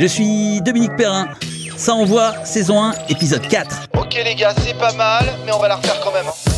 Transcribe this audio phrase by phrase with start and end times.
[0.00, 1.28] Je suis Dominique Perrin.
[1.76, 3.88] Ça envoie, saison 1, épisode 4.
[3.98, 6.24] Ok les gars, c'est pas mal, mais on va la refaire quand même.
[6.26, 6.52] hein.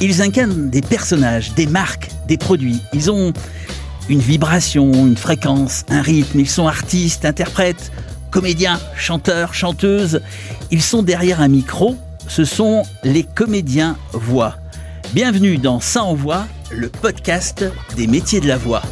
[0.00, 2.80] Ils incarnent des personnages, des marques, des produits.
[2.92, 3.32] Ils ont
[4.08, 6.38] une vibration, une fréquence, un rythme.
[6.38, 7.90] Ils sont artistes, interprètes,
[8.30, 10.20] comédiens, chanteurs, chanteuses.
[10.70, 11.96] Ils sont derrière un micro.
[12.28, 14.54] Ce sont les comédiens voix.
[15.14, 17.64] Bienvenue dans Ça envoie, le podcast
[17.96, 18.82] des métiers de la voix.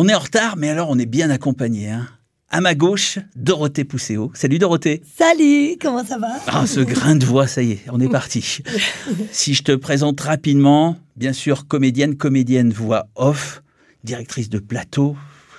[0.00, 1.90] On est en retard, mais alors on est bien accompagné.
[1.90, 2.06] Hein.
[2.50, 4.30] À ma gauche, Dorothée Pousséo.
[4.32, 5.02] Salut Dorothée.
[5.18, 6.28] Salut, comment ça va?
[6.46, 8.60] Ah, ce grain de voix, ça y est, on est parti.
[9.32, 13.64] si je te présente rapidement, bien sûr, comédienne, comédienne voix off,
[14.04, 15.16] directrice de plateau.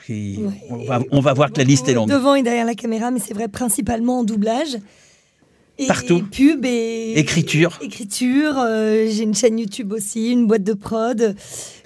[0.08, 0.54] et Ouais.
[0.70, 2.08] on, va, on va voir que la liste est longue.
[2.10, 4.78] Devant et derrière la caméra, mais c'est vrai principalement en doublage.
[5.82, 6.22] Et Partout.
[6.30, 7.80] pub et Écriture.
[7.82, 8.56] Écriture.
[8.58, 11.36] euh, J'ai une chaîne YouTube aussi, une boîte de prod,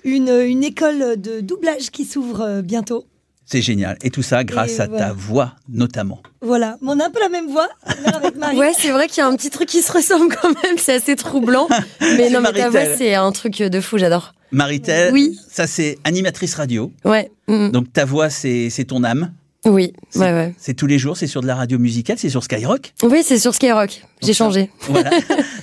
[0.03, 3.05] une, une école de doublage qui s'ouvre euh, bientôt.
[3.45, 3.97] C'est génial.
[4.01, 5.07] Et tout ça grâce Et à voilà.
[5.07, 6.23] ta voix, notamment.
[6.41, 8.57] Voilà, Mais on a un peu la même voix avec Marie.
[8.57, 10.93] Ouais, c'est vrai qu'il y a un petit truc qui se ressemble quand même, c'est
[10.93, 11.67] assez troublant.
[12.01, 12.71] Mais non, mais ta Maritel.
[12.71, 14.33] voix, c'est un truc de fou, j'adore.
[14.51, 15.37] Maritel, Oui.
[15.51, 16.91] ça c'est animatrice radio.
[17.05, 17.29] Ouais.
[17.47, 19.33] mm, Donc ta voix, c'est c'est ton âme.
[19.65, 20.53] Oui, C'est- ouais, ouais.
[20.57, 22.93] C'est tous les jours, c'est sur de la radio musicale, c'est sur Skyrock.
[23.03, 24.01] Oui, c'est sur Skyrock.
[24.21, 24.69] J'ai changé.
[24.89, 25.09] Voilà.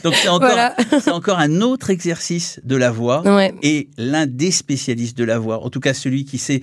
[0.02, 0.74] Donc c'est encore, Voilà.
[1.12, 3.22] encore un autre exercice de la voix.
[3.22, 3.52] Ouais.
[3.62, 6.62] et l'un des spécialistes de la voix, en tout cas celui qui sait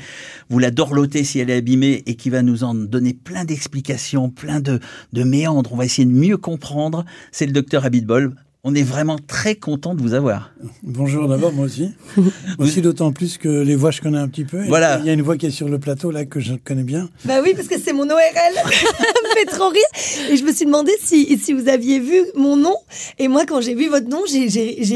[0.49, 4.29] vous la dorloter si elle est abîmée et qui va nous en donner plein d'explications,
[4.29, 4.79] plein de,
[5.13, 8.33] de méandres, on va essayer de mieux comprendre, c'est le docteur Abitbol.
[8.69, 10.51] On est vraiment très content de vous avoir.
[10.83, 11.91] Bonjour d'abord, moi aussi.
[12.59, 14.65] Aussi, d'autant plus que les voix, je connais un petit peu.
[14.65, 14.99] Et Voilà.
[14.99, 17.07] Il y a une voix qui est sur le plateau, là, que je connais bien.
[17.23, 18.11] Bah oui, parce que c'est mon ORL.
[18.55, 20.29] ça me fait trop rire.
[20.29, 22.75] Et je me suis demandé si, si vous aviez vu mon nom.
[23.19, 24.47] Et moi, quand j'ai vu votre nom, j'ai-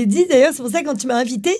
[0.05, 1.55] dit, d'ailleurs, c'est pour ça, quand tu m'as invité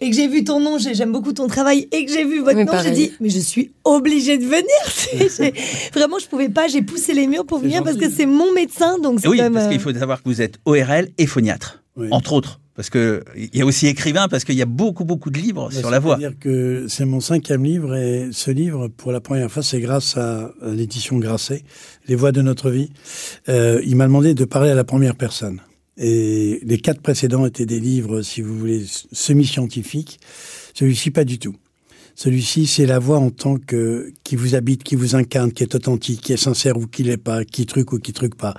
[0.00, 2.40] et que j'ai vu ton nom, j'ai- j'aime beaucoup ton travail, et que j'ai vu
[2.40, 5.52] votre Oui, nom, j'ai dit, mais je suis obligée de venir.
[5.94, 8.98] Vraiment, je pouvais pas, j'ai poussé les murs pour venir parce que c'est mon médecin.
[8.98, 11.51] Donc Oui, même, parce euh, qu'il faut savoir que vous êtes ORL et phoniatre,
[11.96, 12.08] Oui.
[12.10, 12.60] entre autres.
[12.74, 15.70] Parce que il y a aussi écrivain, parce qu'il y a beaucoup, beaucoup de livres
[15.70, 16.16] sur la voix.
[16.18, 20.16] C'est-à-dire que c'est mon cinquième livre et ce livre, pour la première fois, c'est grâce
[20.16, 21.64] à, à l'édition Grasset,
[22.08, 22.90] Les voix de notre vie.
[23.50, 25.60] Euh, il m'a demandé de parler à la première personne.
[25.98, 30.18] Et les quatre précédents étaient des livres, si vous voulez, semi-scientifiques.
[30.72, 31.54] Celui-ci, pas du tout.
[32.14, 35.74] Celui-ci, c'est la voix en tant que qui vous habite, qui vous incarne, qui est
[35.74, 38.54] authentique, qui est sincère ou qui l'est pas, qui truc ou qui truc pas,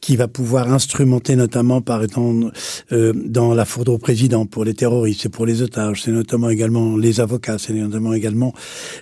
[0.00, 2.50] qui va pouvoir instrumenter notamment par exemple
[2.92, 6.50] euh, dans la foudre au président pour les terroristes, c'est pour les otages, c'est notamment
[6.50, 8.52] également les avocats, c'est notamment également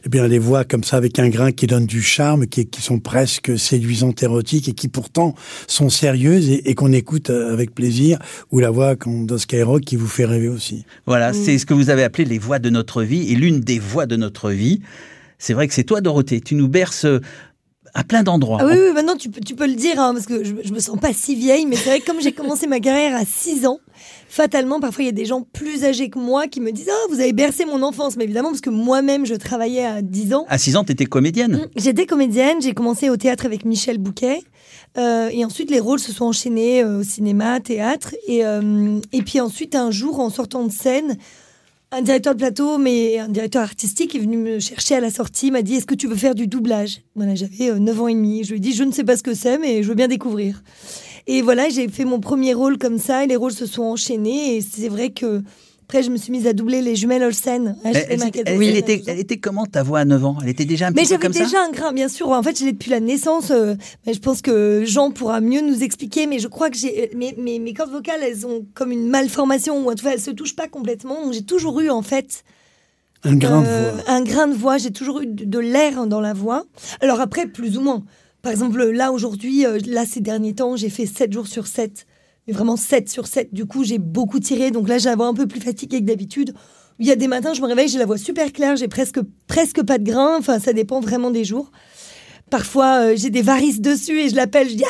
[0.04, 2.82] eh bien les voix comme ça avec un grain qui donne du charme, qui, qui
[2.82, 5.34] sont presque séduisantes, érotiques et qui pourtant
[5.66, 8.18] sont sérieuses et, et qu'on écoute avec plaisir,
[8.50, 10.84] ou la voix comme dans Skyrock qui vous fait rêver aussi.
[11.06, 13.32] Voilà, c'est ce que vous avez appelé les voix de notre vie.
[13.32, 14.80] Et l'une des voix de notre vie,
[15.38, 16.40] c'est vrai que c'est toi, Dorothée.
[16.40, 17.20] Tu nous berces euh,
[17.94, 18.58] à plein d'endroits.
[18.60, 20.72] Ah oui, oui, maintenant tu peux, tu peux le dire, hein, parce que je, je
[20.72, 23.24] me sens pas si vieille, mais c'est vrai que comme j'ai commencé ma carrière à
[23.24, 23.78] 6 ans,
[24.28, 27.06] fatalement, parfois il y a des gens plus âgés que moi qui me disent Ah,
[27.10, 28.16] vous avez bercé mon enfance.
[28.16, 30.46] Mais évidemment, parce que moi-même, je travaillais à 10 ans.
[30.48, 31.68] À 6 ans, tu étais comédienne.
[31.76, 34.42] J'étais comédienne, j'ai commencé au théâtre avec Michel Bouquet.
[34.98, 38.14] euh, et ensuite, les rôles se sont enchaînés euh, au cinéma, théâtre.
[38.28, 41.16] Et, euh, et puis ensuite, un jour, en sortant de scène,
[41.92, 45.50] un directeur de plateau, mais un directeur artistique est venu me chercher à la sortie,
[45.50, 47.02] m'a dit Est-ce que tu veux faire du doublage?
[47.16, 48.44] Voilà, j'avais euh, 9 ans et demi.
[48.44, 50.08] Je lui ai dit Je ne sais pas ce que c'est, mais je veux bien
[50.08, 50.62] découvrir.
[51.26, 54.56] Et voilà, j'ai fait mon premier rôle comme ça, et les rôles se sont enchaînés.
[54.56, 55.42] Et c'est vrai que.
[55.90, 57.74] Après, je me suis mise à doubler les jumelles Olsen.
[57.82, 58.20] Elle, H.M.
[58.46, 60.36] elle- était, elle était comment ta voix à 9 ans?
[60.40, 61.44] Elle était déjà un Mais petit peu j'avais comme ça?
[61.44, 62.28] déjà un grain, bien sûr.
[62.28, 63.50] En fait, je l'ai depuis la naissance.
[63.50, 63.74] euh,
[64.06, 66.28] mais je pense que Jean pourra mieux nous expliquer.
[66.28, 69.84] Mais je crois que j'ai mes, mes, mes cordes vocales, elles ont comme une malformation
[69.84, 71.24] ou en tout cas, elles se touchent pas complètement.
[71.24, 72.44] Donc j'ai toujours eu en fait
[73.24, 74.04] Un grain euh, de voix.
[74.06, 74.78] un grain de voix.
[74.78, 76.66] J'ai toujours eu de, de l'air dans la voix.
[77.00, 78.04] Alors après, plus ou moins.
[78.42, 82.06] Par exemple, là aujourd'hui, euh, là ces derniers temps, j'ai fait 7 jours sur 7.
[82.50, 83.54] Mais vraiment 7 sur 7.
[83.54, 84.70] Du coup, j'ai beaucoup tiré.
[84.72, 86.52] Donc là, j'ai la voix un peu plus fatiguée que d'habitude.
[86.98, 89.20] Il y a des matins, je me réveille, j'ai la voix super claire, j'ai presque,
[89.46, 90.36] presque pas de grain.
[90.38, 91.70] Enfin, ça dépend vraiment des jours.
[92.50, 94.88] Parfois, euh, j'ai des varices dessus et je l'appelle, je dis à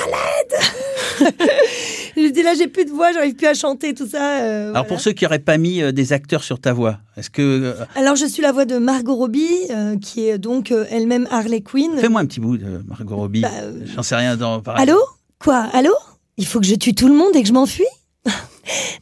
[1.28, 1.30] l'aide
[2.16, 4.40] Je dis là, j'ai plus de voix, j'arrive plus à chanter, tout ça.
[4.40, 4.88] euh, Alors voilà.
[4.88, 7.74] pour ceux qui n'auraient pas mis euh, des acteurs sur ta voix, est-ce que...
[7.94, 9.68] Alors, je suis la voix de Margot Robbie,
[10.00, 11.98] qui est donc elle-même Harley Quinn.
[11.98, 13.42] Fais-moi un petit bout de Margot Robbie.
[13.42, 13.50] Bah,
[13.94, 14.60] J'en sais rien dans...
[14.60, 14.82] pareil.
[14.88, 14.98] Allô?
[15.38, 15.66] Quoi?
[15.74, 15.92] Allô?
[16.36, 17.84] Il faut que je tue tout le monde et que je m'enfuis?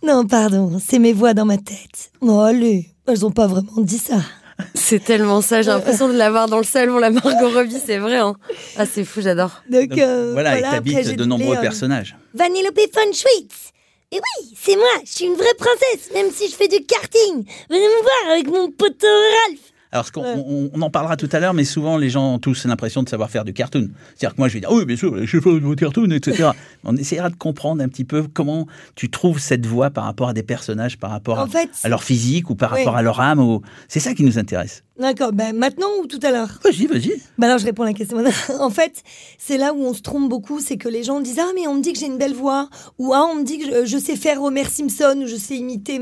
[0.03, 2.11] Non, pardon, c'est mes voix dans ma tête.
[2.21, 4.17] Oh, allez, elles ont pas vraiment dit ça.
[4.75, 8.17] C'est tellement ça, j'ai l'impression de l'avoir dans le salon, la Margot Robbie, c'est vrai.
[8.17, 8.35] Hein.
[8.77, 9.63] Ah, c'est fou, j'adore.
[9.71, 12.17] Donc, Donc, euh, voilà, et après, t'habites de nombreux euh, personnages.
[12.35, 13.71] Vanellope von Schweitz.
[14.11, 17.45] Et oui, c'est moi, je suis une vraie princesse, même si je fais du karting.
[17.71, 19.07] Venez me voir avec mon poteau
[19.47, 19.61] Ralph.
[19.91, 22.67] Alors, ce on, on en parlera tout à l'heure, mais souvent les gens ont tous
[22.67, 23.89] l'impression de savoir faire du cartoon.
[24.15, 26.51] C'est-à-dire que moi, je vais dire, oui, bien sûr, je fais du cartoon, etc.
[26.85, 30.33] on essaiera de comprendre un petit peu comment tu trouves cette voix par rapport à
[30.35, 32.81] des personnages, par rapport En à, fait, à leur physique ou par Oui.
[32.81, 33.39] rapport à leur âme.
[33.41, 33.63] Ou...
[33.89, 34.85] C'est ça qui nous intéresse.
[34.99, 36.59] D'accord, ben maintenant ou tout à l'heure?
[36.65, 37.13] Vas-y, vas-y.
[37.39, 38.19] Bah alors je réponds à la question.
[38.61, 39.03] en fait,
[39.39, 41.75] c'est là où on se trompe beaucoup, c'est que les gens disent ah mais on
[41.75, 42.69] me dit que j'ai une belle voix
[42.99, 45.55] ou ah on me dit que je, je sais faire Homer Simpson ou je sais
[45.57, 46.01] imiter.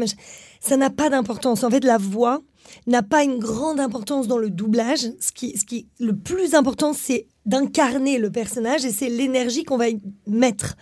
[0.60, 1.62] Ça n'a pas d'importance.
[1.62, 2.40] En fait, la voix
[2.86, 5.10] n'a pas une grande importance dans le doublage.
[5.20, 9.76] Ce qui, ce qui, le plus important, c'est d'incarner le personnage et c'est l'énergie qu'on
[9.76, 10.76] va y mettre.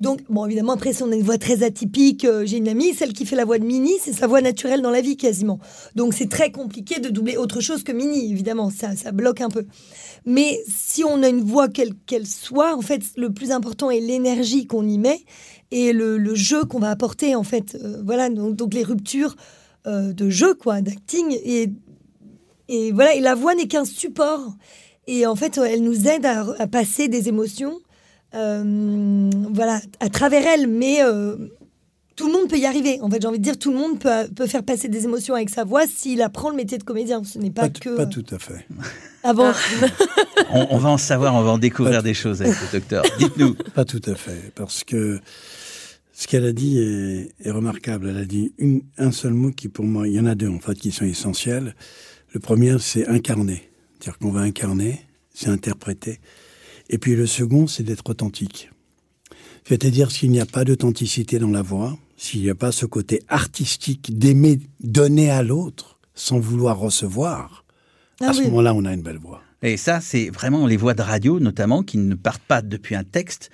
[0.00, 2.94] Donc, bon, évidemment, après, si on a une voix très atypique, euh, j'ai une amie,
[2.94, 5.58] celle qui fait la voix de Minnie, c'est sa voix naturelle dans la vie quasiment.
[5.96, 9.48] Donc, c'est très compliqué de doubler autre chose que Minnie, évidemment, ça, ça bloque un
[9.48, 9.66] peu.
[10.24, 14.00] Mais si on a une voix quelle qu'elle soit, en fait, le plus important est
[14.00, 15.20] l'énergie qu'on y met
[15.72, 17.74] et le, jeu qu'on va apporter, en fait.
[17.74, 19.34] Euh, voilà, donc les ruptures
[19.88, 21.36] euh, de jeu, quoi, d'acting.
[21.44, 21.70] Et,
[22.68, 24.54] et voilà, et la voix n'est qu'un support.
[25.06, 27.78] Et en fait, elle nous aide à, à passer des émotions,
[28.34, 30.66] euh, voilà, à travers elle.
[30.66, 31.36] Mais euh,
[32.14, 33.00] tout le monde peut y arriver.
[33.00, 35.34] En fait, j'ai envie de dire, tout le monde peut, peut faire passer des émotions
[35.34, 37.22] avec sa voix s'il apprend le métier de comédien.
[37.24, 37.96] Ce n'est pas, que.
[37.96, 38.66] pas tout à fait.
[39.24, 39.52] Ah bon
[40.52, 43.02] On, on va en savoir, on va en découvrir des choses avec le docteur.
[43.18, 43.56] Dites-nous.
[43.74, 45.20] Pas tout à fait, parce que
[46.18, 48.08] ce qu'elle a dit est, est remarquable.
[48.08, 50.48] Elle a dit une, un seul mot qui, pour moi, il y en a deux
[50.48, 51.76] en fait qui sont essentiels.
[52.32, 55.00] Le premier, c'est incarner, c'est-à-dire qu'on va incarner,
[55.32, 56.18] c'est interpréter.
[56.90, 58.68] Et puis le second, c'est d'être authentique.
[59.64, 63.22] C'est-à-dire s'il n'y a pas d'authenticité dans la voix, s'il n'y a pas ce côté
[63.28, 67.64] artistique d'aimer donner à l'autre sans vouloir recevoir,
[68.20, 69.42] Ah à ce moment-là, on a une belle voix.
[69.62, 73.02] Et ça, c'est vraiment les voix de radio, notamment, qui ne partent pas depuis un
[73.02, 73.50] texte.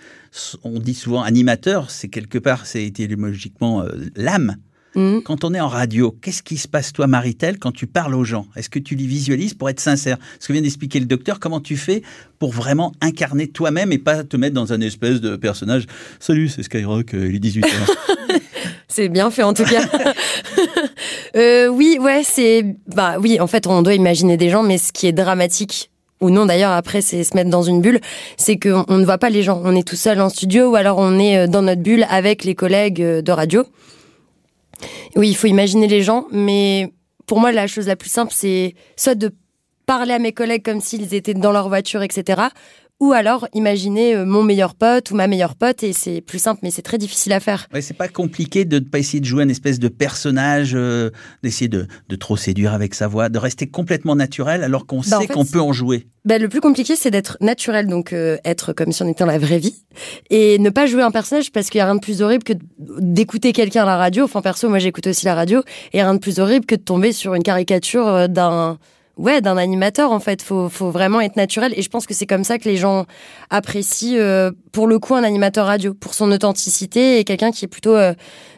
[0.63, 4.57] On dit souvent animateur, c'est quelque part, c'est étymologiquement euh, l'âme.
[4.97, 5.23] Mhm.
[5.23, 8.25] Quand on est en radio, qu'est-ce qui se passe, toi, Maritel, quand tu parles aux
[8.25, 8.47] gens?
[8.55, 10.19] Est-ce que tu les visualises pour être sincère?
[10.39, 12.03] Ce que vient d'expliquer le docteur, comment tu fais
[12.39, 15.87] pour vraiment incarner toi-même et pas te mettre dans un espèce de personnage
[16.21, 17.67] Salut, c'est Skyrock, euh, il est 18h.
[18.87, 19.89] C'est bien fait en tout cas.
[21.37, 23.41] Euh, oui, ouais, c'est bah oui.
[23.41, 25.91] En fait, on doit imaginer des gens, mais ce qui est dramatique
[26.25, 28.01] ou non d'ailleurs après c'est se mettre dans une bulle,
[28.37, 29.61] c'est qu'on on ne voit pas les gens.
[29.65, 32.45] On est tout seul en studio ou alors on est euh, dans notre bulle avec
[32.45, 33.65] les collègues euh, de radio.
[35.17, 36.93] Oui, il faut imaginer les gens, mais
[37.27, 39.31] pour moi la chose la plus simple c'est soit de
[39.87, 42.43] parler à mes collègues comme s'ils étaient dans leur voiture, etc.
[43.05, 46.61] Ou alors imaginer euh, mon meilleur pote ou ma meilleure pote et c'est plus simple,
[46.63, 47.67] mais c'est très difficile à faire.
[47.75, 51.11] Ouais, c'est pas compliqué de ne pas essayer de jouer un espèce de personnage, euh,
[51.43, 55.19] d'essayer de, de trop séduire avec sa voix, de rester complètement naturel alors qu'on Bah,
[55.19, 56.07] en sait fait, qu'on peut en jouer.
[56.25, 59.31] Ben, le plus compliqué, c'est d'être naturel, donc euh, être comme si on était dans
[59.31, 59.85] la vraie vie,
[60.31, 62.55] et ne pas jouer un personnage parce qu'il y a rien de plus horrible que
[62.79, 64.25] d'écouter quelqu'un à la radio.
[64.25, 66.65] Enfin, perso, moi j'écoute aussi la radio, et il y a rien de plus horrible
[66.65, 68.79] que de tomber sur une caricature euh, d'un
[69.17, 70.11] ouais d'un animateur.
[70.13, 72.69] En fait, faut faut vraiment être naturel, et je pense que c'est comme ça que
[72.69, 73.07] les gens
[73.51, 77.69] apprécient euh, pour le coup un animateur radio pour son authenticité et quelqu'un qui est
[77.69, 78.13] plutôt euh,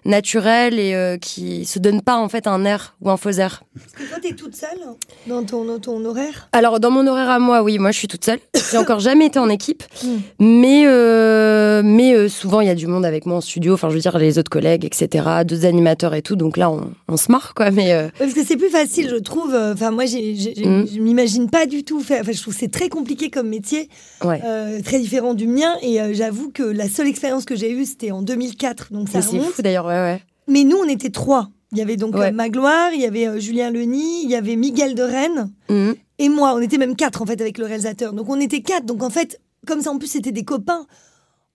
[0.04, 3.62] naturel et euh, qui se donne pas en fait un air ou un faux air.
[3.74, 4.78] Parce que toi, t'es toute seule
[5.26, 6.48] dans ton, ton horaire?
[6.52, 8.38] Alors dans mon horaire à moi, oui, moi je suis toute seule.
[8.70, 10.18] J'ai encore jamais été en équipe, Mm.
[10.40, 13.74] mais euh, mais souvent il y a du monde avec moi en studio.
[13.74, 15.24] Enfin, je veux dire les autres collègues, etc.
[15.44, 16.36] Deux animateurs et tout.
[16.36, 17.70] Donc là, on, on se marre quoi.
[17.70, 19.54] Mais Parce que c'est plus facile, je trouve.
[19.54, 20.86] Enfin, moi, j'ai- j'ai- j'ai- Mm.
[20.94, 22.20] je m'imagine pas du tout faire.
[22.22, 23.88] Enfin, je trouve que c'est très compliqué comme métier,
[24.24, 25.74] ouais, euh, très différent du mien.
[25.82, 28.92] Et euh, j'avoue que la seule expérience que j'ai eue, c'était en 2004.
[28.92, 29.86] Donc ça c'est fou d'ailleurs.
[29.86, 30.22] Ouais, ouais.
[30.48, 31.50] Mais nous, on était trois.
[31.72, 32.28] Il y avait donc Ouais.
[32.28, 35.94] euh, Magloire, il y avait Julien Leny, il y avait Miguel de Rennes Mhm.
[36.20, 36.54] et moi.
[36.54, 38.12] On était même quatre en fait avec le réalisateur.
[38.12, 38.86] Donc on était quatre.
[38.86, 40.86] Donc en fait, comme ça en plus c'était des copains,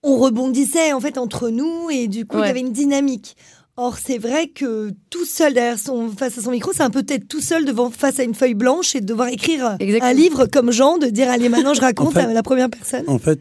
[0.03, 2.47] on rebondissait en fait entre nous et du coup il Ouais.
[2.47, 3.37] y avait une dynamique.
[3.83, 7.01] Or c'est vrai que tout seul derrière son face à son micro, c'est un peu
[7.03, 10.11] peut-être tout seul devant face à une feuille blanche et de devoir écrire Exactement.
[10.11, 12.69] un livre comme Jean, de dire allez maintenant je raconte En fait- à la première
[12.69, 13.03] personne.
[13.07, 13.39] En fait,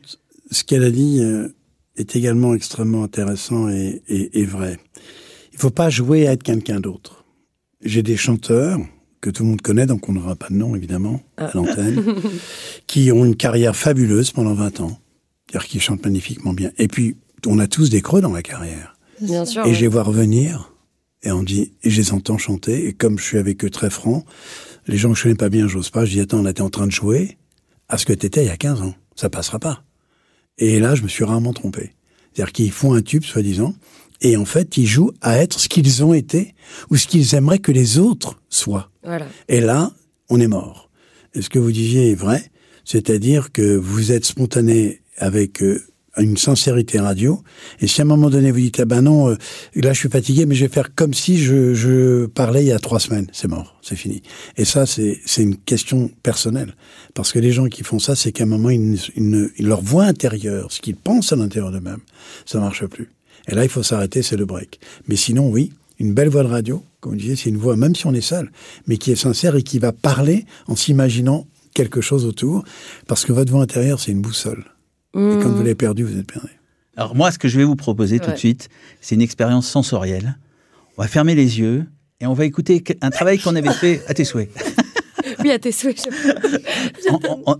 [0.50, 1.48] ce qu'elle a dit euh,
[1.96, 4.78] est également extrêmement intéressant et, et- et vrai.
[5.52, 7.24] Il faut pas jouer à être quelqu'un d'autre.
[7.82, 8.78] J'ai des chanteurs
[9.20, 12.02] que tout le monde connaît, donc on n'aura pas de nom évidemment à l'antenne,
[12.86, 14.98] qui ont une carrière fabuleuse pendant 20 ans,
[15.50, 16.70] c'est-à-dire qui chantent magnifiquement bien.
[16.78, 17.16] Et puis,
[17.46, 18.96] on a tous des creux dans la carrière.
[19.20, 19.64] Bien sûr.
[19.64, 19.74] Et ouais.
[19.74, 20.74] je les vois revenir,
[21.22, 23.90] et on dit, et je les entends chanter, et comme je suis avec eux très
[23.90, 24.24] franc,
[24.86, 26.70] les gens que je connais pas bien, j'ose pas, je dis, attends, là, t'es en
[26.70, 27.38] train de jouer
[27.88, 28.94] à ce que t'étais il y a 15 ans.
[29.16, 29.84] Ça passera pas.
[30.58, 31.92] Et là, je me suis rarement trompé.
[32.32, 33.74] C'est-à-dire qu'ils font un tube, soi-disant,
[34.22, 36.54] et en fait, ils jouent à être ce qu'ils ont été,
[36.90, 38.90] ou ce qu'ils aimeraient que les autres soient.
[39.02, 39.26] Voilà.
[39.48, 39.92] Et là,
[40.28, 40.90] on est mort.
[41.34, 42.50] Et ce que vous disiez est vrai,
[42.84, 45.82] c'est-à-dire que vous êtes spontané avec euh,
[46.20, 47.42] une sincérité radio.
[47.80, 49.36] Et si à un moment donné vous dites ah ben non, euh,
[49.74, 52.72] là je suis fatigué, mais je vais faire comme si je, je parlais il y
[52.72, 54.22] a trois semaines, c'est mort, c'est fini.
[54.56, 56.74] Et ça c'est c'est une question personnelle
[57.14, 59.80] parce que les gens qui font ça, c'est qu'à un moment ils, ils, ils, leur
[59.80, 62.00] voix intérieure, ce qu'ils pensent à l'intérieur d'eux-mêmes,
[62.46, 63.10] ça marche plus.
[63.48, 64.80] Et là il faut s'arrêter, c'est le break.
[65.08, 67.94] Mais sinon oui, une belle voix de radio, comme je disais, c'est une voix même
[67.94, 68.50] si on est seul,
[68.86, 72.64] mais qui est sincère et qui va parler en s'imaginant quelque chose autour,
[73.06, 74.64] parce que votre voix intérieure c'est une boussole.
[75.14, 75.58] Et quand vous Mmh.
[75.58, 76.50] l'avez perdu, vous êtes perdu.
[76.96, 78.68] Alors moi, ce que je vais vous proposer tout de suite,
[79.00, 80.38] c'est une expérience sensorielle.
[80.96, 81.86] On va fermer les yeux
[82.20, 84.50] et on va écouter un travail qu'on avait fait à tes souhaits.
[85.42, 86.06] Oui, à tes souhaits.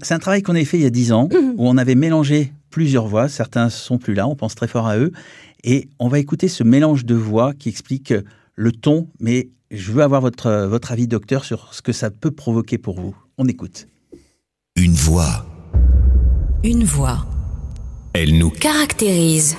[0.03, 2.53] C'est un travail qu'on avait fait il y a dix ans, où on avait mélangé
[2.69, 3.29] plusieurs voix.
[3.29, 5.13] Certains sont plus là, on pense très fort à eux.
[5.65, 8.13] Et on va écouter ce mélange de voix qui explique
[8.55, 12.31] le ton, mais je veux avoir votre, votre avis, docteur, sur ce que ça peut
[12.33, 13.17] provoquer pour vous.
[13.39, 13.87] On écoute.
[14.77, 15.47] Une voix.
[16.63, 17.25] Une voix
[18.13, 18.51] Elle nous.
[18.51, 19.57] caractérise,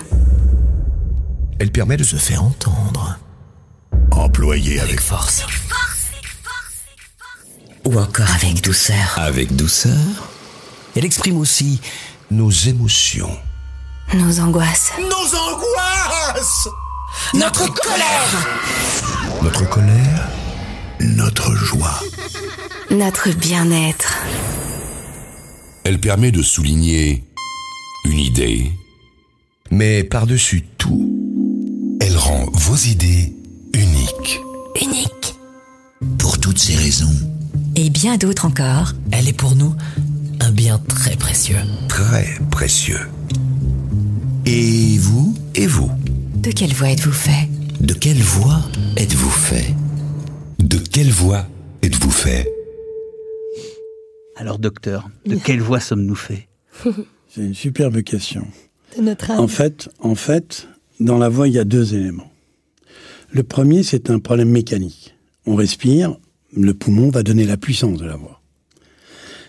[1.59, 3.17] Elle permet de se faire entendre.
[4.11, 5.45] Employée avec force.
[7.85, 9.15] ou encore avec douceur.
[9.17, 9.97] Avec douceur.
[10.95, 11.81] Elle exprime aussi
[12.29, 13.35] nos émotions.
[14.13, 16.67] Nos angoisses, Nos angoisses
[17.33, 18.47] Notre colère
[19.41, 20.27] Notre colère
[20.99, 21.99] Notre joie.
[22.89, 24.17] notre bien-être.
[25.85, 27.23] Elle permet de souligner
[28.05, 28.71] une idée,
[29.69, 33.33] Mais par-dessus tout, elle rend vos idées
[33.73, 34.39] uniques.
[34.81, 35.35] Unique.
[36.17, 37.13] pour toutes ces raisons,
[37.75, 38.93] Et bien d'autres encore.
[39.11, 39.73] Elle est pour nous
[40.39, 41.57] un bien très précieux.
[41.87, 42.99] très précieux.
[44.45, 45.89] Et vous Et vous
[46.35, 47.47] De quelle voix êtes-vous fait?
[47.79, 48.61] De quelle voix
[48.97, 49.73] êtes-vous fait?
[50.59, 51.45] De quelle voix
[51.83, 52.47] êtes-vous fait?
[54.35, 56.47] Alors, docteur, de quelle voix sommes-nous faits?
[57.33, 58.45] C'est une superbe question.
[58.97, 59.39] de notre âme.
[59.39, 60.67] En fait, en fait,
[60.99, 62.29] dans la voix, il y a deux éléments.
[63.31, 65.15] Le premier, c'est un problème mécanique.
[65.45, 66.17] On respire,
[66.53, 68.41] le poumon va donner la puissance de la voix.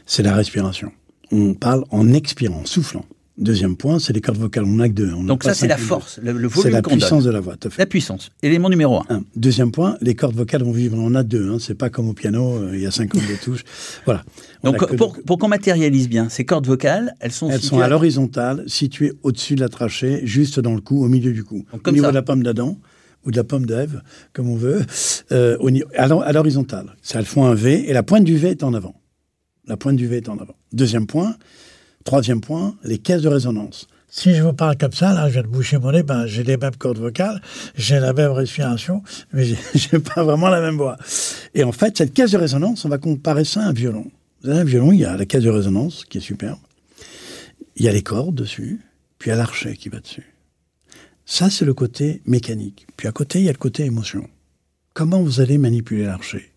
[0.07, 0.93] C'est la respiration.
[1.33, 3.05] On parle en expirant, en soufflant.
[3.39, 4.65] Deuxième point, c'est les cordes vocales.
[4.65, 5.11] On n'a que deux.
[5.15, 6.49] On Donc ça, c'est la force, le, le deux.
[6.51, 6.99] C'est volume la donne.
[6.99, 7.81] puissance de la voix, tout à fait.
[7.81, 8.31] La puissance.
[8.43, 9.05] Élément numéro un.
[9.09, 9.25] Un.
[9.37, 11.49] Deuxième point, les cordes vocales vont vivre en a deux.
[11.51, 11.57] Hein.
[11.59, 13.65] C'est pas comme au piano, euh, il y a 50 de touches.
[14.05, 14.23] Voilà.
[14.62, 17.81] On a Donc, pour, qu'on matérialise bien, ces cordes vocales, elles sont Elles situées sont
[17.81, 21.65] à l'horizontale, situées au-dessus de la trachée, juste dans le cou, au milieu du cou.
[21.73, 22.11] Donc, Au comme niveau ça.
[22.11, 22.79] de la pomme d'Adam,
[23.25, 24.03] ou de la pomme d'Ève,
[24.35, 24.83] comme on veut,
[25.33, 26.97] euh, au à l'hor- à l'horizontale.
[27.01, 29.01] Ça, elles font un V, et la pointe du V est en avant.
[29.67, 30.57] La pointe du V est en avant.
[30.73, 31.35] Deuxième point.
[32.04, 33.87] Troisième point, les caisses de résonance.
[34.09, 36.42] Si je vous parle comme ça, là, je viens de boucher mon nez, ben, j'ai
[36.42, 37.40] les mêmes cordes vocales,
[37.76, 40.99] j'ai la même respiration, mais j'ai- pas vraiment la même voix.
[41.54, 44.11] Et en fait, cette caisse de résonance, on va comparer ça à un violon.
[44.42, 46.59] Vous avez un violon, il y a la caisse de résonance, qui est superbe.
[47.76, 48.80] Il y a les cordes dessus,
[49.18, 50.26] puis il y a l'archet qui va dessus.
[51.25, 52.87] Ça, c'est le côté mécanique.
[52.97, 54.28] Puis à côté, il y a le côté émotion.
[54.92, 56.50] Comment vous allez manipuler l'archet?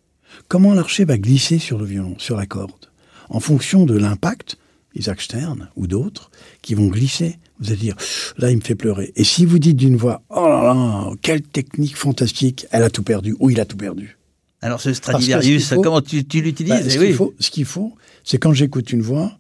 [0.50, 2.90] Comment l'archet va glisser sur le violon, sur la corde?
[3.30, 4.58] En fonction de l'impact,
[4.96, 7.38] Isaac Stern ou d'autres, qui vont glisser.
[7.60, 7.96] Vous allez dire,
[8.38, 9.12] là, il me fait pleurer.
[9.16, 13.04] Et si vous dites d'une voix, oh là là, quelle technique fantastique, elle a tout
[13.04, 14.18] perdu, ou il a tout perdu.
[14.62, 17.06] Alors, ce Stradivarius, comment tu, tu l'utilises Bah, Eh ce oui.
[17.08, 19.38] qu'il faut, ce qu'il faut, c'est quand j'écoute une voix,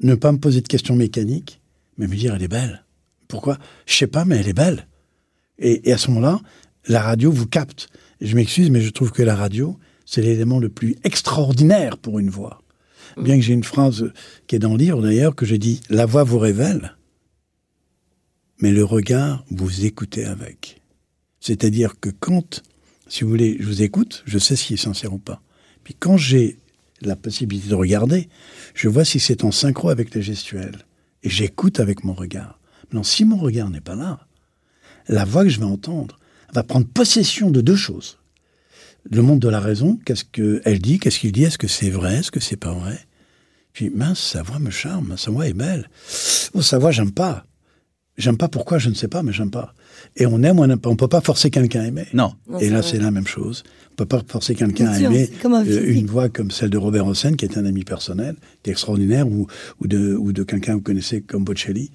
[0.00, 1.60] ne pas me poser de questions mécaniques,
[1.98, 2.84] mais me dire elle est belle.
[3.28, 3.58] Pourquoi?
[3.86, 4.86] Je sais pas, mais elle est belle.
[5.58, 6.40] Et, et à ce moment-là,
[6.88, 7.88] la radio vous capte.
[8.20, 12.30] Je m'excuse, mais je trouve que la radio, c'est l'élément le plus extraordinaire pour une
[12.30, 12.62] voix.
[13.16, 14.12] Bien que j'ai une phrase
[14.46, 16.96] qui est dans le livre d'ailleurs, que j'ai dit La voix vous révèle,
[18.58, 20.80] mais le regard vous écoutez avec.
[21.40, 22.62] C'est-à-dire que quand,
[23.08, 25.42] si vous voulez, je vous écoute, je sais si est sincère ou pas.
[25.84, 26.58] Puis quand j'ai
[27.02, 28.28] la possibilité de regarder,
[28.74, 30.78] je vois si c'est en synchro avec les gestuels.
[31.22, 32.58] Et j'écoute avec mon regard.
[32.84, 34.26] Maintenant, si mon regard n'est pas là,
[35.08, 36.18] la voix que je vais entendre
[36.52, 38.18] va prendre possession de deux choses.
[39.10, 42.16] Le monde de la raison, qu'est-ce qu'elle dit, qu'est-ce qu'il dit, est-ce que c'est vrai,
[42.16, 42.98] est-ce que c'est pas vrai?
[43.72, 45.90] Puis, mince, sa voix me charme, sa voix est belle.
[46.54, 47.44] Oh, sa voix, j'aime pas.
[48.16, 49.74] J'aime pas pourquoi, je ne sais pas, mais j'aime pas.
[50.16, 50.88] Et on aime ou on n'aime pas.
[50.88, 52.06] On peut pas forcer quelqu'un à aimer.
[52.14, 52.34] Non.
[52.48, 53.64] Non, Et là, c'est la même chose.
[53.92, 57.06] On peut pas forcer quelqu'un à aimer un euh, une voix comme celle de Robert
[57.06, 59.48] Hossein, qui est un ami personnel, qui est extraordinaire, ou,
[59.80, 61.90] ou de, ou de quelqu'un que vous connaissez comme Bocelli,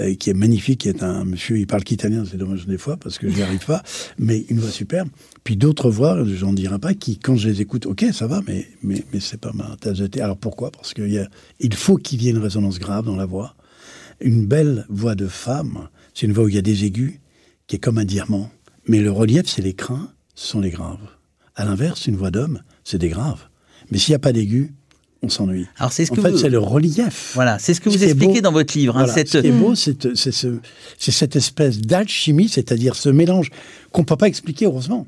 [0.00, 2.96] euh, qui est magnifique, qui est un monsieur, il parle qu'italien, c'est dommage des fois,
[2.96, 3.82] parce que je n'y arrive pas,
[4.18, 5.08] mais une voix superbe.
[5.44, 8.66] Puis d'autres voix, j'en dirai pas, qui, quand je les écoute, ok, ça va, mais,
[8.82, 10.20] mais, mais c'est pas ma tasse de thé.
[10.20, 10.70] Alors pourquoi?
[10.70, 11.28] Parce qu'il
[11.74, 13.54] faut qu'il y ait une résonance grave dans la voix.
[14.20, 17.20] Une belle voix de femme, c'est une voix où il y a des aigus,
[17.66, 18.50] qui est comme un diamant.
[18.86, 20.98] Mais le relief, c'est les crins, ce sont les graves.
[21.54, 23.48] À l'inverse, une voix d'homme, c'est des graves.
[23.90, 24.70] Mais s'il n'y a pas d'aigus,
[25.22, 25.66] on s'ennuie.
[25.78, 26.38] Alors c'est ce En que fait, vous...
[26.38, 27.32] c'est le relief.
[27.34, 28.96] Voilà, c'est ce que Ce vous expliquez beau- dans votre livre.
[28.96, 29.12] hein, Voilà.
[29.14, 30.58] cette- Ce qui est beau, c'est c'est ce-
[30.98, 33.50] c'est cette espèce d'alchimie, c'est-à-dire ce mélange
[33.92, 35.06] qu'on ne peut pas expliquer, heureusement,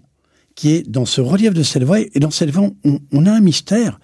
[0.56, 2.00] qui est dans ce relief de cette voix.
[2.00, 4.00] Et dans cette voix, on, on a un mystère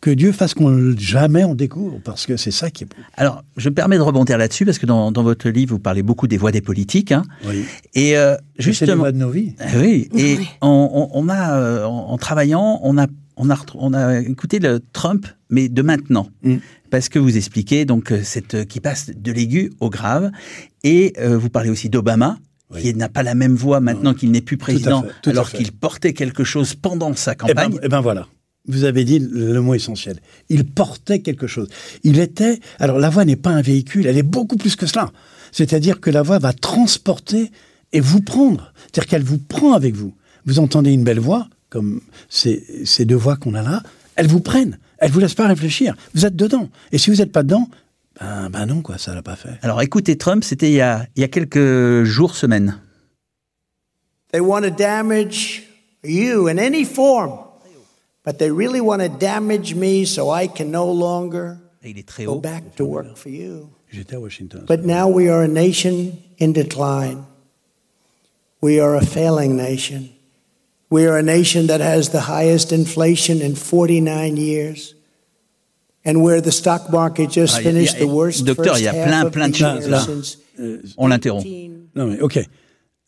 [0.00, 2.96] que Dieu fasse qu'on le- jamais on découvre, parce que c'est ça qui est beau.
[3.16, 6.02] Alors, je me permets de rebondir là-dessus parce que dans, dans votre livre, vous parlez
[6.02, 7.12] beaucoup des voix des politiques.
[7.12, 7.22] hein.
[7.46, 7.64] Oui.
[7.94, 9.52] et euh, C'est les justement, voix de nos vies.
[9.60, 10.48] Ah Oui, et Oui.
[10.62, 14.58] on, on- on a, euh, en, en travaillant, on a, on, a, on a écouté
[14.58, 16.28] le Trump, mais de maintenant.
[16.42, 16.56] Mm.
[16.90, 20.30] Parce que vous expliquez donc euh, cette, euh, qui passe de l'aigu au grave.
[20.82, 22.38] Et euh, vous parlez aussi d'Obama,
[22.72, 22.82] Oui.
[22.82, 26.12] qui n'a pas la même voix maintenant qu'il n'est plus président, fait, alors qu'il portait
[26.14, 27.78] quelque chose pendant sa Eh ben, campagne.
[27.82, 28.26] eh ben voilà.
[28.68, 30.20] Vous avez dit le, le mot essentiel.
[30.48, 31.68] Il portait quelque chose.
[32.04, 32.60] Il était.
[32.78, 35.10] Alors la voix n'est pas un véhicule, elle est beaucoup plus que cela.
[35.52, 37.50] C'est-à-dire que la voix va transporter
[37.92, 38.72] et vous prendre.
[38.82, 40.14] C'est-à-dire qu'elle vous prend avec vous.
[40.46, 43.82] Vous entendez une belle voix, comme ces, ces deux voix qu'on a là,
[44.16, 44.78] elles vous prennent.
[45.00, 45.96] Elles vous laissent pas réfléchir.
[46.14, 46.68] Vous êtes dedans.
[46.92, 47.68] Et si vous n'êtes pas dedans,
[48.20, 49.58] ben, ben non, quoi, ça l'a pas fait.
[49.62, 52.78] Alors écoutez, Trump, c'était il, y a- il y a quelques jours, semaines.
[54.32, 55.62] They want to damage
[56.04, 57.32] you in any form,
[58.24, 62.06] but they really want to damage me so I can no longer Et il est
[62.06, 62.40] très go haut.
[62.40, 63.68] back to work for you.
[63.90, 64.64] J'étais à Washington.
[64.68, 67.24] But now we are a nation in decline.
[68.62, 70.10] We are a failing nation.
[70.90, 74.96] We are a nation that has the highest inflation in 49 years.
[76.04, 78.92] And where the stock market just Ah, finished a- the worst Docteur, il y a
[78.92, 80.04] plein, plein de choses là.
[80.58, 81.44] Euh, On l'interrompt.
[81.44, 81.70] 18.
[81.94, 82.40] Non, mais ok.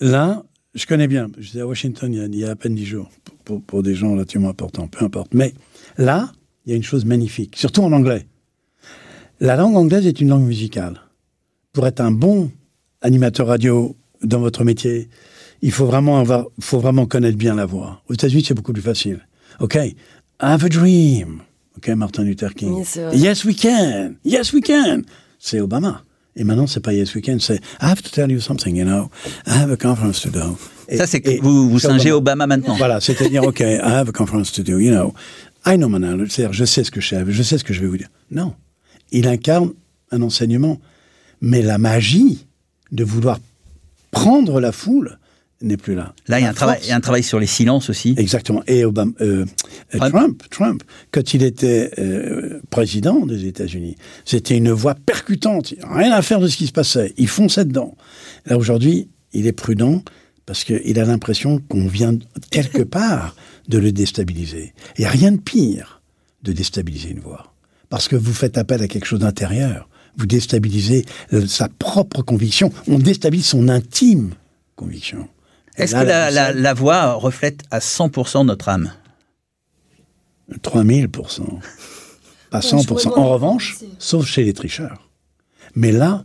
[0.00, 0.42] Là,
[0.74, 1.28] je connais bien.
[1.38, 3.62] J'étais à Washington il y, a, il y a à peine dix jours, pour, pour-
[3.62, 5.32] pour des gens relativement importants, peu importe.
[5.34, 5.54] Mais
[5.96, 6.30] là,
[6.66, 8.26] il y a une chose magnifique, surtout en anglais.
[9.40, 11.00] La langue anglaise est une langue musicale.
[11.72, 12.50] Pour être un bon
[13.00, 15.08] animateur radio dans votre métier,
[15.62, 18.02] il faut vraiment, avoir, faut vraiment connaître bien la voix.
[18.08, 19.26] Aux États-Unis, c'est beaucoup plus facile.
[19.60, 19.94] OK, I
[20.40, 21.42] have a dream.
[21.76, 22.72] OK, Martin Luther King.
[22.72, 24.14] Oui, yes, we can.
[24.24, 25.02] Yes, we can.
[25.38, 26.02] C'est Obama.
[26.34, 27.58] Et maintenant, c'est pas Yes We Can, c'est I
[27.90, 29.10] have to tell you something, you know.
[29.46, 30.56] I have a conference to do.
[30.88, 32.74] Et- Ça, c'est que vous, singez Obama maintenant.
[32.76, 35.12] Voilà, c'est-à-dire, OK, I have a conference to do, you know.
[35.66, 37.74] I know my knowledge, c'est-à-dire, je sais ce que je sais, je sais ce que
[37.74, 38.08] je vais vous dire.
[38.30, 38.54] Non.
[39.10, 39.72] Il incarne
[40.10, 40.80] un enseignement.
[41.42, 42.46] Mais la magie
[42.92, 43.38] de vouloir
[44.10, 45.18] prendre la foule
[45.62, 46.14] n'est plus là.
[46.28, 48.14] Là, il y, a un travail, il y a un travail sur les silences aussi.
[48.16, 48.62] Exactement.
[48.66, 49.44] Et Obama, euh,
[49.94, 50.12] euh, Trump.
[50.12, 55.74] Trump, Trump, quand il était euh, président des États-Unis, c'était une voix percutante.
[55.90, 57.14] Rien à faire de ce qui se passait.
[57.16, 57.96] Il fonçait dedans.
[58.46, 60.02] Là, aujourd'hui, il est prudent
[60.46, 62.14] parce qu'il a l'impression qu'on vient
[62.50, 63.36] quelque part
[63.68, 64.74] de le déstabiliser.
[64.98, 66.02] Il n'y a rien de pire
[66.42, 67.54] de déstabiliser une voix.
[67.88, 69.88] Parce que vous faites appel à quelque chose d'intérieur.
[70.16, 72.72] Vous déstabilisez euh, sa propre conviction.
[72.88, 74.30] On déstabilise son intime
[74.76, 75.28] conviction.
[75.76, 78.92] Est-ce que la, la- la- la voix reflète à 100% notre âme
[80.62, 85.08] 3000 Pas je 100 pourrais En demander revanche, sauf chez les tricheurs.
[85.74, 86.24] Mais là,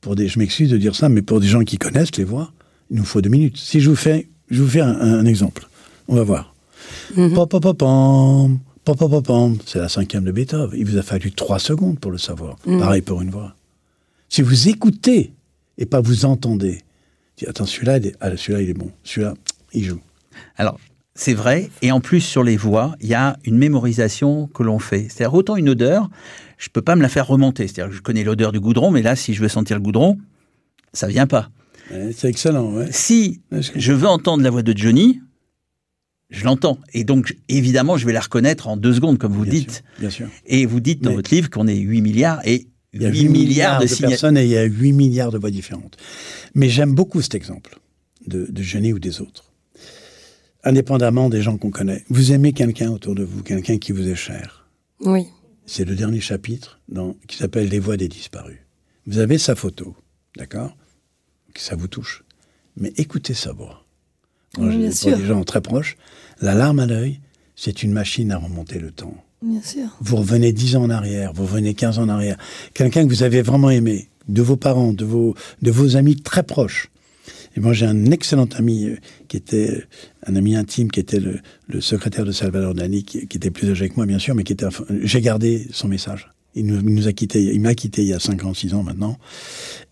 [0.00, 2.50] pour des, je m'excuse de dire ça, mais pour des gens qui connaissent les voix,
[2.90, 3.56] il nous faut deux minutes.
[3.56, 5.68] Si je vous fais, je vous fais un, un exemple.
[6.08, 6.54] On va voir.
[7.14, 9.58] Pop, pop, pop, pom, pop, pop, pop, pom.
[9.66, 10.78] C'est la cinquième de Beethoven.
[10.78, 12.56] Il vous a fallu trois secondes pour le savoir.
[12.80, 13.54] Pareil pour une voix.
[14.28, 15.32] Si vous écoutez
[15.76, 16.82] et pas vous entendez,
[17.46, 18.90] attends, celui-là, il est, ah, celui-là, il est bon.
[19.04, 19.34] Celui-là,
[19.72, 20.00] il joue.
[20.56, 20.78] Alors,
[21.14, 21.70] c'est vrai.
[21.82, 25.08] Et en plus, sur les voix, il y a une mémorisation que l'on fait.
[25.10, 26.08] C'est-à-dire, autant une odeur,
[26.58, 27.66] je peux pas me la faire remonter.
[27.68, 30.18] C'est-à-dire, que je connais l'odeur du goudron, mais là, si je veux sentir le goudron,
[30.92, 31.50] ça vient pas.
[32.14, 32.88] C'est excellent, ouais.
[32.90, 35.20] Si Ouais, je- je veux entendre la voix de Johnny,
[36.30, 36.78] je l'entends.
[36.92, 39.70] Et donc, évidemment, je vais la reconnaître en deux secondes, comme vous Bien dites.
[39.72, 40.28] sûr, bien sûr.
[40.46, 42.66] Et vous dites dans Mais- votre livre qu'on est 8 milliards et
[42.98, 45.50] Il y a 8 milliards de, personnes et il y a 8 milliards de voix
[45.50, 45.96] différentes.
[46.54, 47.78] Mais j'aime beaucoup cet exemple
[48.26, 49.44] de, de ou des autres.
[50.64, 52.04] Indépendamment des gens qu'on connaît.
[52.08, 54.66] Vous aimez quelqu'un autour de vous, quelqu'un qui vous est cher.
[55.00, 55.26] Oui.
[55.66, 58.58] C'est le dernier chapitre dans, qui s'appelle Les voix des disparus.
[59.06, 59.94] Vous avez sa photo,
[60.36, 60.76] d'accord?
[61.54, 62.24] Que Ça vous touche.
[62.76, 63.84] Mais écoutez sa voix.
[64.56, 65.96] Moi, Oui, pour des gens très proches,
[66.40, 67.20] la larme à l'œil,
[67.54, 69.16] c'est une machine à remonter le temps.
[69.42, 69.96] Bien sûr.
[70.00, 72.36] Vous revenez 10 ans en arrière, vous revenez 15 ans en arrière.
[72.74, 76.42] Quelqu'un que vous avez vraiment aimé, de vos parents, de vos, de vos amis très
[76.42, 76.90] proches.
[77.56, 78.96] Et moi, j'ai un excellent ami euh,
[79.28, 79.86] qui était, euh,
[80.26, 83.70] un ami intime, qui était le, le secrétaire de Salvador Dali, qui, qui était plus
[83.70, 84.66] âgé que moi, bien sûr, mais qui était,
[85.02, 86.30] j'ai gardé son message.
[86.58, 88.74] Il nous, il nous a quitté, il m'a quitté il y a 5 ans, 6
[88.74, 89.16] ans maintenant.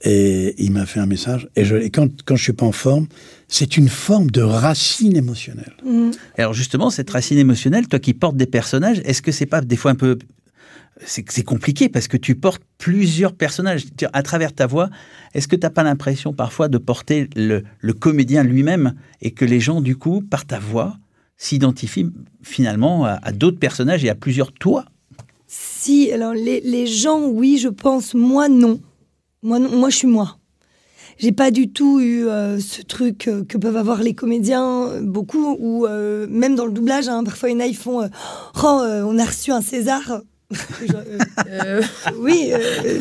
[0.02, 1.48] Et il m'a fait un message.
[1.57, 3.07] Et, je, et quand, quand je suis pas en forme,
[3.48, 5.74] c'est une forme de racine émotionnelle.
[6.37, 9.76] Alors justement, cette racine émotionnelle, toi qui portes des personnages, est-ce que c'est pas des
[9.76, 10.18] fois un peu...
[11.05, 13.85] C'est compliqué parce que tu portes plusieurs personnages.
[14.14, 14.88] À travers ta voix,
[15.35, 19.44] est-ce que tu n'as pas l'impression parfois de porter le, le comédien lui-même et que
[19.44, 20.96] les gens, du coup, par ta voix,
[21.37, 22.09] s'identifient
[22.42, 24.87] finalement à, à d'autres personnages et à plusieurs toi?
[25.46, 28.14] Si, alors les, les gens, oui, je pense.
[28.14, 28.80] Moi, non.
[29.42, 29.70] Moi, non.
[29.70, 30.38] moi je suis moi.
[31.18, 35.00] J'ai pas du tout eu euh, ce truc euh, que peuvent avoir les comédiens, euh,
[35.00, 38.02] beaucoup, ou euh, même dans le doublage, hein, parfois il y en a, ils font
[38.62, 40.20] Oh, on a reçu un César.
[42.18, 42.52] Oui,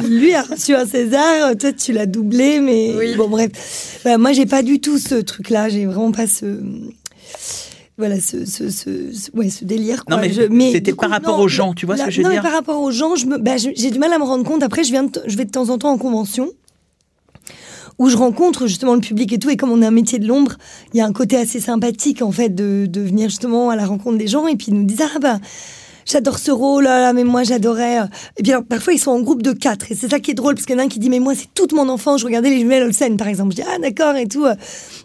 [0.10, 3.99] lui a reçu un César, toi tu l'as doublé, mais bon, bref.
[4.03, 6.45] Voilà, moi, j'ai pas du tout ce truc-là, j'ai vraiment pas ce.
[7.97, 10.03] Voilà, ce, ce, ce, ce- ouais, ce délire.
[10.03, 10.15] Quoi.
[10.17, 12.29] Non, mais Je- c'était par rapport aux gens, tu vois ce que je veux non,
[12.31, 14.43] dire mais par rapport aux gens, je me- bah, j'ai du mal à me rendre
[14.43, 14.63] compte.
[14.63, 16.49] Après, je, viens de- je vais de temps en temps en convention
[17.97, 19.49] où je rencontre justement le public et tout.
[19.49, 20.53] Et comme on est un métier de l'ombre,
[20.93, 23.86] il y a un côté assez sympathique en fait de, de venir justement à la
[23.86, 25.39] rencontre des gens et puis ils nous disent ah bah
[26.06, 28.00] j'adore ce rôle, ah là, mais moi j'adorais.
[28.02, 28.06] euh.
[28.38, 30.56] Et bien parfois ils sont en groupe de quatre et c'est ça qui est drôle
[30.56, 32.26] parce qu'il y en a un qui dit mais moi c'est toute mon enfance, je
[32.26, 33.52] regardais les jumelles Olsen par exemple.
[33.52, 34.46] Je dis ah d'accord et tout.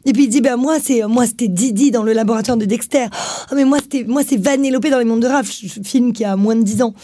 [0.04, 3.06] Et puis il dit ben moi c'est moi c'était Didi dans le laboratoire de Dexter.
[3.12, 5.48] Ah mais moi c'était moi c'est Vanellope dans les mondes de Raph,
[5.84, 6.94] film qui a moins de 10 ans.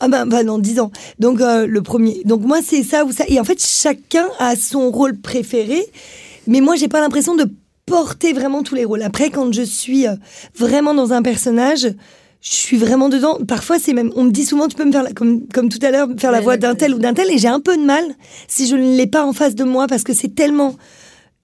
[0.00, 0.90] Ah ben bah non 10 ans.
[1.18, 2.22] Donc euh, le premier.
[2.24, 5.86] Donc moi c'est ça ou ça et en fait chacun a son rôle préféré.
[6.46, 7.46] Mais moi j'ai pas l'impression de
[7.86, 9.02] porter vraiment tous les rôles.
[9.02, 10.14] Après quand je suis euh,
[10.56, 11.88] vraiment dans un personnage,
[12.44, 13.38] je suis vraiment dedans.
[13.48, 15.78] Parfois, c'est même, on me dit souvent, tu peux me faire, la- comme, comme tout
[15.80, 17.82] à l'heure, faire la voix d'un tel ou d'un tel, et j'ai un peu de
[17.82, 18.04] mal
[18.48, 20.76] si je ne l'ai pas en face de moi, parce que c'est tellement,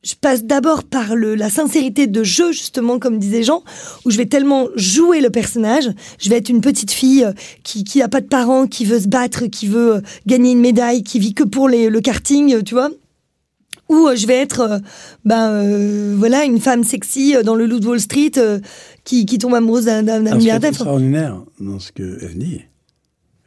[0.02, 3.64] je passe d'abord par le, la sincérité de jeu, justement, comme disaient Jean,
[4.04, 5.88] où je vais tellement jouer le personnage.
[6.18, 7.32] Je vais être une petite fille euh,
[7.64, 10.60] qui, qui a pas de parents, qui veut se battre, qui veut euh, gagner une
[10.60, 12.90] médaille, qui vit que pour les, le karting, euh, tu vois
[13.88, 14.80] ou je vais être
[15.24, 18.60] ben euh, voilà une femme sexy dans le loup de Wall Street euh,
[19.04, 20.70] qui, qui tombe amoureuse d'un milliardaire.
[20.70, 22.60] extraordinaire dans ce qu'elle dit,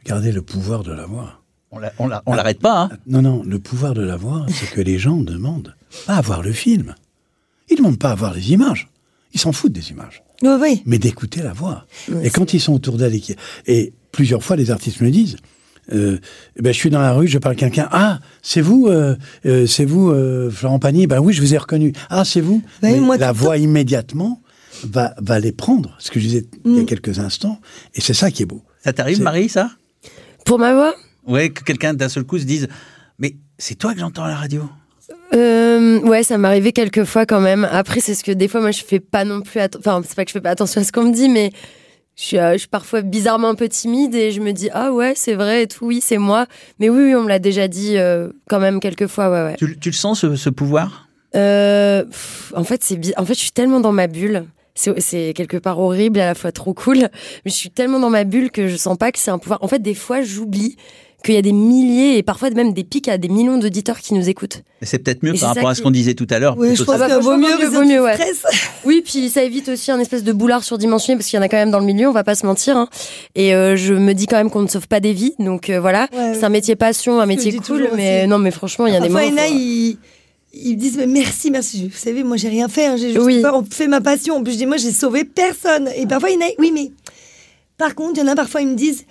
[0.04, 1.40] regardez le pouvoir de la voix.
[1.70, 4.46] On la- on la- on l'arrête pas, hein Non, non, le pouvoir de la voix,
[4.48, 5.74] c'est que les gens demandent
[6.06, 6.94] pas à voir le film.
[7.70, 8.88] Ils demandent pas à voir les images.
[9.32, 10.22] Ils s'en foutent des images.
[10.42, 10.82] Ouais, ouais.
[10.86, 11.86] Mais d'écouter la voix.
[12.22, 13.18] Et quand ils sont autour d'elle
[13.66, 15.36] et, plusieurs fois, les artistes me disent,
[15.92, 16.18] euh,
[16.60, 17.88] ben, je suis dans la rue, je parle à quelqu'un.
[17.90, 21.08] Ah, c'est vous, euh, euh, c'est vous, euh, Florent Pagny?
[21.08, 21.92] Ben oui, je vous ai reconnu.
[22.10, 22.62] Ah, c'est vous?
[22.82, 24.40] Mais moi, la voix immédiatement
[24.84, 25.94] va, va les prendre.
[25.98, 26.86] Ce que je disais il y a Mm.
[26.86, 27.60] quelques instants.
[27.94, 28.62] Et c'est ça qui est beau.
[28.84, 29.70] Ça t'arrive, Marie, ça?
[30.44, 30.94] Pour ma voix?
[31.26, 32.68] Ouais, que quelqu'un d'un seul coup se dise
[33.18, 34.68] Mais c'est toi que j'entends à la radio?
[35.34, 37.66] Euh, ouais, ça m'est arrivé quelques fois quand même.
[37.70, 39.60] Après, c'est ce que des fois, moi, je fais pas non plus.
[39.78, 41.50] Enfin, c'est pas que je fais pas attention à ce qu'on me dit, mais
[42.16, 44.92] je suis, euh, je suis parfois bizarrement un peu timide et je me dis ah
[44.92, 46.46] ouais, c'est vrai et tout, oui, c'est moi.
[46.78, 49.56] Mais oui, oui, on me l'a déjà dit euh, quand même quelques fois, ouais, ouais.
[49.58, 51.08] tu, tu le sens, ce, ce pouvoir?
[51.34, 54.44] Euh, pff, en fait, c'est en fait, je suis tellement dans ma bulle.
[54.74, 56.98] C'est quelque part horrible et à la fois trop cool.
[57.44, 59.62] Mais je suis tellement dans ma bulle que je sens pas que c'est un pouvoir.
[59.62, 60.76] En fait, des fois, j'oublie
[61.24, 64.12] qu'il y a des milliers et parfois même des pics à des millions d'auditeurs qui
[64.12, 64.62] nous écoutent.
[64.82, 66.54] Et c'est peut-être mieux Et par rapport à ce qu'on disait tout à l'heure.
[66.58, 67.08] Oui, je pense ça.
[67.08, 68.14] que vaut mieux, vaut mieux, les vaut mieux, ouais.
[68.14, 68.42] stress.
[68.84, 71.48] Oui, puis ça évite aussi un espèce de boulard surdimensionné parce qu'il y en a
[71.48, 72.76] quand même dans le milieu, on va pas se mentir.
[72.76, 72.88] hein.
[73.36, 75.80] Et euh, je me dis quand même qu'on ne sauve pas des vies, donc euh,
[75.80, 76.34] voilà, Ouais.
[76.34, 78.28] c'est un métier passion, un métier cool, mais aussi.
[78.28, 79.20] non, mais franchement, il y a des moments.
[79.26, 79.96] faut-
[80.56, 81.88] ils me disent mais merci, merci.
[81.88, 82.86] Vous savez, moi, j'ai rien fait.
[82.86, 83.42] hein, j'ai juste Oui.
[83.42, 84.36] pas- fait ma passion.
[84.36, 85.88] En plus, je dis moi, j'ai sauvé personne.
[85.96, 86.90] Et parfois, il y en a, oui, mais
[87.78, 89.04] par contre, il y en a parfois, ils me disent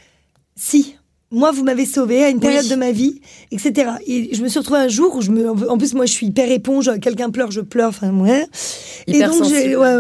[0.55, 0.95] si.
[1.35, 2.69] Moi, vous m'avez sauvé à une période Oui.
[2.69, 3.19] de ma vie,
[3.51, 3.93] etc.
[4.05, 6.27] Et je me suis retrouvée un jour où je me, en plus, moi, je suis
[6.27, 6.91] hyper éponge.
[7.01, 7.89] Quelqu'un pleure, je pleure.
[7.89, 8.45] Enfin, ouais.
[9.07, 9.95] Et donc, j'ai, ouais,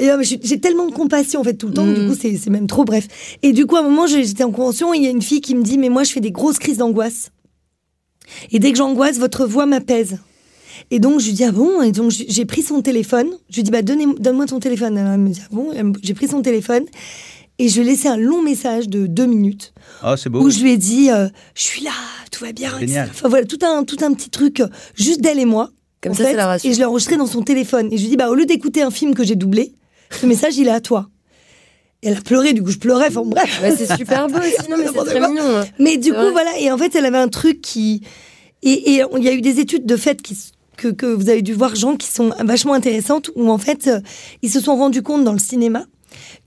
[0.00, 0.24] ouais.
[0.42, 1.86] J'ai tellement de compassion en fait tout le temps.
[1.86, 2.08] Du Mm.
[2.08, 3.06] coup, c'est, c'est même trop bref.
[3.42, 4.94] Et du coup, à un moment, j'étais en convention.
[4.94, 6.78] Il y a une fille qui me dit, mais moi, je fais des grosses crises
[6.78, 7.30] d'angoisse.
[8.50, 10.16] Et dès que j'angoisse, votre voix m'apaise.
[10.90, 11.82] Et donc, je lui dis, ah bon?
[11.82, 13.28] Et donc, j'ai pris son téléphone.
[13.50, 14.96] Je lui dis, bah, donne-moi ton téléphone.
[14.98, 15.72] Alors, elle me dit, ah bon?
[16.02, 16.84] J'ai pris son téléphone.
[17.60, 20.40] Et je lui ai laissé un long message de deux minutes Ah, c'est beau.
[20.42, 21.90] où je lui ai dit, euh, je suis là,
[22.30, 22.70] tout va bien.
[22.78, 23.08] Génial.
[23.10, 25.70] Enfin, voilà, tout un, tout un petit truc, euh, juste d'elle et moi.
[26.00, 26.30] Comme ça, fait.
[26.30, 26.70] c'est la rassure.
[26.70, 27.88] Et je l'ai enregistré dans son téléphone.
[27.92, 29.72] Et je lui ai dit, bah, au lieu d'écouter un film que j'ai doublé,
[30.12, 31.08] ce message, il est à toi.
[32.04, 33.08] Et elle a pleuré, du coup, je pleurais.
[33.08, 33.58] Enfin, bref.
[33.60, 35.42] Ouais, c'est super beau aussi, non, mais c'est très mignon.
[35.44, 35.64] hein.
[35.80, 36.30] Mais du coup, vrai.
[36.30, 36.60] voilà.
[36.60, 38.02] Et en fait, elle avait un truc qui.
[38.62, 40.36] Et et il y a eu des études de fait qui,
[40.78, 44.00] que, que vous avez dû voir, Jean, qui sont vachement intéressantes, où en fait, euh,
[44.42, 45.84] ils se sont rendus compte dans le cinéma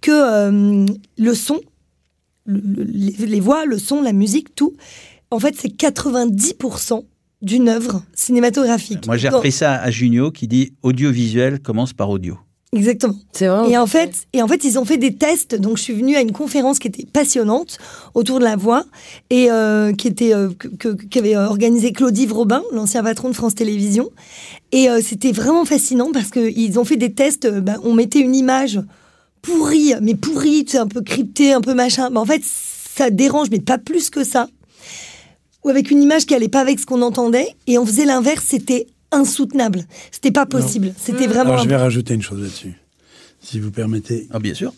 [0.02, 0.86] que euh,
[1.17, 1.60] le son,
[2.46, 4.74] le- le- les, les voix, le son, la musique, tout,
[5.30, 7.04] en fait, c'est 90%
[7.41, 9.06] d'une œuvre cinématographique.
[9.08, 12.38] Moi, j'ai repris ça à Junio qui dit audiovisuel commence par audio.
[12.74, 13.16] Exactement.
[13.34, 13.70] C'est vrai.
[13.70, 15.56] Et en fait, et en fait, ils ont fait des tests.
[15.56, 17.78] Donc, je suis venue à une conférence qui était passionnante
[18.14, 18.86] autour de la voix
[19.30, 23.56] et euh, qui était euh, que- que- qu'avait organisé Claudie Robin, l'ancien patron de France
[23.56, 24.10] Télévisions.
[24.72, 27.44] Et euh, c'était vraiment fascinant parce que ils ont fait des tests.
[27.44, 28.80] euh, ben, on mettait une image
[29.42, 32.10] pourrie, mais pourrie, un peu cryptée, un peu machin.
[32.10, 34.48] Mais en fait, ça dérange, mais pas plus que ça.
[35.66, 37.50] Ou avec une image qui allait pas avec ce qu'on entendait.
[37.68, 39.86] Et on faisait l'inverse, c'était insoutenable.
[40.12, 40.93] C'était pas possible.
[40.97, 41.52] C'était vraiment.
[41.54, 42.74] Alors, je vais rajouter une chose là-dessus,
[43.41, 44.74] si vous permettez, Ah, bien sûr.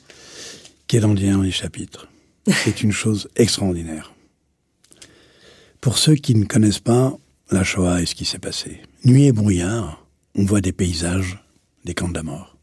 [0.88, 2.08] qui est dans les chapitres.
[2.66, 4.14] c'est une chose extraordinaire.
[5.82, 7.16] Pour ceux qui ne connaissent pas
[7.52, 11.40] la Shoah et ce qui s'est passé, nuit et brouillard, on voit des paysages
[11.86, 12.58] des camps de la mort,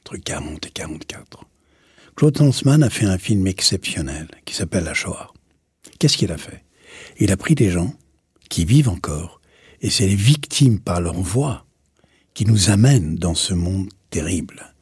[0.00, 1.44] entre 40 et 44.
[2.16, 5.32] Claude Lanzmann a fait un film exceptionnel qui s'appelle La Shoah.
[5.98, 6.64] Qu'est-ce qu'il a fait?
[7.18, 7.94] Il a pris des gens
[8.48, 9.37] qui vivent encore,
[9.80, 11.66] et c'est les victimes par leur voix
[12.34, 14.74] qui nous amènent dans ce monde terrible.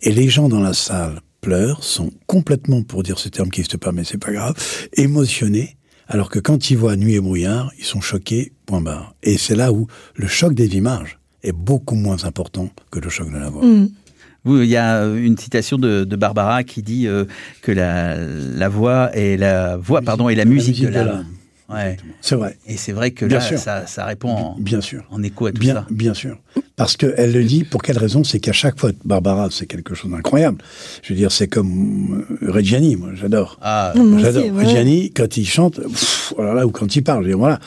[0.00, 3.76] Et les gens dans la salle pleurent, sont complètement, pour dire ce terme qui n'existe
[3.76, 4.54] pas, mais c'est pas grave,
[4.96, 5.76] émotionnés,
[6.08, 9.14] alors que quand ils voient Nuit et brouillard, ils sont choqués, point barre.
[9.22, 13.30] Et c'est là où le choc des images est beaucoup moins important que le choc
[13.32, 13.64] de la voix.
[13.64, 13.90] Mm.
[14.44, 17.24] Oui, il y a une citation de, de Barbara qui dit euh,
[17.60, 21.26] que la, la voix et la voix, pardon, la musique, de l'âme.
[21.72, 21.96] Ouais.
[22.20, 22.56] C'est vrai.
[22.66, 23.58] Et c'est vrai que Bien là, sûr.
[23.58, 25.04] ça, ça répond en, Bien sûr.
[25.10, 25.86] en écho à tout Bien, ça.
[25.90, 26.36] bien sûr.
[26.76, 28.24] Parce qu'elle le dit, pour quelle raison?
[28.24, 30.58] C'est qu'à chaque fois, Barbara, c'est quelque chose d'incroyable.
[31.02, 33.58] Je veux dire, c'est comme euh, Reggiani, moi, j'adore.
[33.62, 34.44] Ah, J'adore.
[34.56, 37.60] Reggiani, quand il chante, pff, oh ou quand il parle, je veux dire, voilà.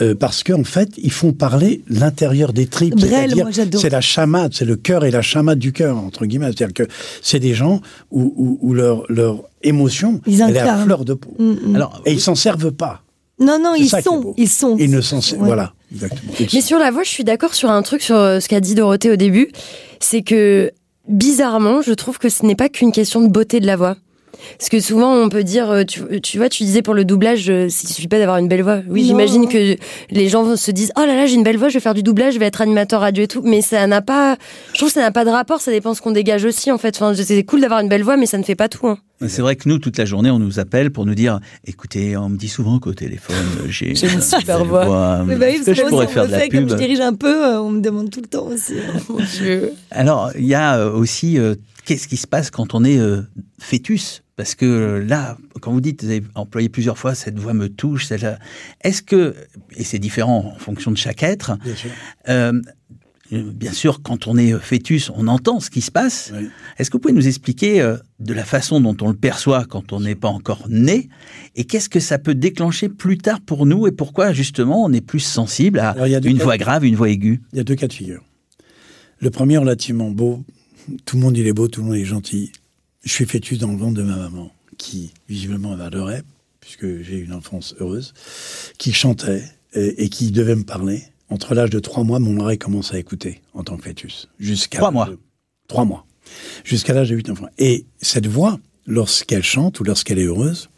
[0.00, 2.94] Euh, parce qu'en fait, ils font parler l'intérieur des tripes.
[2.96, 3.80] Brel, c'est-à-dire, moi, j'adore.
[3.80, 6.46] c'est la chamade, c'est le cœur et la chamade du cœur, entre guillemets.
[6.46, 6.88] C'est-à-dire que
[7.22, 11.14] c'est des gens où, où, où leur, leur émotion, Ils elle est à fleur de
[11.14, 11.34] peau.
[11.38, 11.76] Mm, mm.
[11.76, 13.02] Alors, Et ils s'en servent pas.
[13.38, 14.34] Non, non, ils sont.
[14.36, 14.76] Ils sont.
[14.78, 15.46] Ils ne servent, Ouais.
[15.46, 15.72] voilà.
[15.92, 16.32] Exactement.
[16.38, 18.60] Mais sont- sur la voix, je suis d'accord sur un truc, sur euh, ce qu'a
[18.60, 19.48] dit Dorothée au début.
[20.00, 20.70] C'est que,
[21.08, 23.96] bizarrement, je trouve que ce n'est pas qu'une question de beauté de la voix.
[24.58, 27.48] Parce que souvent, on peut dire, euh, tu, tu vois, tu disais pour le doublage,
[27.48, 28.80] euh, il suffit pas d'avoir une belle voix.
[28.88, 29.76] Oui, j'imagine que
[30.10, 32.02] les gens se disent, oh là là, j'ai une belle voix, je vais faire du
[32.02, 33.40] doublage, je vais être animateur radio et tout.
[33.42, 34.36] Mais ça n'a pas,
[34.72, 36.78] je trouve que ça n'a pas de rapport, ça dépend ce qu'on dégage aussi, en
[36.78, 36.94] fait.
[37.00, 38.86] Enfin, c'est cool d'avoir une belle voix, mais ça ne fait pas tout.
[38.86, 38.98] hein.
[39.20, 42.28] C'est vrai que nous, toute la journée, on nous appelle pour nous dire écoutez, on
[42.28, 43.36] me dit souvent qu'au téléphone,
[43.68, 45.24] j'ai une super belle voix.
[45.26, 46.60] Mais bah oui, parce que je que pourrais on faire me de la fait, comme
[46.60, 48.74] pub je dirige un peu, euh, on me demande tout le temps aussi.
[49.08, 49.72] Mon Dieu.
[49.90, 53.22] Alors, il y a euh, aussi euh, qu'est-ce qui se passe quand on est euh,
[53.58, 54.22] fœtus?
[54.36, 58.04] Parce que là, quand vous dites, vous avez employé plusieurs fois, cette voix me touche,
[58.04, 58.38] celle-là.
[58.82, 59.34] Est-ce que,
[59.74, 61.90] et c'est différent en fonction de chaque être, Bien sûr.
[62.28, 62.60] euh,
[63.30, 66.32] bien sûr, quand on est euh, fœtus, on entend ce qui se passe.
[66.34, 66.48] Oui.
[66.78, 69.92] Est-ce que vous pouvez nous expliquer euh, de la façon dont on le perçoit quand
[69.92, 71.08] on n'est pas encore né
[71.54, 75.00] Et qu'est-ce que ça peut déclencher plus tard pour nous Et pourquoi, justement, on est
[75.00, 77.40] plus sensible à Alors, une voix grave, une voix aiguë?
[77.52, 78.22] Il y a deux cas de figure.
[79.18, 80.44] Le premier, relativement beau.
[81.04, 82.52] Tout le monde, il est beau, tout le monde est gentil.
[83.02, 86.22] Je suis fœtus dans le ventre de ma maman, qui visiblement m'adorait,
[86.60, 88.14] puisque j'ai eu une enfance heureuse,
[88.78, 91.02] qui chantait et, et qui devait me parler.
[91.30, 94.28] Entre l'âge de trois mois, mon oreille commence à écouter en tant que fœtus.
[94.38, 95.06] Jusqu'à Trois l'âge mois.
[95.08, 95.18] de-
[95.68, 96.06] Trois mois.
[96.64, 97.48] Jusqu'à l'âge de 8 enfants.
[97.58, 100.68] Et cette voix, lorsqu'elle chante ou lorsqu'elle est heureuse,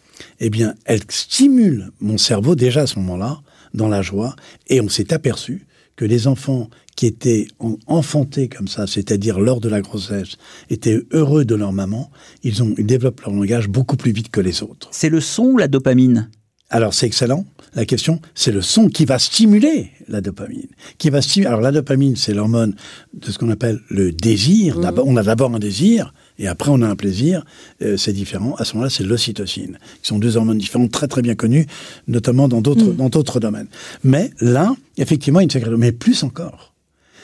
[0.40, 3.40] eh bien, elle stimule mon cerveau déjà à ce moment-là,
[3.74, 4.34] dans la joie,
[4.68, 9.61] et on s'est aperçu que les enfants qui étaient en- enfantés comme ça, c'est-à-dire lors
[9.61, 10.37] de la grossesse,
[10.70, 12.11] étaient heureux de leur maman,
[12.42, 14.88] ils, ont, ils développent leur langage beaucoup plus vite que les autres.
[14.92, 16.30] C'est le son ou la dopamine?
[16.70, 17.46] Alors c'est excellent.
[17.74, 20.66] La question, c'est le son qui va stimuler la dopamine.
[20.98, 21.48] Qui va stimuler.
[21.48, 22.74] Alors la dopamine, c'est l'hormone
[23.14, 24.78] de ce qu'on appelle le désir.
[24.78, 27.44] D'abord- On a d'abord un désir et après on a un plaisir.
[27.83, 28.54] Euh, c'est différent.
[28.57, 31.66] À ce moment-là, c'est l'ocytocine, qui sont deux hormones différentes, très très bien connues,
[32.07, 33.68] notamment dans d'autres dans d'autres domaines.
[34.04, 35.78] Mais là, effectivement, il y a une sécrétion.
[35.78, 36.74] Mais plus encore,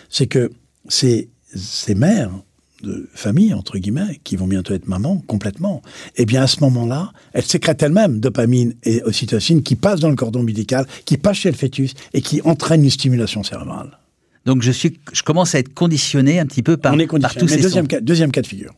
[0.08, 0.50] c'est que
[0.88, 2.30] ces ces mères
[2.84, 5.82] de famille, entre guillemets, qui vont bientôt être maman complètement,
[6.16, 10.16] eh bien à ce moment-là, elles sécrètent elles-mêmes dopamine et ocytocine qui passent dans le
[10.16, 13.98] cordon ombilical, qui passent chez le fœtus et qui entraînent une stimulation cérébrale.
[14.46, 17.12] Donc je suis, je commence à être conditionné un petit peu par, On est par
[17.20, 17.40] conditionné.
[17.40, 17.88] tous Mais ces deuxième sons.
[17.88, 18.74] cas, deuxième cas de figure.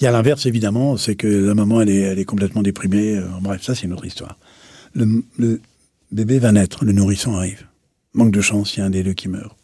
[0.00, 3.16] Il y a l'inverse, évidemment, c'est que la maman, elle est, elle est complètement déprimée.
[3.16, 4.38] Euh, bref, ça, c'est une autre histoire.
[4.94, 5.60] Le, le
[6.12, 7.66] bébé va naître, le nourrisson arrive.
[8.12, 9.56] Manque de chance, il y a un des deux qui meurt.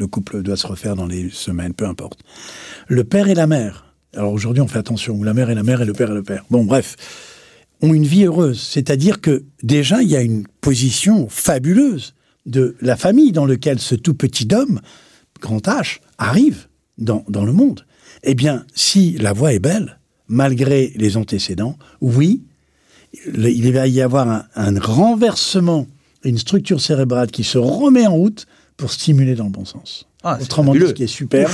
[0.00, 2.20] Le couple doit se refaire dans les semaines, peu importe.
[2.88, 5.82] Le père et la mère, alors aujourd'hui on fait attention, la mère et la mère
[5.82, 6.46] et le père et le père.
[6.48, 6.96] Bon, bref,
[7.82, 8.58] ont une vie heureuse.
[8.58, 12.14] C'est-à-dire que déjà, il y a une position fabuleuse
[12.46, 14.80] de la famille dans laquelle ce tout petit homme,
[15.38, 17.84] grand H, arrive dans, dans le monde.
[18.22, 22.42] Eh bien, si la voix est belle, malgré les antécédents, oui,
[23.34, 25.86] il va y avoir un renversement,
[26.24, 28.46] une structure cérébrale qui se remet en route
[28.80, 30.06] pour stimuler dans le bon sens.
[30.24, 31.52] Ah, Autrement dit, ce qui est superbe,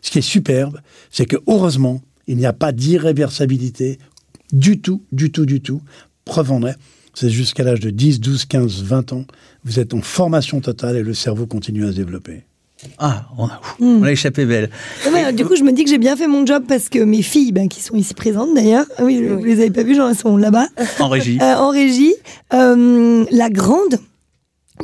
[0.00, 0.80] ce qui est superbe,
[1.10, 3.98] c'est que heureusement, il n'y a pas d'irréversibilité
[4.52, 5.80] du tout, du tout, du tout.
[6.24, 6.74] Preuve en est,
[7.14, 9.24] c'est jusqu'à l'âge de 10, 12, 15, 20 ans,
[9.64, 12.42] vous êtes en formation totale et le cerveau continue à se développer.
[12.98, 14.00] Ah, on a, Hmm.
[14.00, 14.68] on a échappé belle.
[15.12, 16.98] Mais, euh, du coup, je me dis que j'ai bien fait mon job parce que
[16.98, 19.94] mes filles, ben, qui sont ici présentes d'ailleurs, ah oui, vous les avez pas vues,
[19.94, 20.66] genre, elles sont là-bas,
[20.98, 21.38] En régie.
[21.40, 22.14] euh, en régie.
[22.54, 23.98] Euh, la grande,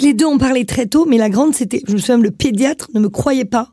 [0.01, 2.89] les deux ont parlé très tôt, mais la grande, c'était, je me souviens, le pédiatre
[2.95, 3.73] ne me croyait pas.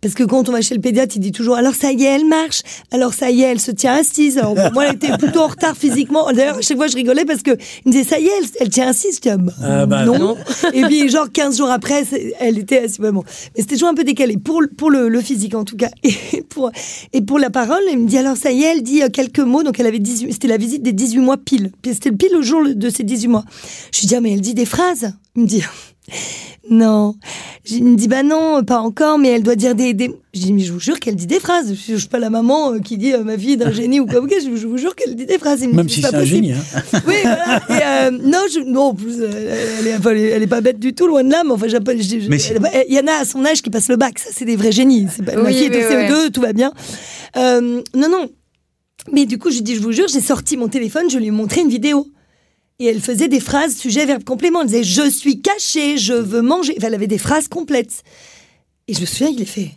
[0.00, 2.06] Parce que quand on va chez le pédiatre, il dit toujours alors ça y est,
[2.08, 2.62] elle marche.
[2.92, 4.38] Alors ça y est, elle se tient assise.
[4.38, 6.30] Alors moi, elle était plutôt en retard physiquement.
[6.32, 7.50] D'ailleurs, chaque fois, je rigolais parce que
[7.84, 9.16] il me disait ça y est, elle, elle tient assise.
[9.16, 10.18] Je dis, ah, bah, Ah, bah, non.
[10.18, 10.36] non.
[10.72, 12.04] Et puis genre 15 jours après,
[12.40, 12.98] elle était assise.
[12.98, 13.12] Bon.
[13.56, 15.90] Mais c'était toujours un peu décalé pour le- pour le, le physique en tout cas.
[16.32, 16.70] Et pour
[17.12, 19.38] et pour la parole, elle me dit alors ça y est, elle dit euh, quelques
[19.40, 19.62] mots.
[19.62, 21.70] Donc elle avait 18 c'était la visite des 18 mois pile.
[21.82, 23.44] Puis c'était le pile le jour de ses 18 mois.
[23.94, 25.12] Je lui dis ah, mais elle dit des phrases.
[25.36, 25.62] Il me dit
[26.70, 27.14] non.
[27.64, 29.92] Je- Il me dit bah non, pas encore, mais elle doit dire des.
[29.94, 30.10] des...
[30.34, 31.74] Je dis mais je vous jure qu'elle dit des phrases.
[31.74, 34.00] Je, je suis pas la maman euh, qui dit euh, ma fille est d'un génie
[34.00, 34.20] ou quoi.
[34.20, 35.62] ok, Je, je vous jure qu'elle dit des phrases.
[35.62, 36.36] Me Même dit, si pas c'est un possible.
[36.36, 36.52] génie.
[36.52, 37.00] Hein.
[37.06, 37.60] Oui, voilà.
[37.70, 40.94] Et, euh, non, je, non, en plus, elle, est, enfin, elle, est, pas bête du
[40.94, 41.42] tout, loin de là.
[41.44, 42.52] Mais enfin, j'ai pas- je- je- Mais si.
[42.52, 44.18] elle- elle- il y en a à son âge qui passent le bac.
[44.18, 45.06] Ça, c'est des vrais génies.
[45.14, 46.72] C'est pas, ma Oui, fille est au oui, CE2, tout va bien.
[47.36, 48.28] Euh, non, non.
[49.12, 51.26] Mais du coup, je lui dis, je vous jure, j'ai sorti mon téléphone, je lui
[51.26, 52.06] ai montré une vidéo.
[52.78, 54.60] Et elle faisait des phrases sujet, verbe, complément.
[54.62, 56.74] Elle disait Je suis cachée, je veux manger.
[56.76, 58.02] Enfin, elle avait des phrases complètes.
[58.88, 59.70] Et je me souviens, il est fait.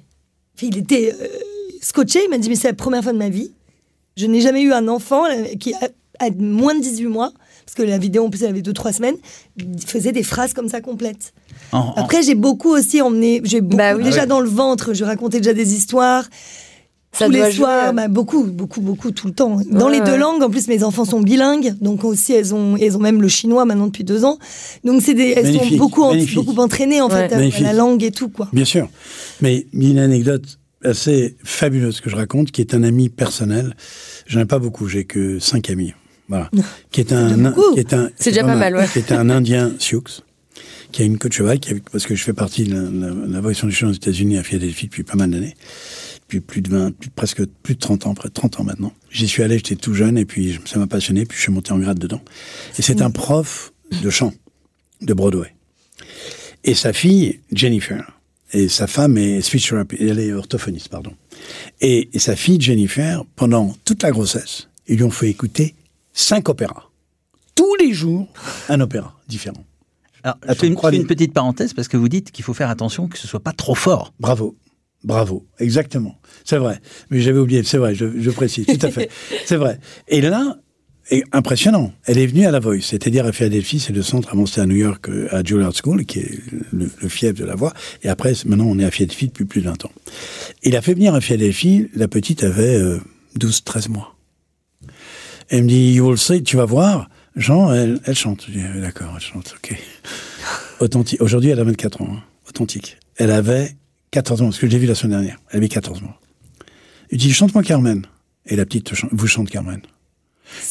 [0.62, 1.28] Il était euh,
[1.82, 2.20] scotché.
[2.26, 3.52] Il m'a dit Mais c'est la première fois de ma vie.
[4.18, 5.88] Je n'ai jamais eu un enfant euh, qui a,
[6.20, 7.32] a moins de 18 mois,
[7.66, 9.16] parce que la vidéo, en plus, elle avait 2-3 semaines,
[9.58, 11.32] il faisait des phrases comme ça complètes.
[11.72, 14.04] En- en- Après, j'ai beaucoup aussi emmené, j'ai beaucoup Bah oui.
[14.04, 14.28] déjà Ah ouais.
[14.28, 16.26] dans le ventre, je racontais déjà des histoires.
[17.12, 17.52] Ça tous les jouer.
[17.54, 19.60] soirs, bah, beaucoup, beaucoup, beaucoup, tout le temps.
[19.72, 20.18] Dans Ouais, les deux ouais.
[20.20, 23.28] langues, en plus, mes enfants sont bilingues, donc aussi elles ont, elles ont même le
[23.28, 24.38] chinois maintenant depuis deux ans.
[24.84, 27.28] Donc c'est des, elles sont beaucoup, en- beaucoup entraînées en Ouais.
[27.28, 27.64] fait à- à, Magnifique.
[27.64, 28.48] la langue et tout quoi.
[28.54, 28.88] Bien sûr.
[29.42, 33.10] Mais il y a une anecdote assez fabuleuse que je raconte, qui est un ami
[33.10, 33.76] personnel.
[34.28, 35.94] J'en ai pas beaucoup, j'ai que cinq amis.
[36.30, 36.50] Voilà.
[36.92, 38.86] Qui est un, qui est un, C'est déjà pas mal, ouais.
[38.94, 40.04] Qui est un Indien Sioux,
[40.92, 42.82] qui a une queue de cheval, qui a- parce que je fais partie de la,
[43.08, 45.56] la, la Voice Foundation aux États-Unis à Philadelphie depuis pas mal d'années.
[46.30, 48.94] Depuis plus de 20, plus- presque plus de 30 ans, près de 30 ans maintenant.
[49.10, 51.72] J'y suis allé, j'étais tout jeune, et puis ça m'a passionné, puis je suis monté
[51.72, 52.22] en grade dedans.
[52.78, 54.32] Et c'est un prof de chant,
[55.02, 55.56] de Broadway.
[56.64, 58.20] Et sa fille, Jennifer,
[58.54, 61.14] et sa femme est speech therapy, elle est orthophoniste, pardon.
[61.82, 65.74] Et, et sa fille, Jennifer, pendant toute la grossesse, ils lui ont fait écouter
[66.14, 66.92] cinq opéras.
[67.56, 68.28] Tous les jours,
[68.70, 69.64] un opéra différent.
[70.22, 73.08] Alors, je fais une, une petite parenthèse parce que vous dites qu'il faut faire attention
[73.08, 74.14] que ce soit pas trop fort.
[74.20, 74.56] Bravo.
[75.04, 76.20] Bravo, exactement.
[76.44, 76.80] C'est vrai.
[77.10, 79.10] Mais j'avais oublié, c'est vrai, je, je précise, tout à fait.
[79.46, 79.80] C'est vrai.
[80.10, 80.58] Et là,
[81.12, 84.46] et impressionnant, elle est venue à la Voice, c'est-à-dire à Philadelphie, c'est le centre, avant
[84.46, 86.32] c'était à New York, euh, à Juilliard School, qui est
[86.72, 87.74] le, le fief de la voix.
[88.04, 89.92] Et après, maintenant, on est à Philadelphie depuis plus de 20 ans.
[90.64, 93.00] Il a fait venir à Philadelphie, la petite avait euh,
[93.38, 94.16] 12, 13 mois.
[95.50, 97.10] Elle me dit, you will see, tu vas voir.
[97.36, 98.46] Jean, elle, elle chante.
[98.48, 99.76] Je dis, Ah, d'accord, elle chante, ok.
[100.80, 101.22] Authentique.
[101.22, 102.10] Aujourd'hui, elle a 24 ans.
[102.12, 102.24] hein.
[102.48, 102.98] Authentique.
[103.16, 103.76] Elle avait
[104.12, 105.40] 14 ans, parce que je l'ai vu la semaine dernière.
[105.52, 106.20] Elle avait 14 mois.
[107.12, 108.06] Il dit, chante-moi Carmen.
[108.46, 109.82] Et la petite vous chante Carmen.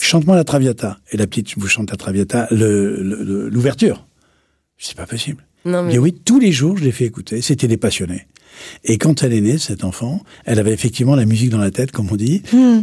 [0.00, 0.98] Chante-moi la Traviata.
[1.12, 4.06] Et la petite vous chante la Traviata, l'ouverture.
[4.76, 5.44] C'est pas possible.
[5.64, 7.40] Non, Il mais dit, oui, tous les jours, je l'ai fait écouter.
[7.42, 8.26] C'était des passionnés.
[8.84, 11.92] Et quand elle est née, cet enfant, elle avait effectivement la musique dans la tête,
[11.92, 12.42] comme on dit,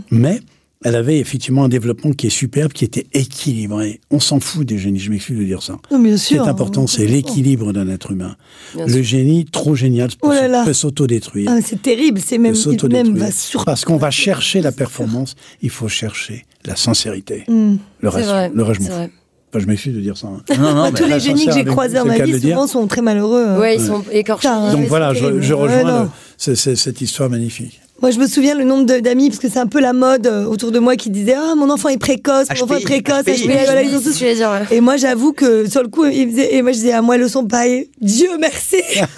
[0.09, 0.39] mais
[0.87, 3.99] elle avait effectivement un développement qui est superbe, qui était équilibré.
[4.11, 5.77] On s'en fout des génies, je m'excuse de dire ça.
[5.91, 6.47] Non, bien Ce qui est sûr.
[6.47, 8.35] important, c'est l'équilibre d'un être humain.
[8.75, 9.03] Bien Le sûr.
[9.03, 11.49] génie, trop génial, peut, Oh peut s'autodétruire.
[11.51, 13.13] Ah, c'est terrible, c'est même, peut il s'autodétruire.
[13.13, 13.65] même va sur.
[13.65, 17.45] Parce qu'on va chercher la performance, il faut chercher la sincérité.
[17.47, 17.75] Mm.
[18.01, 18.51] Le c'est reste, vrai.
[18.53, 18.87] le reste, je.
[18.91, 20.27] Enfin, m'excuse de dire ça.
[20.27, 20.41] hein.
[20.59, 23.01] Non, non, tous les génies que j'ai croisés dans c'est ma vie, souvent sont très
[23.01, 23.43] malheureux.
[23.47, 23.57] hein.
[23.59, 24.49] Ouais, ils sont écorchés.
[24.71, 27.81] Donc voilà, je, Ouais, rejoins cette histoire magnifique.
[28.05, 30.45] Moi, je me souviens le nombre d'amis, parce que c'est un peu la mode euh,
[30.45, 33.23] autour de moi qui disaient Ah, mon enfant est précoce, mon HPI, enfant est précoce,
[33.23, 33.31] HPI.
[33.33, 34.71] HPI, Oui, voilà, ils ont tous-.
[34.71, 37.27] Et moi, j'avoue que sur le coup, ils et moi, je disais, ah, moi, le
[37.47, 37.67] pas.
[37.67, 38.75] Et Dieu merci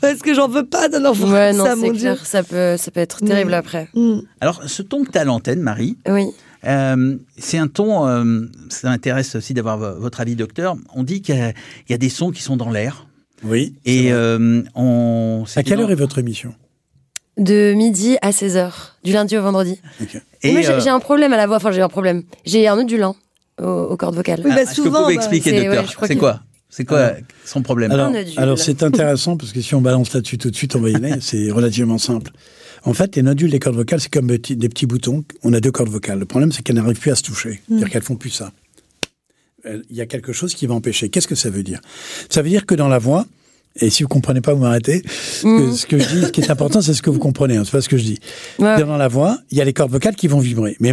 [0.00, 2.00] Parce que j'en veux pas d'un enfant Ouais, comme non, ça, c'est mon Dieu.
[2.00, 2.26] clair.
[2.26, 3.54] Ça peut, ça peut être terrible Mm.
[3.54, 3.88] après.
[3.94, 4.18] Mm.
[4.40, 6.24] Alors, ce ton que tu as à l'antenne, Marie, Oui.
[6.66, 10.74] euh, c'est un ton, euh, ça m'intéresse aussi d'avoir vo- votre avis, docteur.
[10.96, 11.50] On dit qu'il y, a-
[11.88, 13.06] il y a des sons qui sont dans l'air.
[13.44, 13.74] Oui.
[13.84, 15.42] Et euh, on.
[15.44, 16.52] à c'était quelle dans- heure est votre émission?
[17.36, 18.70] De midi à 16h,
[19.02, 19.80] du lundi au vendredi.
[20.42, 21.56] Et, Moi, j'ai euh, j'ai un problème à la voix.
[21.56, 22.22] Enfin, j'ai un problème.
[22.44, 23.16] J'ai un nodulin
[23.60, 24.40] aux, aux cordes vocales.
[24.44, 26.98] Oui, bah, Est-ce que vous pouvez bah, expliquer, c'est- docteur ouais, C'est quoi C'est quoi
[27.00, 27.90] Alors- son problème
[28.36, 30.94] Alors, c'est intéressant parce que si on balance là-dessus tout de suite, on va y
[30.94, 31.14] aller.
[31.20, 32.30] C'est relativement simple.
[32.84, 35.24] En fait, les nodules des cordes vocales, c'est comme des petits, des petits boutons.
[35.42, 36.18] On a deux cordes vocales.
[36.18, 37.62] Le problème, c'est qu'elles n'arrivent plus à se toucher.
[37.66, 38.52] C'est-à-dire qu'elles font plus ça.
[39.64, 41.08] Elles- Il y a quelque chose qui va empêcher.
[41.08, 41.80] Qu'est-ce que ça veut dire?
[42.28, 43.26] Ça veut dire que dans la voix,
[43.80, 45.02] et si vous comprenez pas, vous m'arrêtez.
[45.02, 47.56] que Ce que je dis, ce qui est important, c'est ce que vous comprenez.
[47.56, 48.18] Hein, c'est pas ce que je dis.
[48.58, 48.80] Ouais.
[48.80, 50.76] Dans la voix, il y a les cordes vocales qui vont vibrer.
[50.80, 50.92] Mais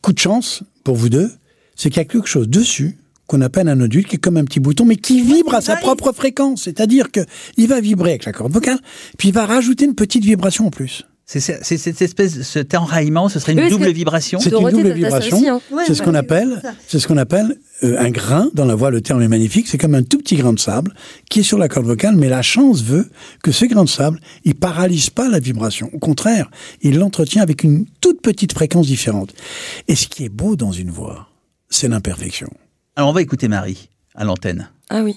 [0.00, 1.30] coup de chance pour vous deux,
[1.76, 4.44] c'est qu'il y a quelque chose dessus qu'on appelle un nodule qui est comme un
[4.44, 6.62] petit bouton, mais qui vibre à sa propre fréquence.
[6.62, 7.20] C'est-à-dire que
[7.58, 8.78] il va vibrer avec la corde vocale,
[9.18, 11.04] puis il va rajouter une petite vibration en plus.
[11.30, 14.40] C'est cette espèce, cet enraillement, ce serait une Oui, double vibration.
[14.40, 15.36] C'est une double vibration.
[15.36, 15.60] aussi, hein.
[15.70, 18.90] Ouais, c'est ce qu'on appelle, c'est ce qu'on appelle euh, un grain dans la voix.
[18.90, 19.68] Le terme est magnifique.
[19.68, 20.94] C'est comme un tout petit grain de sable
[21.28, 23.10] qui est sur la corde vocale, mais la chance veut
[23.42, 25.90] que ce grain de sable, il paralyse pas la vibration.
[25.92, 26.50] Au contraire,
[26.80, 29.34] il l'entretient avec une toute petite fréquence différente.
[29.86, 31.28] Et ce qui est beau dans une voix,
[31.68, 32.48] c'est l'imperfection.
[32.96, 34.70] Alors on va écouter Marie à l'antenne.
[34.88, 35.16] Ah oui.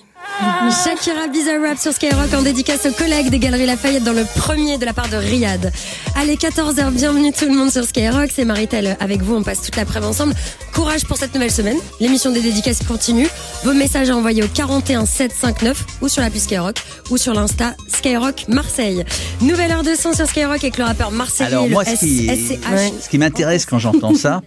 [0.72, 4.78] Shakira Bizarre Rap sur Skyrock en dédicace aux collègues des Galeries Lafayette dans le premier
[4.78, 5.72] de la part de Riyad.
[6.16, 8.30] Allez, 14h, bienvenue tout le monde sur Skyrock.
[8.34, 10.34] C'est Maritel avec vous, on passe toute l'après-midi ensemble.
[10.74, 11.78] Courage pour cette nouvelle semaine.
[12.00, 13.28] L'émission des dédicaces continue.
[13.64, 16.78] Vos messages à envoyer au 41 759 ou sur l'appli Skyrock
[17.10, 19.04] ou sur l'Insta Skyrock Marseille.
[19.42, 23.10] Nouvelle heure de son sur Skyrock avec le rappeur Marseillais Alors moi, ce qui, ce
[23.10, 24.42] qui m'intéresse quand j'entends ça,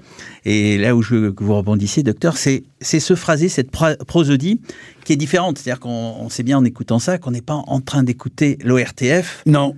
[0.44, 3.96] et là où je veux que vous rebondissiez, docteur, c'est c'est ce phrasé, cette pro-
[4.06, 4.60] prosodie
[5.04, 5.58] qui est différente.
[5.58, 9.42] C'est-à-dire qu'on on sait bien en écoutant ça qu'on n'est pas en train d'écouter l'ORTF,
[9.46, 9.74] Non.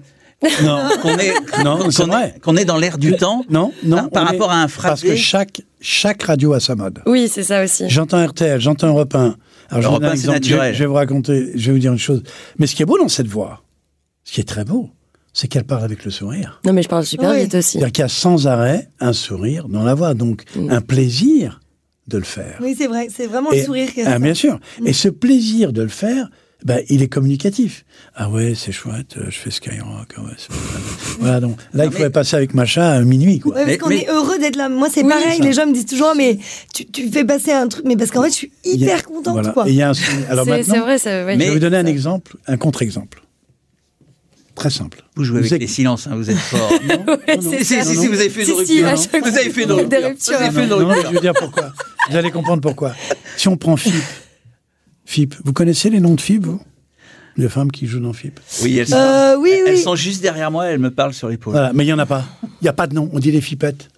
[0.63, 0.79] Non.
[1.03, 1.33] qu'on est,
[1.65, 2.35] Non, c'est qu'on vrai.
[2.37, 3.43] est, qu'on est dans l'air du temps.
[3.49, 3.97] Non, non.
[3.99, 5.09] Hein, par est- rapport à un Parce phrasé.
[5.09, 7.01] que chaque, chaque radio a sa mode.
[7.07, 7.85] Oui, c'est ça aussi.
[7.89, 9.37] J'entends RTL, j'entends Europe 1.
[9.71, 10.73] Alors, Europe donne un 1, c'est naturel.
[10.75, 12.23] Je, je vais vous raconter, je vais vous dire une chose.
[12.59, 13.63] Mais ce qui est beau dans cette voix,
[14.25, 14.91] ce qui est très beau,
[15.39, 16.61] c'est qu'elle parle avec le sourire.
[16.65, 17.43] Non, mais je parle super Oui.
[17.43, 17.73] vite aussi.
[17.73, 20.71] C'est-à-dire qu'il y a sans arrêt un sourire dans la voix, donc Mm.
[20.71, 21.61] un plaisir
[22.09, 22.57] de le faire.
[22.63, 23.09] Oui, c'est vrai.
[23.15, 24.19] C'est vraiment Et- le sourire qui est ah, ça.
[24.19, 24.59] bien sûr.
[24.87, 26.31] Et ce plaisir de le faire,
[26.65, 27.85] ben, il est communicatif.
[28.15, 30.15] Ah ouais, c'est chouette, euh, je fais Skyrock.
[30.17, 30.31] ah ouais,
[31.21, 33.41] voilà, donc là, il mais- faudrait passer avec Macha à minuit.
[33.41, 33.53] Quoi.
[33.53, 34.71] Ouais, parce Mais- qu'on mais- est heureux d'être là.
[34.71, 35.41] Moi, c'est Oui, pareil.
[35.43, 36.39] Les gens me disent toujours, mais
[36.73, 37.85] tu, tu fais passer un truc.
[37.87, 39.51] Mais parce qu'en fait, je suis y a- hyper contente, voilà.
[39.51, 39.69] quoi.
[39.69, 39.93] Et il y a un-
[40.31, 41.11] alors C'est maintenant, c'est vrai, ça.
[41.11, 41.21] ouais.
[41.21, 43.23] je vais Mais- vous donner un exemple, un contre-exemple.
[44.57, 45.03] Très simple.
[45.15, 46.71] Vous jouez avec Vous les silences, hein, vous êtes fort.
[46.73, 48.87] Ouais, c'est si, si, si, vous avez fait une Si, si, rupture.
[48.87, 48.97] à hein.
[48.97, 49.89] chaque Vous avez fait une fois, rupture.
[50.01, 50.37] des ruptures.
[50.37, 51.09] Vous avez fait une Non, non, rupture.
[51.11, 51.73] je vais dire pourquoi.
[52.11, 52.95] Vous allez comprendre pourquoi.
[53.37, 53.95] Si on prend FIP,
[55.05, 56.61] FIP, vous connaissez les noms de FIP, vous?
[57.37, 59.81] Les femmes qui jouent dans FIP Oui, elles sont, Euh, oui, elles oui.
[59.83, 61.53] sont juste derrière moi, elles me parlent sur l'épaule.
[61.53, 62.25] Voilà, mais il n'y en a pas.
[62.45, 63.11] Il n'y a pas de nom.
[63.13, 63.89] On dit les FIPettes.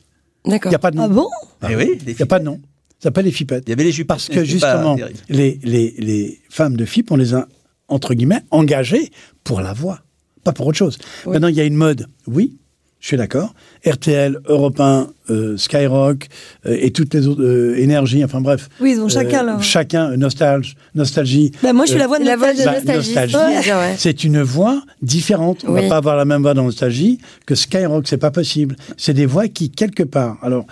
[0.45, 0.71] Il D'accord.
[0.71, 1.05] n'y a pas de nom.
[1.05, 1.29] Ah bon?
[1.71, 2.61] Eh oui, Il n'y a pas de nom.
[2.99, 3.63] Ça s'appelle les FIPettes.
[3.67, 4.09] Il y avait les jupes.
[4.09, 4.97] Parce que justement,
[5.29, 7.47] les, les, les femmes de FIP, on les a,
[7.87, 9.13] entre guillemets, engagées
[9.45, 10.01] pour la voix,
[10.49, 10.99] pas pour autre chose.
[11.27, 12.57] Maintenant, il y a une mode, oui,
[13.01, 13.55] je suis d'accord.
[13.87, 16.27] RTL, Europe 1, euh, Skyrock
[16.67, 18.69] euh, et toutes les autres euh, énergies, enfin bref.
[18.81, 20.75] Oui, ils ont chacun leur- Chacun, nostalgie.
[20.95, 23.15] nostalgie Bah, moi, je suis la voix de La voix de nostalgie.
[23.15, 23.71] bah, nostalgie.
[23.73, 23.95] ouais.
[23.99, 25.65] C'est une voix différente.
[25.69, 25.83] On Oui.
[25.83, 28.75] va pas avoir la même voix dans Nostalgie que Skyrock, c'est pas possible.
[28.97, 30.67] C'est des voix qui, quelque part, alors,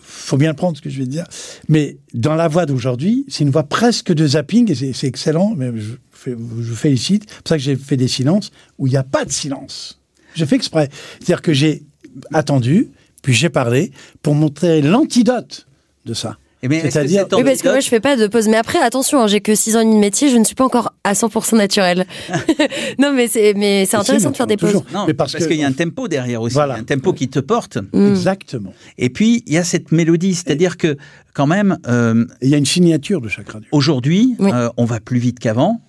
[0.00, 1.24] faut bien le prendre ce que je vais te dire,
[1.68, 5.72] mais dans la voix d'aujourd'hui, c'est une voix presque de zapping, et c'est- excellent, mais
[5.74, 5.94] je,
[6.26, 7.24] je vous félicite.
[7.28, 10.00] C'est pour ça que j'ai fait des silences où il n'y a pas de silence.
[10.34, 10.88] J'ai fait exprès.
[11.18, 11.84] C'est-à-dire que j'ai
[12.32, 12.90] attendu,
[13.22, 13.92] puis j'ai parlé
[14.22, 15.66] pour montrer l'antidote
[16.04, 16.38] de ça.
[16.62, 18.48] Eh C'est-à-dire- cet Oui, parce que moi, je fais pas de pause.
[18.48, 20.56] Mais après, attention, hein, j'ai que 6 ans et demi de métier, je ne suis
[20.56, 22.04] pas encore à 100% naturelle.
[22.98, 24.74] non, mais c'est, mais c'est Si, intéressant de faire des pauses.
[24.92, 26.74] Non, Mais parce qu'il y a un tempo derrière aussi, Voilà.
[26.74, 27.78] il y a un tempo qui te porte.
[27.92, 28.08] Mm.
[28.08, 28.72] Exactement.
[28.98, 30.96] Et puis, il y a cette mélodie, c'est-à-dire que
[31.32, 33.68] quand même, euh, Il y a une signature de chaque radio.
[33.70, 34.50] aujourd'hui, Oui.
[34.52, 35.80] euh, on va plus vite qu'avant.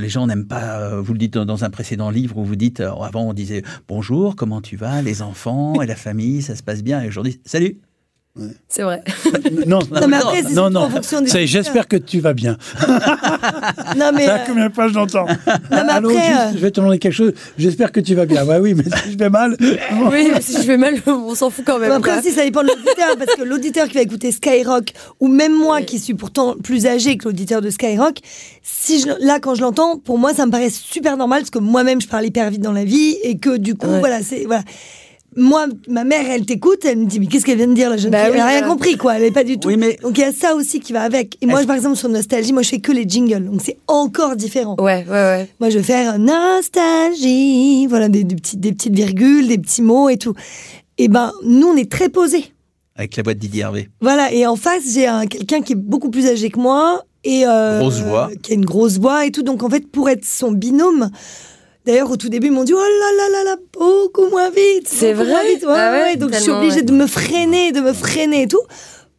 [0.00, 2.56] Les gens n'aiment pas, euh, vous le dites dans- dans un précédent livre où vous
[2.56, 6.56] dites, euh, avant on disait bonjour, comment tu vas, les enfants et la famille, ça
[6.56, 7.00] se passe bien.
[7.02, 7.78] Et aujourd'hui, salut.
[8.68, 9.02] C'est vrai.
[9.66, 10.82] Non, Non, mais après, c'est non, non.
[10.82, 11.62] en fonction des C'est, auditeurs.
[11.62, 12.56] J'espère que tu vas bien.
[13.96, 14.26] Non, mais.
[14.26, 16.80] Ça, euh, combien de fois je l'entends mais Allô, après, juste, euh, je vais te
[16.80, 17.32] demander quelque chose.
[17.58, 18.44] J'espère que tu vas bien.
[18.46, 19.56] Ouais, oui, mais si je vais mal.
[19.60, 21.88] oui, mais si je fais mal, on s'en fout quand même.
[21.90, 25.28] Mais après aussi, ça dépend de l'auditeur, parce que l'auditeur qui va écouter Skyrock, ou
[25.28, 25.86] même moi Oui.
[25.86, 28.18] qui suis pourtant plus âgé que l'auditeur de Skyrock,
[28.62, 31.58] si je, là, quand je l'entends, pour moi, ça me paraît super normal, parce que
[31.58, 33.98] moi-même, je parle hyper vite dans la vie, et que du coup, Ouais.
[33.98, 34.44] voilà, c'est.
[34.46, 34.62] Voilà.
[35.36, 37.96] Moi, ma mère, elle t'écoute, elle me dit, mais qu'est-ce qu'elle vient de dire, la
[37.96, 38.30] jeune Bah fille?
[38.30, 38.72] Oui, Elle a rien voilà.
[38.72, 39.68] compris, quoi, elle n'est pas du tout.
[39.68, 41.36] Oui, mais- Donc il y a ça aussi qui va avec.
[41.40, 43.76] Et moi, Est-ce- par exemple, sur Nostalgie, moi, je fais que les jingles, donc c'est
[43.86, 44.74] encore différent.
[44.80, 45.48] Ouais, ouais, ouais.
[45.60, 50.08] Moi, je vais faire nostalgie, voilà, des, des petites, des petites virgules, des petits mots
[50.08, 50.34] et tout.
[50.98, 52.52] Et ben, nous, on est très posés.
[52.96, 53.88] Avec la voix de Didier Hervé.
[54.00, 57.02] Voilà, et en face, j'ai un- quelqu'un qui est beaucoup plus âgé que moi.
[57.24, 58.30] Et, euh, Grosse voix.
[58.42, 59.42] Qui a une grosse voix et tout.
[59.42, 61.10] Donc, en fait, pour être son binôme,
[61.90, 64.86] d'ailleurs, au tout début, ils m'ont dit Oh là là là là, beaucoup moins vite.
[64.86, 65.64] C'est vrai moins vite.
[65.64, 68.48] Ouais, Ah ouais, ouais, Donc, je suis obligée de me freiner, de me freiner et
[68.48, 68.62] tout.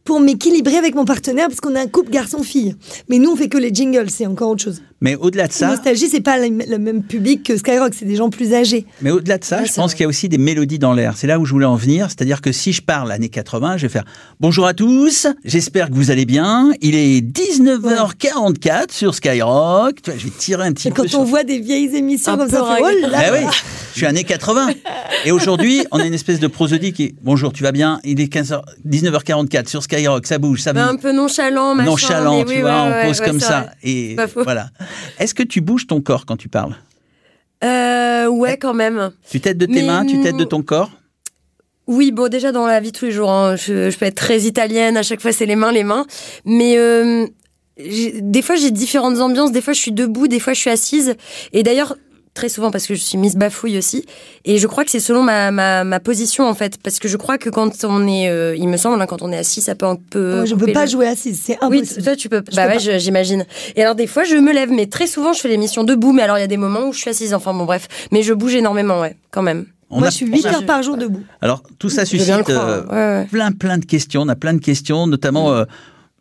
[0.04, 2.74] Pour m'équilibrer avec mon partenaire, parce qu'on a un couple garçon-fille.
[3.08, 4.82] Mais nous, on fait que les jingles, c'est encore autre chose.
[5.00, 8.30] Mais au-delà de ça, Nostalgie, c'est pas le, même public que Skyrock, c'est des gens
[8.30, 8.86] plus âgés.
[9.00, 11.16] mais au-delà de ça, Ouais, je pense qu'il y a aussi des mélodies dans l'air.
[11.16, 12.06] C'est là où je voulais en venir.
[12.08, 14.04] C'est-à-dire que si je parle années 80, je vais faire
[14.40, 15.26] bonjour à tous.
[15.44, 16.72] J'espère que vous allez bien.
[16.80, 19.96] Il est 19h44 sur Skyrock.
[20.06, 22.38] Je vais tirer un petit Et peu quand sur on voit des vieilles émissions Un
[22.38, 23.32] comme ça, on fait, oh là là.
[23.32, 23.46] oui,
[23.92, 24.68] je suis années 80.
[25.24, 28.00] Et aujourd'hui, on a une espèce de prosodie qui est Bonjour, tu vas bien?
[28.04, 30.90] Il est 15h, 19h44 sur Skyrock, ça bouge, ça Mais bouge.
[30.90, 31.90] un peu nonchalant, machin.
[31.90, 33.60] Nonchalant, mais tu oui, vois, ouais, on pose ouais, comme ça.
[33.60, 33.70] vrai.
[33.84, 34.70] Et voilà.
[35.18, 36.76] Est-ce que tu bouges ton corps quand tu parles?
[37.64, 39.10] Euh, ouais, quand même.
[39.30, 40.90] Tu t'aides de tes Mais, mains, tu t'aides de ton corps?
[41.86, 44.14] Oui, bon, déjà dans la vie de tous les jours, hein, je, je peux être
[44.16, 46.06] très italienne, à chaque fois c'est les mains, les mains.
[46.44, 47.26] Mais euh,
[47.78, 51.14] des fois j'ai différentes ambiances, des fois je suis debout, des fois je suis assise.
[51.52, 51.96] Et d'ailleurs,
[52.34, 54.04] très souvent parce que je suis Miss Bafouille aussi.
[54.44, 56.78] Et je crois que c'est selon ma, ma, ma position en fait.
[56.82, 59.30] Parce que je crois que quand on est, euh, il me semble, hein, quand on
[59.32, 60.36] est assis, ça peut un peu.
[60.36, 62.02] Moi, je peux pas le- jouer assise, c'est Oui, impossible.
[62.02, 62.42] toi tu peux.
[62.50, 63.44] Je bah peux ouais, j'imagine.
[63.76, 66.12] Et alors des fois je me lève, mais très souvent je fais l'émission debout.
[66.12, 67.34] Mais alors il y a des moments où je suis assise.
[67.34, 69.66] Enfin bon bref, mais je bouge énormément, ouais, quand même.
[69.94, 71.22] On Moi, a- je suis on 8 a- heures par jour debout.
[71.42, 73.26] Alors, tout ça suscite croire, euh, ouais, ouais.
[73.30, 74.22] plein, plein de questions.
[74.22, 75.64] On a plein de questions, notamment euh,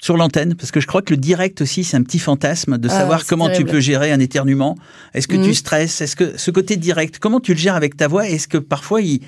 [0.01, 2.89] sur l'antenne, parce que je crois que le direct aussi, c'est un petit fantasme de
[2.89, 3.69] Ah, savoir comment terrible.
[3.69, 4.75] tu peux gérer un éternuement.
[5.13, 5.43] Est-ce que Mhm.
[5.45, 6.01] tu stresses?
[6.01, 8.27] Est-ce que ce côté direct, comment tu le gères avec ta voix?
[8.27, 9.19] Est-ce que parfois il,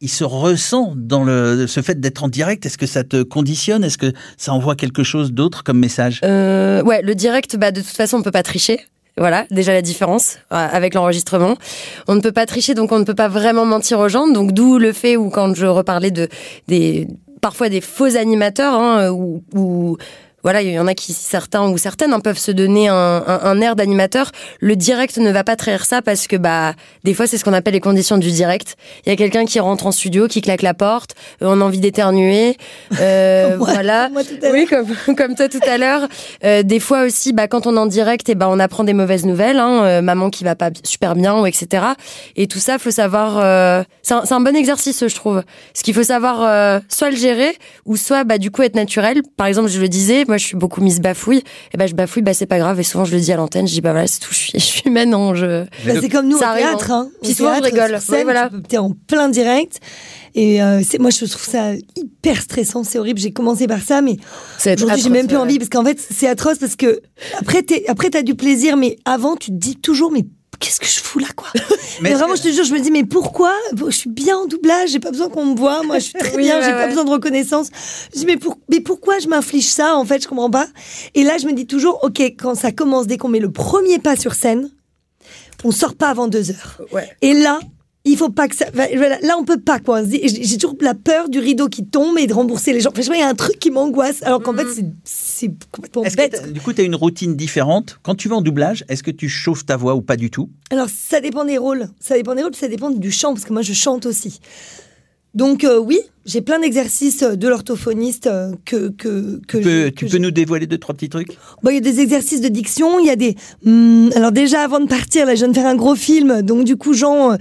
[0.00, 2.64] il se ressent dans le, ce fait d'être en direct?
[2.64, 3.84] Est-ce que ça te conditionne?
[3.84, 6.20] Est-ce que ça envoie quelque chose d'autre comme message?
[6.24, 8.80] Euh, ouais, le direct, bah, de toute façon, on peut pas tricher.
[9.16, 11.56] Voilà, déjà la différence euh, avec l'enregistrement.
[12.08, 14.26] On ne peut pas tricher, donc on ne peut pas vraiment mentir aux gens.
[14.26, 16.28] Donc d'où le fait où quand je reparlais de
[16.66, 17.06] des
[17.44, 19.98] parfois des faux animateurs, hein, où, où-
[20.44, 22.94] voilà, il y en a qui certains ou certaines hein, peuvent se donner un,
[23.26, 24.30] un, un air d'animateur.
[24.60, 27.52] Le direct ne va pas trahir ça parce que bah des fois c'est ce qu'on
[27.52, 28.76] appelle les conditions du direct.
[29.04, 31.64] Il y a quelqu'un qui rentre en studio, qui claque la porte, euh, on a
[31.64, 32.56] envie d'éternuer,
[33.00, 34.04] euh, moi- voilà.
[34.04, 34.86] comme moi tout à Oui, comme,
[35.16, 36.08] comme toi tout à l'heure.
[36.44, 38.92] Euh, des fois aussi, bah, quand on est en direct, et ben on apprend des
[38.94, 41.84] mauvaises nouvelles, hein, euh, maman qui va pas super bien, ou etc.
[42.36, 43.38] Et tout ça, faut savoir.
[43.38, 45.42] euh, c'est un, un bon exercice, je trouve.
[45.74, 49.22] Ce qu'il faut savoir, euh, soit le gérer, ou soit bah du coup être naturel.
[49.36, 51.42] Par exemple, je le disais, moi je suis beaucoup mise bafouille.
[51.72, 52.78] Et ben je bafouille, bah c'est pas grave.
[52.80, 54.32] Et souvent je le dis à l'antenne, je dis bah voilà, c'est tout.
[54.32, 55.64] Je suis, je suis humaine, non, je.
[55.86, 56.90] Bah, c'est comme nous Ça au arrive, théâtre.
[56.90, 57.08] hein.
[57.08, 57.18] Hein.
[57.22, 58.00] Puis souvent, je rigole.
[58.00, 58.50] scène, Oui, voilà.
[58.68, 59.80] T'es en plein direct.
[60.36, 62.82] Et euh, c'est moi, je trouve ça hyper stressant.
[62.82, 63.20] C'est horrible.
[63.20, 64.16] J'ai commencé par ça, mais
[64.66, 65.42] aujourd'hui, j'ai même plus ouais.
[65.42, 67.00] envie parce qu'en fait, c'est atroce parce que
[67.38, 70.24] après, t'es- après, t'as du plaisir, mais avant, tu te dis toujours, mais
[70.64, 71.48] qu'est-ce que je fous là, quoi
[72.00, 74.46] Mais, vraiment, que- je te jure, je me dis, mais pourquoi Je suis bien en
[74.46, 75.82] doublage, j'ai pas besoin qu'on me voit.
[75.82, 77.68] Moi, je suis très Oui, bien, ouais, j'ai pas besoin de reconnaissance.
[78.14, 80.66] Je dis, mais, pour- mais pourquoi je m'inflige ça En fait, je comprends pas.
[81.14, 83.98] Et là, je me dis toujours, ok, quand ça commence, dès qu'on met le premier
[83.98, 84.70] pas sur scène,
[85.64, 86.80] on sort pas avant deux heures.
[86.92, 87.08] Ouais.
[87.22, 87.58] Et là,
[88.04, 88.66] il faut pas que ça.
[88.74, 90.02] Là, on peut pas quoi.
[90.04, 92.90] J'ai toujours la peur du rideau qui tombe et de rembourser les gens.
[92.90, 94.22] Pas, il y a un truc qui m'angoisse.
[94.22, 96.52] Alors qu'en fait, c'est- c'est complètement que bête.
[96.52, 97.98] du coup, tu as une routine différente?
[98.02, 100.50] Quand tu vas en doublage, est-ce que tu chauffes ta voix ou pas du tout?
[100.70, 101.88] Alors, ça dépend des rôles.
[102.00, 104.40] Ça dépend des rôles, ça dépend du chant, parce que moi, je chante aussi.
[105.34, 109.70] Donc, euh, oui, j'ai plein d'exercices euh, de l'orthophoniste euh, que, que, que Tu, peux,
[109.70, 111.36] je- tu que peux je- nous dévoiler deux, trois petits trucs?
[111.62, 113.34] Bon, il y a des exercices de diction, il y a des.
[113.66, 116.64] hum, alors déjà, avant de partir, là, je viens de faire un gros film, donc
[116.64, 117.32] du coup, Jean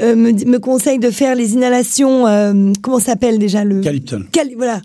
[0.00, 2.26] euh, me, conseille de faire les inhalations.
[2.26, 4.26] euh, comment ça s'appelle déjà le Calyptol.
[4.32, 4.80] Cali- voilà.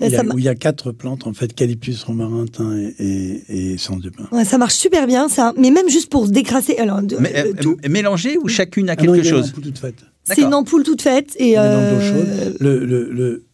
[0.00, 3.04] Il y a- où il y a quatre plantes, en fait, calyptus, romarin, thym et,
[3.48, 5.52] et, et de ouais, ça marche super bien, ça.
[5.58, 6.76] Mais même juste pour se décrasser.
[6.78, 9.28] Alors, de- Mais, le euh, tout, mélanger ou chacune a Ah non, quelque il y
[9.28, 9.50] a une chose?
[9.50, 9.96] ampoule toute faite.
[10.24, 11.58] C'est une ampoule toute faite et.
[11.58, 12.56] On dans euh, chaude.
[12.60, 13.44] Le, le, le,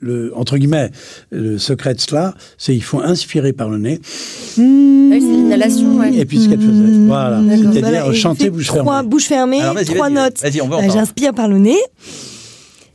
[0.00, 0.90] le- entre guillemets,
[1.30, 3.98] le secret de cela, c'est il faut inspirer par le nez.
[4.02, 6.14] Ah oui, c'est l'inhalation, ouais.
[6.14, 7.06] Et puis ce qu'elle faisait.
[7.06, 7.40] Voilà.
[7.40, 7.72] D'accord.
[7.72, 9.08] C'est-à-dire Voilà, chanter bouche trois fermée.
[9.08, 10.40] bouches fermées, Alors, trois notes.
[10.40, 10.92] vas-y, on va en parler.
[10.94, 11.78] J'inspire par le nez.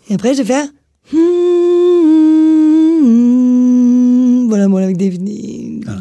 [0.10, 0.68] Et après, je vais faire.
[4.48, 5.10] Voilà, voilà, avec des,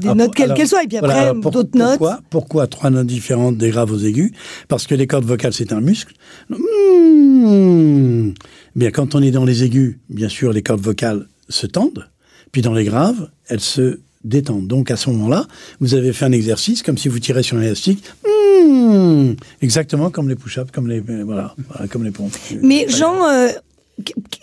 [0.02, 0.82] des, Ah, notes quelles qu'elles soient.
[0.84, 1.98] Et puis après, pour- d'autres notes.
[1.98, 4.32] Pourquoi, pourquoi trois notes différentes des graves aux aigus?
[4.68, 6.14] Parce que les cordes vocales, c'est un muscle.
[6.50, 8.32] Mmh.
[8.76, 12.08] Bien, quand on est dans les aigus, bien sûr, les cordes vocales se tendent.
[12.52, 14.66] Puis dans les graves, elles se détendent.
[14.68, 15.46] Donc à ce moment-là,
[15.80, 18.04] vous avez fait un exercice comme si vous tirez sur un élastique.
[18.26, 19.32] Mmh.
[19.60, 22.36] Exactement comme les push-ups, comme les euh, voilà, voilà, comme les pompes.
[22.62, 23.48] Mais Jean, euh,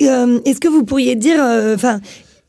[0.01, 2.01] euh, est-ce que vous pourriez dire, euh, enfin,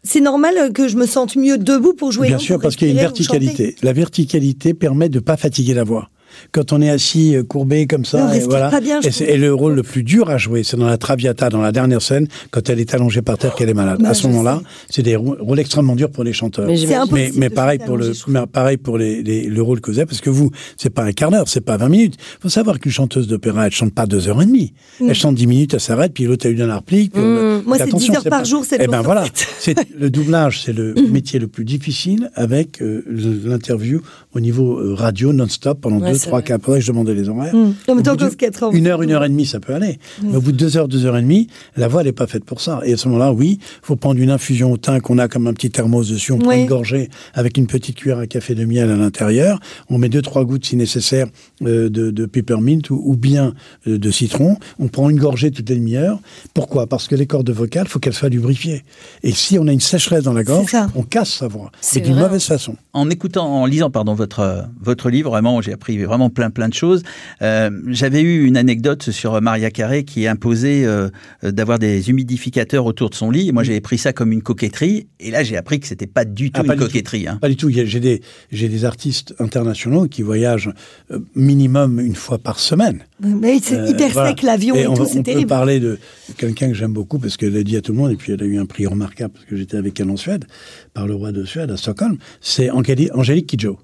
[0.03, 2.91] c'est normal que je me sente mieux debout pour jouer Bien sûr, parce qu'il y
[2.91, 3.77] a une verticalité.
[3.83, 6.11] La verticalité permet de ne pas fatiguer la voix.
[6.53, 8.71] Quand on est assis, euh, courbé comme ça, et voilà.
[8.71, 10.99] pas bien, je et, c'est- le rôle le plus dur à jouer, c'est dans la
[10.99, 14.01] Traviata, dans la dernière scène, quand elle est allongée par terre, qu'elle est malade.
[14.03, 16.67] Bah, à ce moment-là, c'est des rô- rôles extrêmement durs pour les chanteurs.
[16.67, 18.13] Mais C'est mais, mais pareil pour le
[18.47, 21.13] pareil pour les, les- le rôle que vous avez parce que vous c'est pas un
[21.13, 22.15] quart d'heure c'est pas 20 minutes.
[22.41, 24.73] Faut savoir qu'une chanteuse d'opéra elle chante pas deux heures et demie.
[25.01, 27.63] Elle chante 10 minutes elle s'arrête puis l'autre a eu un replique Mm.
[27.67, 29.25] Moi, c'est attention, 10 heures par pas- jour, sept eh ben voilà.
[29.59, 33.05] c'est le doublage c'est le métier le plus difficile avec euh,
[33.45, 34.01] l'interview
[34.35, 37.29] au niveau euh, radio non-stop pendant Ouais, deux c'est trois quatre heures je demandais les
[37.29, 37.73] horaires Mm.
[37.89, 38.31] Au rock.
[38.73, 39.99] une heure, une heure et demie, ça peut aller.
[40.23, 42.27] Mais au bout de deux heures, deux heures et demie, la voix, elle n'est pas
[42.27, 42.81] faite pour ça.
[42.85, 45.53] Et à ce moment-là, oui, faut prendre une infusion au thym qu'on a comme un
[45.53, 46.33] petit thermos dessus.
[46.33, 49.59] On prend une gorgée avec une petite cuillère à café de miel à l'intérieur.
[49.89, 51.27] On met deux, trois gouttes, si nécessaire,
[51.63, 53.55] euh, de, de peppermint ou, ou bien
[53.87, 54.57] euh, de citron.
[54.79, 56.21] On prend une gorgée toutes les demi-heures.
[56.55, 56.87] Pourquoi?
[56.87, 58.83] Parce que les cordes vocales, faut qu'elles soient lubrifiées.
[59.23, 61.71] Et si on a une sécheresse dans la gorge, on casse sa voix.
[61.81, 62.77] C'est d'une mauvaise façon.
[62.93, 66.69] En écoutant, en lisant pardon votre euh, votre livre, vraiment j'ai appris vraiment plein plein
[66.69, 67.03] de choses.
[67.41, 71.09] Euh, J'avais eu une anecdote sur Maria Carré qui imposait euh,
[71.43, 73.53] d'avoir des humidificateurs autour de son lit.
[73.53, 76.51] Moi, j'avais pris ça comme une coquetterie, et là, j'ai appris que c'était pas du
[76.51, 76.91] tout Ah, pas une du tout.
[76.91, 77.27] coquetterie.
[77.29, 77.39] hein.
[77.41, 77.71] Pas du tout.
[77.71, 80.71] J'ai des, artistes internationaux qui voyagent
[81.13, 83.01] euh, minimum une fois par semaine.
[83.23, 84.31] Mais c'est Euh, hyper voilà.
[84.31, 85.47] sec l'avion et, on, tout, on peut terrible.
[85.47, 85.99] parler de
[86.37, 88.43] quelqu'un que j'aime beaucoup parce qu'elle a dit à tout le monde, et puis elle
[88.43, 90.47] a eu un prix remarquable parce que j'étais avec elle en Suède,
[90.95, 93.79] par le roi de Suède à Stockholm, c'est Angélique Angélique Kidjo.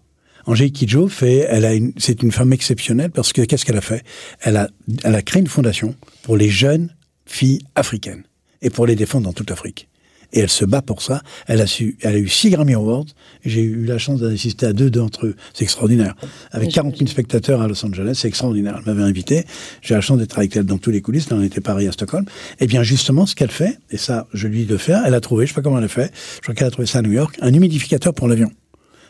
[0.46, 3.82] Angélique Kidjo fait, elle a une, c'est une femme exceptionnelle parce que qu'est-ce qu'elle a
[3.82, 4.04] fait?
[4.40, 4.68] Elle a,
[5.02, 6.94] elle a créé une fondation pour les jeunes
[7.26, 8.22] filles africaines
[8.62, 9.88] et pour les défendre dans toute l'Afrique.
[10.32, 11.22] Et elle se bat pour ça.
[11.46, 13.06] Elle a su, elle a eu six Grammy Awards.
[13.44, 15.36] J'ai eu la chance d'assister à deux d'entre eux.
[15.54, 16.14] C'est extraordinaire.
[16.50, 18.76] Avec 40 000 spectateurs à Los Angeles, c'est extraordinaire.
[18.78, 19.44] Elle m'avait invité.
[19.82, 21.30] J'ai la chance d'être avec elle dans tous les coulisses.
[21.30, 22.24] Là, on était pareil à Stockholm.
[22.58, 25.20] Et bien, justement, ce qu'elle fait, et ça, je lui dis de faire, elle a
[25.20, 27.02] trouvé, je sais pas comment elle a fait, je crois qu'elle a trouvé ça à
[27.02, 28.50] New York, un humidificateur pour l'avion.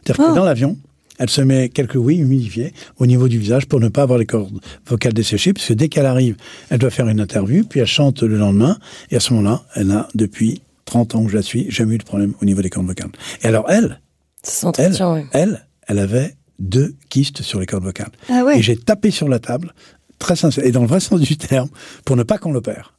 [0.04, 0.76] C'est-à-dire que dans l'avion,
[1.18, 4.26] elle se met quelques oui humidifiés au niveau du visage pour ne pas avoir les
[4.26, 6.36] cordes vocales desséchées, parce que dès qu'elle arrive,
[6.70, 8.78] elle doit faire une interview, puis elle chante le lendemain,
[9.10, 11.98] et à ce moment-là, elle a depuis 30 ans que je la suis, jamais eu
[11.98, 13.10] de problème au niveau des cordes vocales.
[13.42, 14.00] Et alors elle,
[14.42, 15.26] Ça elle, ouais.
[15.32, 18.12] elle, elle avait deux kystes sur les cordes vocales.
[18.28, 18.58] Ah ouais.
[18.58, 19.74] Et j'ai tapé sur la table,
[20.18, 21.68] très sincère, et dans le vrai sens du terme,
[22.04, 22.95] pour ne pas qu'on l'opère.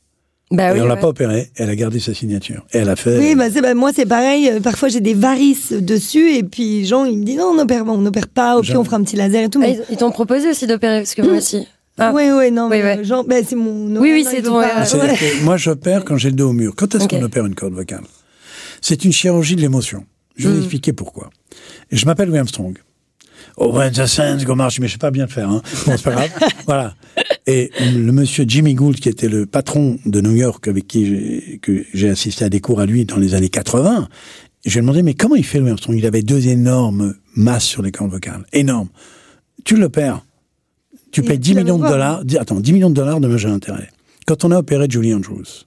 [0.49, 0.99] Bah et oui, on l'a ouais.
[1.01, 2.65] pas opéré, elle a gardé sa signature.
[2.73, 3.17] Et elle a fait...
[3.19, 4.49] Oui, bah, bah, moi c'est pareil.
[4.49, 7.83] Euh, Parfois j'ai des varices dessus et puis Jean il me dit non on n'opère
[7.83, 8.57] pas, on n'opère pas.
[8.57, 9.59] Au pire on fera un petit laser et tout.
[9.61, 9.79] Ah, Mais...
[9.89, 11.67] ils t'ont proposé aussi d'opérer, parce que moi aussi.
[11.99, 12.11] Ah.
[12.15, 13.03] Oui, oui, non, Oui, mais ouais.
[13.03, 13.95] Jean, c'est mon.
[13.99, 14.67] Oui, oui, non, c'est ton, pas.
[14.83, 15.15] euh, Ouais.
[15.17, 16.73] que moi, j'opère quand j'ai le dos au mur.
[16.77, 18.03] Quand est-ce qu'on opère une corde vocale?
[18.81, 20.05] C'est une chirurgie de l'émotion.
[20.35, 20.61] Je vais vous Mm.
[20.61, 21.31] expliquer pourquoi.
[21.91, 22.77] Et je m'appelle Louis Armstrong.
[23.59, 25.49] Oh, when the sands go march, mais je sais pas bien le faire.
[25.49, 25.61] Hein.
[25.85, 26.29] Bon, c'est pas grave.
[26.67, 26.95] voilà.
[27.47, 31.57] Et le monsieur Jimmy Gould, qui était le patron de New York, avec qui j'ai,
[31.59, 34.07] que j'ai assisté à des cours à lui dans les années 80,
[34.65, 35.97] je lui ai demandé, mais comment il fait Louis Armstrong?
[35.97, 38.45] Il avait deux énormes masses sur les cordes vocales.
[38.53, 38.89] Énormes.
[39.63, 40.23] Tu l'opères.
[41.11, 42.23] Tu Et payes tu 10 vas millions le de dollars.
[42.39, 43.89] Attends, 10 millions de dollars, de j'ai intérêt.
[44.27, 45.65] Quand on a opéré Julie Andrews,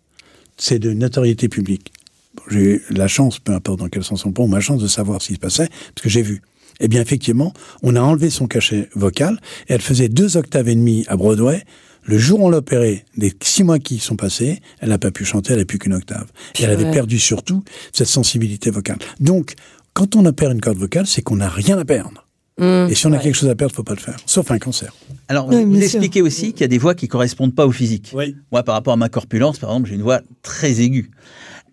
[0.58, 1.92] c'est de notoriété publique.
[2.36, 4.86] Bon, J'ai eu la chance, peu importe dans quel sens on prend, ma chance de
[4.86, 6.42] savoir ce qui se passait, parce que j'ai vu.
[6.80, 7.52] Eh bien, effectivement,
[7.82, 11.62] on a enlevé son cachet vocal, et elle faisait deux octaves et demie à Broadway.
[12.04, 15.10] Le jour où on l'a opérée, les six mois qui sont passés, elle n'a pas
[15.10, 16.26] pu chanter, elle n'a plus qu'une octave.
[16.58, 17.62] Et elle avait perdu surtout
[17.92, 18.98] cette sensibilité vocale.
[19.20, 19.54] Donc,
[19.92, 22.26] quand on opère une corde vocale, c'est qu'on n'a rien à perdre.
[22.58, 22.88] Mmh.
[22.90, 24.16] Et si on a quelque chose à perdre, faut pas le faire.
[24.26, 24.94] Sauf un cancer.
[25.28, 28.12] Alors, Oui, vous expliquez aussi qu'il y a des voix qui correspondent pas au physique.
[28.14, 28.34] Oui.
[28.50, 31.10] Moi, par rapport à ma corpulence, par exemple, j'ai une voix très aiguë.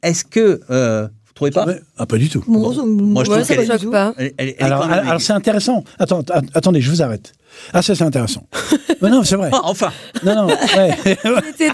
[0.04, 1.80] Est-ce que euh, trouvez pas Ouais.
[1.98, 2.44] Ah, pas du tout.
[2.48, 4.14] Bon, Moi, je ouais, trouve ça est- pas.
[4.18, 5.84] Elle- elle- elle est Alors, c'est intéressant.
[6.00, 7.34] Attends, att- attendez, je vous arrête.
[7.74, 8.46] Ah, ça, c'est intéressant.
[9.02, 9.50] Mais non, c'est vrai.
[9.54, 9.92] Ah, enfin,
[10.24, 11.18] Non, non, ouais.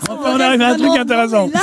[0.09, 1.47] on arrive à un truc intéressant.
[1.53, 1.59] là-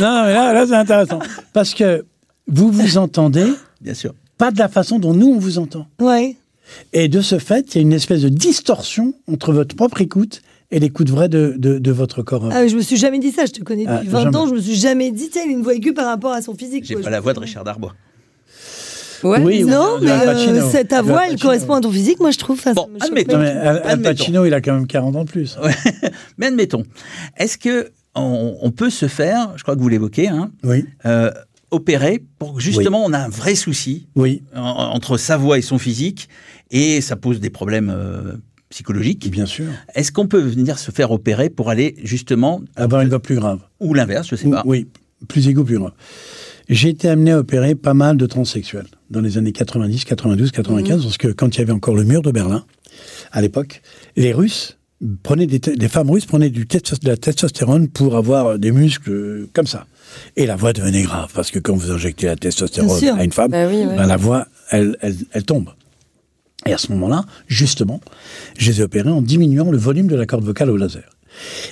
[0.00, 1.20] non, mais là, là c'est intéressant.
[1.52, 2.04] Parce que
[2.48, 3.46] vous vous entendez
[3.80, 4.12] bien sûr.
[4.38, 5.86] pas de la façon dont nous, on vous entend.
[6.00, 6.36] Ouais.
[6.92, 10.42] Et de ce fait, il y a une espèce de distorsion entre votre propre écoute
[10.70, 12.48] et l'écoute vraie de, de, de votre corps.
[12.52, 13.46] Ah, je me suis jamais dit ça.
[13.46, 14.36] Je te connais depuis Ah, 20 jamais.
[14.36, 14.46] ans.
[14.48, 16.54] Je me suis jamais dit tiens il a une voix aiguë par rapport à son
[16.54, 16.84] physique.
[16.84, 17.02] J'ai quoi.
[17.04, 17.94] pas Je- la voix de Richard Darbois.
[19.22, 19.40] Ouais.
[19.42, 22.36] Oui, Non, de mais euh, c'est ta voix, elle correspond à ton physique, moi je
[22.36, 22.58] trouve.
[22.58, 23.32] Enfin, Bon, ça admettons.
[23.32, 23.38] pas.
[23.38, 24.02] Mais Al, Al.
[24.02, 25.56] Pacino, il a quand même 40 ans de plus.
[26.38, 26.82] Mais admettons,
[27.38, 31.30] est-ce que on, on peut se faire, je crois que vous l'évoquez, hein, Oui, euh,
[31.70, 35.62] opérer pour que justement on a un vrai souci oui, en- entre sa voix et
[35.62, 36.28] son physique
[36.70, 38.34] et ça pose des problèmes euh,
[38.74, 39.30] psychologiques.
[39.30, 39.66] bien sûr.
[39.94, 43.60] Est-ce qu'on peut venir se faire opérer pour aller justement Avoir une voix plus grave.
[43.80, 44.62] ou l'inverse, je sais pas.
[44.66, 44.88] Oui,
[45.28, 45.92] plus égo, plus grave.
[46.68, 51.02] J'ai été amené à opérer pas mal de transsexuels dans les années 90, 92, 95,
[51.04, 52.64] parce que quand il y avait encore le mur de Berlin,
[53.30, 53.80] à l'époque,
[54.16, 54.76] les Russes
[55.22, 59.50] prenaient des, les femmes russes prenaient du de la testostérone pour avoir des muscles euh,
[59.52, 59.86] comme ça.
[60.36, 63.50] Et la voix devenait grave, parce que quand vous injectez la testostérone à une femme,
[63.50, 63.96] Bah oui, ouais.
[63.96, 65.68] ben la voix, elle, elle, elle tombe.
[66.66, 68.00] Et à ce moment-là, justement,
[68.58, 71.10] je les ai opérés en diminuant le volume de la corde vocale au laser.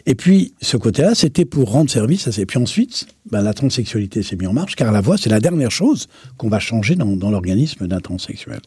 [0.07, 2.47] Et puis, ce côté-là, c'était pour rendre service à ces.
[2.47, 5.70] Puis ensuite, ben, la transsexualité s'est mise en marche, car la voix, c'est la dernière
[5.70, 8.61] chose qu'on va changer dans, dans l'organisme d'un transsexuel.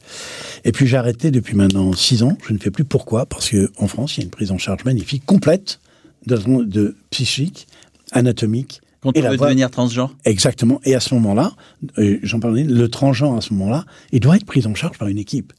[0.64, 2.38] Et puis, j'ai arrêté depuis maintenant six ans.
[2.48, 4.86] Je ne fais plus pourquoi, parce qu'en France, il y a une prise en charge
[4.86, 5.82] magnifique, complète,
[6.28, 7.68] de, de psychique,
[8.14, 8.82] anatomique.
[9.02, 10.16] Quand et on la veut voix- devenir transgenre?
[10.24, 10.80] Exactement.
[10.86, 11.52] Et à ce moment-là,
[11.98, 15.10] euh, j'en parlais, le transgenre à ce moment-là, il doit être pris en charge par
[15.10, 15.52] une équipe.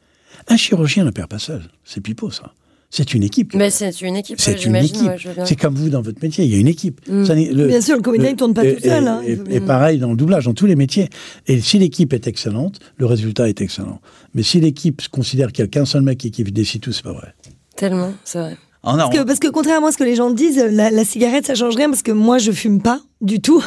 [0.49, 1.63] Un chirurgien ne perd pas seul.
[1.85, 2.53] C'est pipeau, ça.
[2.89, 3.53] C'est une équipe.
[3.55, 4.41] Mais c'est une équipe.
[4.41, 5.09] C'est une j'imagine, équipe.
[5.37, 6.45] ouais, c'est comme vous dans votre métier.
[6.45, 7.01] Il y a une équipe.
[7.09, 7.25] Mm.
[7.25, 9.23] Ça n'est- le- Bien sûr, le comédien, il tourne pas et- tout seul, Et, hein,
[9.51, 11.09] et- pareil dans le doublage, dans tous les métiers.
[11.49, 14.01] Et si l'équipe est excellente, le résultat est excellent.
[14.35, 17.03] Mais si l'équipe considère qu'il n'y a qu'un seul mec qui, qui décide tout, c'est
[17.03, 17.35] pas vrai.
[17.75, 18.57] Tellement, c'est vrai.
[18.89, 21.45] Oh Parce que, parce que contrairement à ce que les gens disent, la, la cigarette,
[21.45, 23.61] ça change rien parce que moi, je fume pas du tout.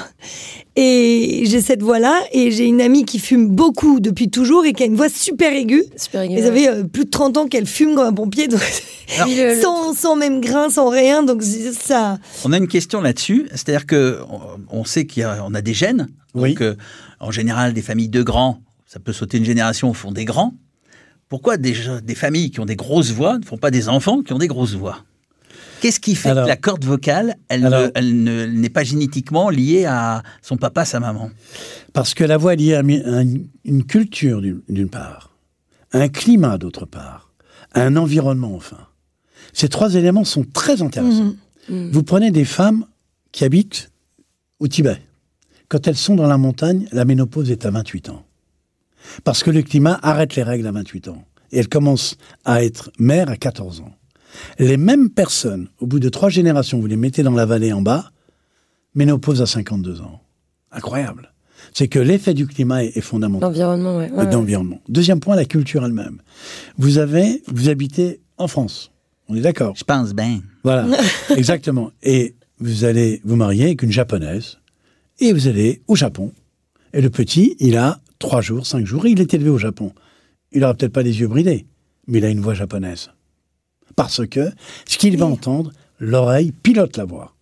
[0.78, 2.18] Et j'ai cette voix-là.
[2.32, 5.52] Et j'ai une amie qui fume beaucoup depuis toujours et qui a une voix super
[5.52, 5.84] aiguë.
[5.98, 6.52] Super aiguë, ouais.
[6.54, 8.48] fait euh, plus de 30 ans qu'elle fume comme un pompier.
[8.48, 8.62] Donc
[9.62, 11.22] sans, sans même grain, sans rien.
[11.22, 12.18] Donc ça.
[12.46, 14.20] On a une question là-dessus, c'est-à-dire que
[14.72, 16.08] on- sait y a, des gènes.
[16.34, 16.52] Oui.
[16.52, 16.76] Donc, euh,
[17.20, 20.54] en général, des familles de grands, ça peut sauter une génération, font des grands.
[21.28, 24.32] Pourquoi des, des familles qui ont des grosses voix ne font pas des enfants qui
[24.32, 25.04] ont des grosses voix?
[25.82, 28.70] Qu'est-ce qui fait Alors- que la corde vocale, elle, Alors- ne- elle ne- elle n'est
[28.70, 31.32] pas génétiquement liée à son papa, sa maman?
[31.94, 35.32] Parce que la voix est liée à une, culture d'une d'une part,
[35.92, 37.32] à un climat d'autre part,
[37.74, 38.78] à un environnement enfin.
[39.54, 41.34] Ces trois éléments sont très intéressants.
[41.70, 42.86] Vous prenez des femmes
[43.32, 43.90] qui habitent
[44.60, 45.02] au Tibet.
[45.70, 48.26] Quand elles sont dans la montagne, la ménopause est à 28 ans.
[49.24, 51.24] Parce que le climat arrête les règles à 28 ans.
[51.52, 53.94] Et elles commencent à être mères à 14 ans.
[54.58, 57.82] Les mêmes personnes, au bout de trois générations, vous les mettez dans la vallée en
[57.82, 58.12] bas,
[58.96, 60.22] ménopause à 52 ans.
[60.72, 61.34] Incroyable.
[61.74, 64.12] C'est que l'effet du climat est, est fondamental L'environnement, ouais.
[64.12, 64.80] ouais, euh, ouais.
[64.88, 66.20] Deuxième point, la culture elle-même.
[66.78, 68.92] Vous avez, vous habitez en France.
[69.28, 69.76] On est d'accord.
[69.76, 70.42] Je pense bien.
[70.64, 70.88] Voilà,
[71.36, 71.92] exactement.
[72.02, 74.58] Et vous allez vous marier avec une japonaise
[75.20, 76.32] et vous allez au Japon.
[76.94, 79.94] Et le petit, il a trois jours, cinq jours, et il est élevé au Japon.
[80.52, 81.68] Il aura peut-être pas les yeux bridés,
[82.08, 83.12] mais il a une voix japonaise.
[84.00, 84.50] Parce que
[84.88, 87.36] ce qu'il va entendre, l'oreille pilote la voix.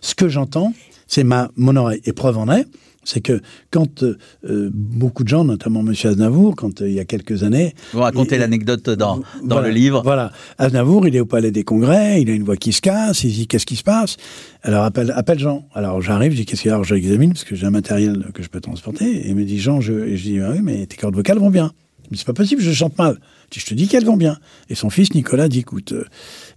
[0.00, 0.74] Ce que j'entends,
[1.06, 2.00] c'est ma mon oreille.
[2.04, 2.66] Et preuve en est,
[3.04, 3.40] c'est que
[3.70, 7.44] quand euh, euh, beaucoup de gens, notamment Monsieur Aznavour, quand euh, il y a quelques
[7.44, 10.02] années, Vous racontez l'anecdote dans, dans voilà, le livre.
[10.02, 10.32] Voilà.
[10.58, 13.32] Aznavour, il est au Palais des Congrès, il a une voix qui se casse, il
[13.32, 14.16] dit qu'est-ce qui se passe?
[14.62, 15.68] Alors appelle, appelle Jean.
[15.74, 16.74] Alors j'arrive, je dis qu'est-ce qu'il y a?
[16.74, 19.04] Alors j'examine parce que j'ai un matériel que je peux transporter.
[19.04, 21.38] Et il me dit Jean, je, et je dis ah oui, mais tes cordes vocales
[21.38, 21.70] vont bien.
[22.10, 23.18] Dit c'est pas possible, je chante mal.
[23.54, 24.36] Je te dis qu'elles vont bien.
[24.68, 26.04] Et son fils Nicolas dit écoute, euh,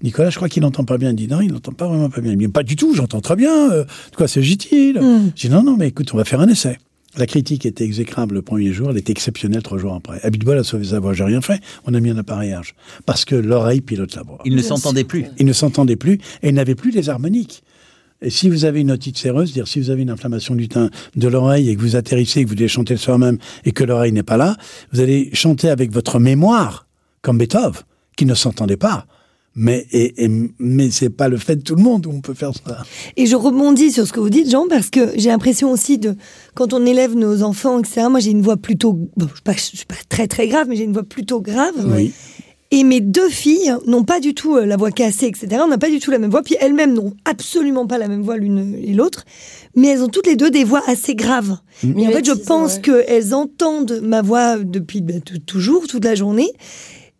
[0.04, 1.10] Nicolas, je crois qu'il n'entend pas bien.
[1.12, 2.32] Il dit non, il n'entend pas vraiment pas bien.
[2.32, 3.72] Il dit pas du tout, j'entends très bien.
[3.72, 5.00] euh, de quoi s'agit-il
[5.36, 6.78] Je dis non, non, mais écoute, on va faire un essai.
[7.16, 10.20] La critique était exécrable le premier jour, elle était exceptionnelle trois jours après.
[10.24, 11.62] Abitbol a sauvé sa voix, j'ai rien fait.
[11.86, 12.74] On a mis un appareillage.
[13.06, 14.40] Parce que l'oreille pilote la voix.
[14.46, 15.26] Il ne s'entendait plus.
[15.38, 17.64] Il ne s'entendait plus et il n'avait plus les harmoniques.
[18.24, 20.90] Et si vous avez une otite séreuse, dire si vous avez une inflammation du teint
[21.16, 23.72] de l'oreille et que vous atterrissez et que vous devez chanter le soir même et
[23.74, 24.56] que l'oreille n'est pas là,
[24.94, 26.88] vous allez chanter avec votre mémoire,
[27.22, 27.82] comme Beethoven,
[28.18, 29.06] qui ne s'entendait pas.
[29.56, 32.34] Mais, et, et- mais c'est pas le fait de tout le monde où on peut
[32.34, 32.84] faire ça.
[33.18, 36.16] Et je rebondis sur ce que vous dites, Jean, parce que j'ai l'impression aussi de,
[36.56, 39.86] quand on élève nos enfants, etc., moi j'ai une voix plutôt, bon, je ne suis
[39.86, 41.74] pas très très grave, mais j'ai une voix plutôt grave.
[41.86, 42.14] Oui.
[42.76, 45.48] Et mes deux filles n'ont pas du tout euh, la voix cassée, etc.
[45.64, 46.42] On n'a pas du tout la même voix.
[46.42, 49.26] Puis elles-mêmes n'ont absolument pas la même voix l'une et l'autre.
[49.76, 51.58] Mais elles ont toutes les deux des voix assez graves.
[51.84, 52.82] Et en fait, je pense ouais.
[52.82, 56.52] qu'elles entendent ma voix depuis ben, t- toujours, toute la journée.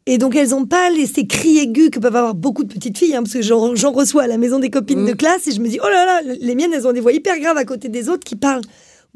[0.08, 2.98] Et donc, elles n'ont pas les, ces cris aigus que peuvent avoir beaucoup de petites
[2.98, 5.08] filles, hein, parce que j'en reçois à la maison des copines Mm.
[5.08, 7.14] de classe, et je me dis, oh là là, les miennes, elles ont des voix
[7.14, 8.64] hyper graves à côté des autres qui parlent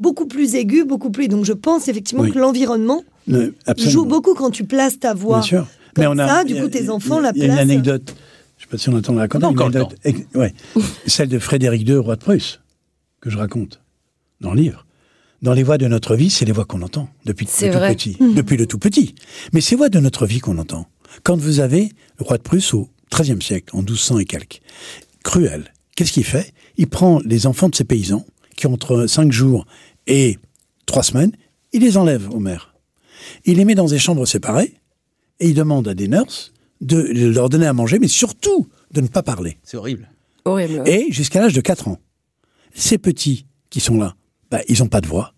[0.00, 1.26] beaucoup plus aigus, beaucoup plus.
[1.28, 2.30] Donc, je pense effectivement Oui.
[2.32, 3.02] que l'environnement
[3.90, 5.40] joue beaucoup quand tu places ta voix.
[5.98, 6.16] Bien sûr.
[6.16, 8.14] Comme ça, du a- coup, tes a- enfants la Il y a une anecdote,
[8.56, 10.54] je sais pas si on entend la raconter, On a une anecdote, ex- ouais,
[11.06, 12.60] celle de Frédéric II, roi de Prusse,
[13.20, 13.80] que je raconte
[14.40, 14.84] dans le livre.
[15.42, 18.16] Dans les voix de notre vie, c'est les voix qu'on entend depuis le tout petit.
[18.34, 19.14] Depuis le tout petit.
[19.52, 20.88] Mais c'est voix de notre vie qu'on entend.
[21.22, 24.60] Quand vous avez le roi de Prusse au XIIIe siècle, en 1200 et quelques,
[25.22, 26.52] cruel, qu'est-ce qu'il fait?
[26.76, 28.26] Il prend les enfants de ces paysans,
[28.56, 29.64] qui ont entre cinq jours
[30.08, 30.38] et
[30.86, 31.30] trois semaines,
[31.72, 32.74] il les enlève aux mères.
[33.44, 34.74] Il les met dans des chambres séparées,
[35.40, 39.08] et il demande à des nurses de leur donner à manger, mais surtout de ne
[39.08, 39.58] pas parler.
[39.62, 40.10] C'est horrible.
[40.44, 40.82] Horrible.
[40.86, 41.98] Et jusqu'à l'âge de 4 ans.
[42.74, 44.14] Ces petits qui sont là,
[44.50, 45.34] bah, ils n'ont pas de voix.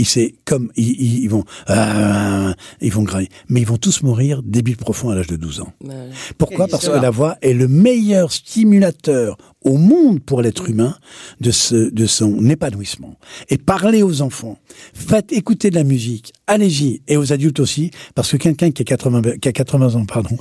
[0.00, 3.28] Ils, c'est comme, ils, vont, euh, ils vont grailler.
[3.48, 5.72] Mais ils vont tous mourir débile profond à l'âge de 12 ans.
[5.84, 5.94] Ouais.
[6.38, 6.66] Pourquoi?
[6.68, 10.96] Parce que la voix est le meilleur stimulateur au monde pour l'être humain
[11.40, 13.16] de, ce, de son épanouissement.
[13.50, 14.58] Et parlez aux enfants,
[14.94, 18.84] faites écouter de la musique, allez-y, et aux adultes aussi, parce que quelqu'un qui a
[18.86, 20.36] 80, qui a 80 ans, pardon,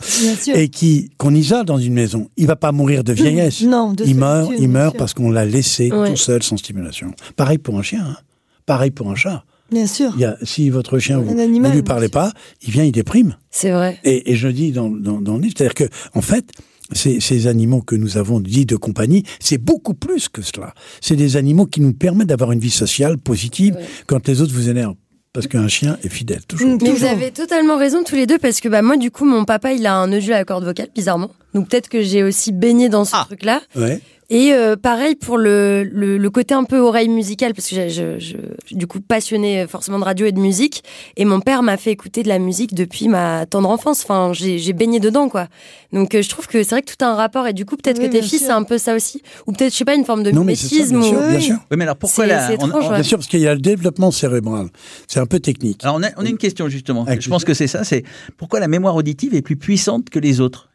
[0.53, 3.61] et qui qu'on isole dans une maison, il va pas mourir de vieillesse.
[3.69, 6.11] Non, de il meurt, il meurt parce qu'on l'a laissé Ouais.
[6.11, 7.13] tout seul sans stimulation.
[7.35, 8.17] Pareil pour un chien, hein.
[8.65, 9.43] pareil pour un chat.
[9.71, 10.11] Bien sûr.
[10.15, 13.35] Il y a, si votre chien vous, vous lui parlez pas, il vient, il déprime.
[13.51, 13.99] C'est vrai.
[14.03, 15.83] Et, et je dis dans, dans, dans le livre, c'est-à-dire que,
[16.15, 16.45] en fait,
[16.91, 20.73] ces, ces animaux que nous avons dit de compagnie, c'est beaucoup plus que cela.
[21.01, 23.85] C'est des animaux qui nous permettent d'avoir une vie sociale positive Ouais.
[24.07, 24.95] quand les autres vous énervent.
[25.31, 26.67] Parce qu'un chien est fidèle, toujours.
[26.81, 29.45] Mais vous avez totalement raison tous les deux parce que bah moi du coup mon
[29.45, 32.51] papa il a un nœud à la corde vocale bizarrement donc peut-être que j'ai aussi
[32.51, 33.25] baigné dans ce Ah.
[33.27, 34.01] truc là Ouais.
[34.31, 37.89] Et euh, pareil pour le, le, le côté un peu oreille musicale, parce que je,
[37.89, 40.83] je, je- du coup passionnée forcément de radio et de musique.
[41.17, 44.01] Et mon père m'a fait écouter de la musique depuis ma tendre enfance.
[44.03, 45.47] Enfin, j'ai j'ai baigné dedans, quoi.
[45.93, 47.47] Donc euh, je trouve que c'est vrai que tout a un rapport.
[47.47, 49.23] Et du coup, peut-être Oui, que tes fils, c'est un peu ça aussi.
[49.47, 51.55] Ou peut-être, je sais pas, une forme de Non, mais ça, bien sûr, bien sûr.
[51.71, 52.95] Oui, mais alors pourquoi c'est on- étrange, on- ouais.
[52.95, 54.67] Bien sûr, parce qu'il y a le développement cérébral.
[55.07, 55.83] C'est un peu technique.
[55.83, 57.03] alors on a, on a une question justement.
[57.05, 57.83] Avec Je pense que c'est ça.
[57.83, 58.03] C'est
[58.37, 60.68] pourquoi la mémoire auditive est plus puissante que les autres?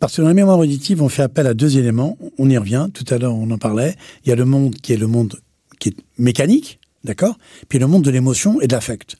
[0.00, 2.18] Parce que dans la mémoire auditive, on fait appel à deux éléments.
[2.38, 2.88] On y revient.
[2.92, 3.94] Tout à l'heure, on en parlait.
[4.24, 5.34] Il y a le monde qui est le monde
[5.78, 7.38] qui est mécanique, d'accord?
[7.68, 9.16] Puis le monde de l'émotion et de l'affect.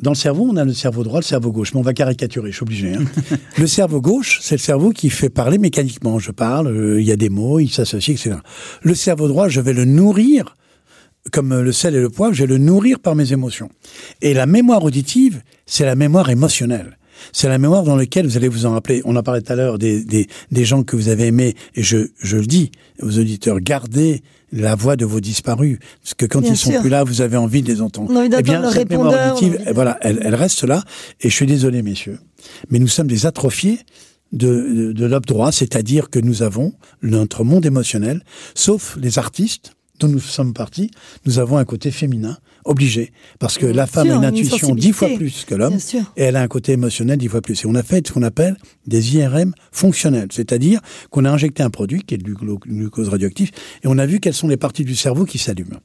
[0.00, 1.74] Dans le cerveau, on a le cerveau droit, le cerveau gauche.
[1.74, 2.94] Mais on va caricaturer, je suis obligé.
[2.94, 3.04] hein.
[3.58, 6.20] le cerveau gauche, c'est le cerveau qui fait parler mécaniquement.
[6.20, 8.36] Je parle, euh, il y a des mots, il s'associe, etc.
[8.82, 10.54] Le cerveau droit, je vais le nourrir,
[11.32, 13.70] comme euh, le sel et le poivre, je vais le nourrir par mes émotions.
[14.22, 16.96] Et la mémoire auditive, c'est la mémoire émotionnelle.
[17.32, 19.02] C'est la mémoire dans laquelle vous allez vous en rappeler.
[19.04, 21.54] On en parlait tout à l'heure des, des, des gens que vous avez aimés.
[21.74, 22.70] Et je, je le dis
[23.02, 25.78] aux auditeurs, gardez la voix de vos disparus.
[26.02, 26.80] Parce que quand Bien ils sont sûr.
[26.80, 28.10] plus là, vous avez envie de les entendre.
[28.10, 30.82] On a envie Eh bien, cette mémoire auditive, a envie voilà, elle, elle reste là.
[31.20, 32.18] Et je suis désolé, messieurs.
[32.70, 33.80] Mais nous sommes des atrophiés
[34.32, 38.22] de, de, de droit, c'est-à-dire que nous avons notre monde émotionnel,
[38.54, 40.90] sauf les artistes dont nous sommes partis,
[41.26, 42.38] nous avons un côté féminin
[42.68, 45.76] obligé, parce que la femme sûr, a une intuition dix fois plus que l'homme,
[46.16, 47.64] et elle a un côté émotionnel dix fois plus.
[47.64, 48.56] Et on a fait ce qu'on appelle
[48.86, 53.50] des IRM fonctionnels, c'est-à-dire qu'on a injecté un produit qui est du glu- glucose radioactif,
[53.82, 55.80] et on a vu quelles sont les parties du cerveau qui s'allument.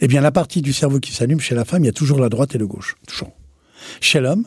[0.00, 2.18] Eh bien, la partie du cerveau qui s'allume chez la femme, il y a toujours
[2.20, 3.32] la droite et le gauche, toujours.
[4.00, 4.44] Chez l'homme,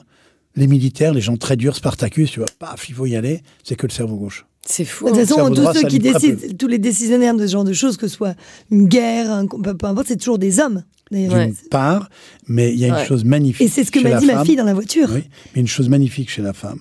[0.55, 3.75] les militaires, les gens très durs, Spartacus, tu vois, paf, il faut y aller, c'est
[3.75, 4.45] que le cerveau gauche.
[4.65, 5.05] C'est fou.
[5.05, 7.95] De toute façon, tous ceux qui décident, tous les décisionnaires de ce genre de choses,
[7.95, 8.35] que ce soit
[8.69, 10.83] une guerre, un, peu importe, c'est toujours des hommes.
[11.11, 11.27] Ouais.
[11.47, 12.09] D'une part,
[12.47, 13.05] mais il y a une Ouais.
[13.05, 13.65] chose magnifique.
[13.65, 15.09] Et c'est ce que m'a dit ma fille dans la voiture.
[15.11, 15.23] Oui,
[15.55, 16.79] mais une chose magnifique chez la femme,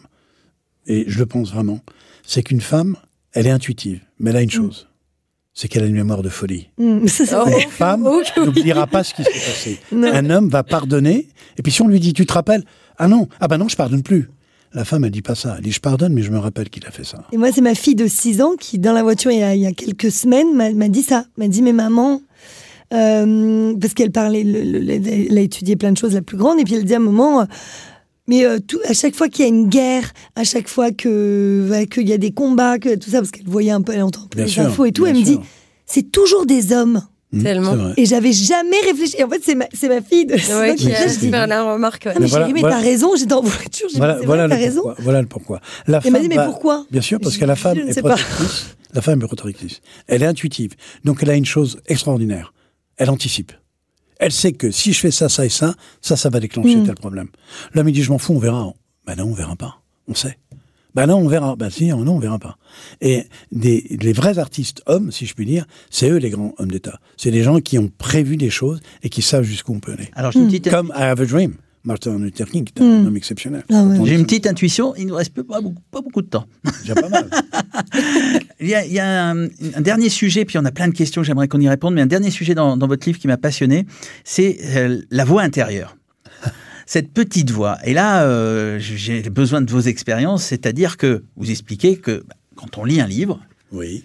[0.87, 1.81] et je le pense vraiment,
[2.25, 2.97] c'est qu'une femme,
[3.33, 4.89] elle est intuitive, mais elle a une chose,
[5.55, 6.69] c'est qu'elle a une mémoire de folie.
[6.79, 7.47] Mm, ça, c'est Oh.
[7.47, 8.45] Une femme Oh, oui.
[8.45, 9.79] n'oubliera pas ce qui s'est passé.
[9.93, 10.09] Non.
[10.13, 12.65] Un homme va pardonner, et puis si on lui dit, tu te rappelles
[12.99, 14.29] Ah non, ah ben non, je pardonne plus.
[14.73, 15.55] La femme, elle dit pas ça.
[15.57, 17.25] Elle dit, je pardonne, mais je me rappelle qu'il a fait ça.
[17.33, 19.55] Et moi, c'est ma fille de 6 ans qui, dans la voiture, il y a,
[19.55, 21.25] il y a quelques semaines, m'a m'a dit ça.
[21.39, 22.21] M'a dit, mais maman,
[22.93, 26.61] euh, parce qu'elle parlait, le- le- elle a étudié plein de choses, la plus grande,
[26.61, 27.45] et puis elle dit à un moment, euh,
[28.29, 31.65] mais euh, tout, à chaque fois qu'il y a une guerre, à chaque fois que
[31.67, 34.03] voilà, qu'il y a des combats, que tout ça, parce qu'elle voyait un peu, elle
[34.03, 35.39] entend un peu Bien les sûr, infos et tout, elle me dit,
[35.87, 37.03] c'est toujours des hommes.
[37.33, 37.75] Hum, Tellement.
[37.97, 39.17] Et j'avais jamais réfléchi.
[39.19, 42.05] Et en fait, c'est ma, c'est ma fille de Ouais, qui a fait la remarque.
[42.07, 42.13] ouais.
[42.15, 42.77] Ah, mais Mais voilà.
[42.77, 44.83] t'as raison, j'étais en voiture, j'ai dit, Voilà, vrai, t'as raison.
[44.83, 45.61] pourquoi, voilà le pourquoi.
[45.89, 46.87] La Elle m'a dit, mais va- pourquoi?
[46.91, 48.77] Bien sûr, parce Je- que la femme est protectrice.
[48.95, 49.81] La femme est protectrice.
[50.07, 50.71] Elle est intuitive.
[51.05, 52.55] Donc elle a une chose extraordinaire.
[52.97, 53.53] Elle anticipe.
[54.19, 56.87] Elle sait que si je fais ça, ça et ça, ça, ça va déclencher Mm.
[56.87, 57.29] tel problème.
[57.75, 58.73] L'homme, il dit, je m'en fous, on verra.
[59.07, 59.81] Ben non, on verra pas.
[60.09, 60.39] On sait.
[60.95, 61.55] Ben non, on verra.
[61.57, 62.57] Ben si, non, on verra pas.
[63.03, 66.71] Et des, les vrais artistes hommes, si je puis dire, c'est eux les grands hommes
[66.71, 66.99] d'État.
[67.19, 70.09] C'est des gens qui ont prévu des choses et qui savent jusqu'où on peut aller.
[70.15, 73.07] Alors une petite, Comme I Have a Dream, Martin Luther King, qui est un Mm.
[73.07, 73.65] homme exceptionnel.
[73.73, 73.99] Ah ouais.
[74.05, 74.95] j'ai une petite intuition.
[74.97, 76.47] Il nous reste pas beaucoup, pas beaucoup de temps.
[76.83, 77.31] Déjà pas mal.
[78.61, 80.95] Il y a, il y a un, un dernier sujet, puis on a plein de
[80.95, 83.37] questions, j'aimerais qu'on y réponde, mais un dernier sujet dans, dans votre livre qui m'a
[83.37, 83.87] passionné,
[84.25, 85.97] c'est euh, la voix intérieure.
[86.87, 87.77] Cette petite voix.
[87.85, 92.79] Et là, euh, j'ai besoin de vos expériences, c'est-à-dire que vous expliquez que bah, quand
[92.79, 93.41] on lit un livre,
[93.73, 94.05] Oui,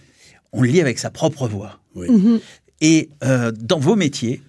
[0.52, 1.80] on le lit avec sa propre voix.
[1.96, 2.10] oui.
[2.12, 2.40] Mhm.
[2.82, 4.42] Et euh, dans vos métiers,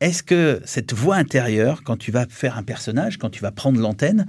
[0.00, 3.80] est-ce que cette voix intérieure, quand tu vas faire un personnage, quand tu vas prendre
[3.80, 4.26] l'antenne,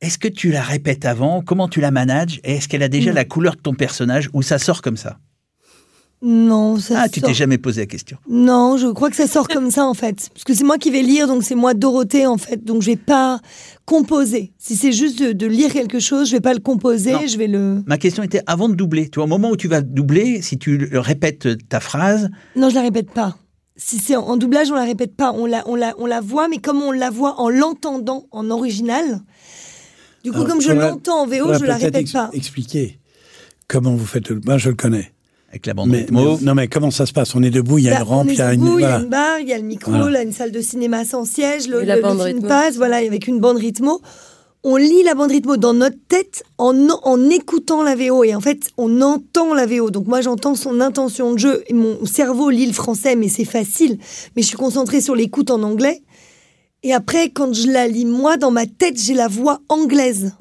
[0.00, 1.42] est-ce que tu la répètes avant?
[1.42, 2.40] Comment tu la manages?
[2.44, 3.14] Et est-ce qu'elle a déjà Non.
[3.16, 5.18] la couleur de ton personnage ou ça sort comme ça?
[6.24, 8.16] Non, ça Ah, tu t'es jamais posé la question.
[8.30, 10.28] Non, je crois que ça sort comme ça en fait.
[10.32, 12.64] Parce que c'est moi qui vais lire, donc c'est moi Dorothée en fait.
[12.64, 13.40] Donc je vais pas
[13.86, 14.52] composer.
[14.56, 17.26] Si c'est juste de, de lire quelque chose, je vais pas le composer, Non.
[17.26, 17.82] je vais le.
[17.86, 19.08] Ma question était avant de doubler.
[19.08, 22.76] Tu vois, au moment où tu vas doubler, si tu répètes ta phrase, Non, je
[22.76, 23.36] la répète pas.
[23.76, 25.32] Si c'est en, en doublage, on la répète pas.
[25.32, 28.50] On la, on la, on la voit, mais comme on la voit en l'entendant en
[28.50, 29.20] original.
[30.24, 32.30] Du coup, Alors, comme je l'entends en VO, je la répète ex- pas.
[32.32, 32.98] Expliquer
[33.68, 34.40] comment vous faites le.
[34.44, 35.12] Moi, je le connais.
[35.48, 37.34] avec la bande Mais, non, mais comment ça se passe?
[37.34, 38.64] On est debout, il y a Bah, une rampe, il y a une.
[38.78, 40.10] il y a une barre, il y a le micro, Voilà.
[40.10, 42.48] là, une salle de cinéma sans siège, le, le- le film rythmo.
[42.48, 44.00] passe, voilà, avec une bande rythmo.
[44.64, 48.22] On lit la bande rythmo dans notre tête en, en écoutant la VO.
[48.22, 49.90] Et en fait, on entend la VO.
[49.90, 51.64] Donc moi, j'entends son intention de jeu.
[51.66, 53.98] Et mon cerveau lit le français, mais c'est facile.
[54.36, 56.02] Mais je suis concentrée sur l'écoute en anglais.
[56.84, 60.32] Et après, quand je la lis, moi, dans ma tête, j'ai la voix anglaise.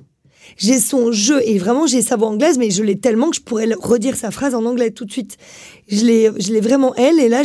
[0.57, 3.41] J'ai son jeu, et vraiment, j'ai sa voix anglaise, mais je l'ai tellement que je
[3.41, 5.37] pourrais redire sa phrase en anglais tout de suite.
[5.87, 7.43] Je l'ai, vraiment elle, et là,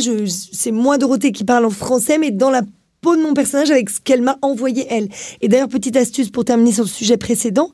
[0.51, 2.61] c'est moi, Dorothée, qui parle en français, mais dans la
[3.01, 5.09] peau de mon personnage avec ce qu'elle m'a envoyé elle.
[5.41, 7.71] Et d'ailleurs, petite astuce pour terminer sur le sujet précédent,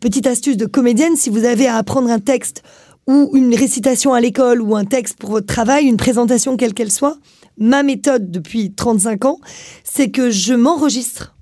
[0.00, 2.62] petite astuce de comédienne, si vous avez à apprendre un texte
[3.06, 6.90] ou une récitation à l'école ou un texte pour votre travail, une présentation quelle qu'elle
[6.90, 7.18] soit,
[7.58, 9.38] ma méthode depuis 35 ans,
[9.84, 11.34] c'est que je m'enregistre.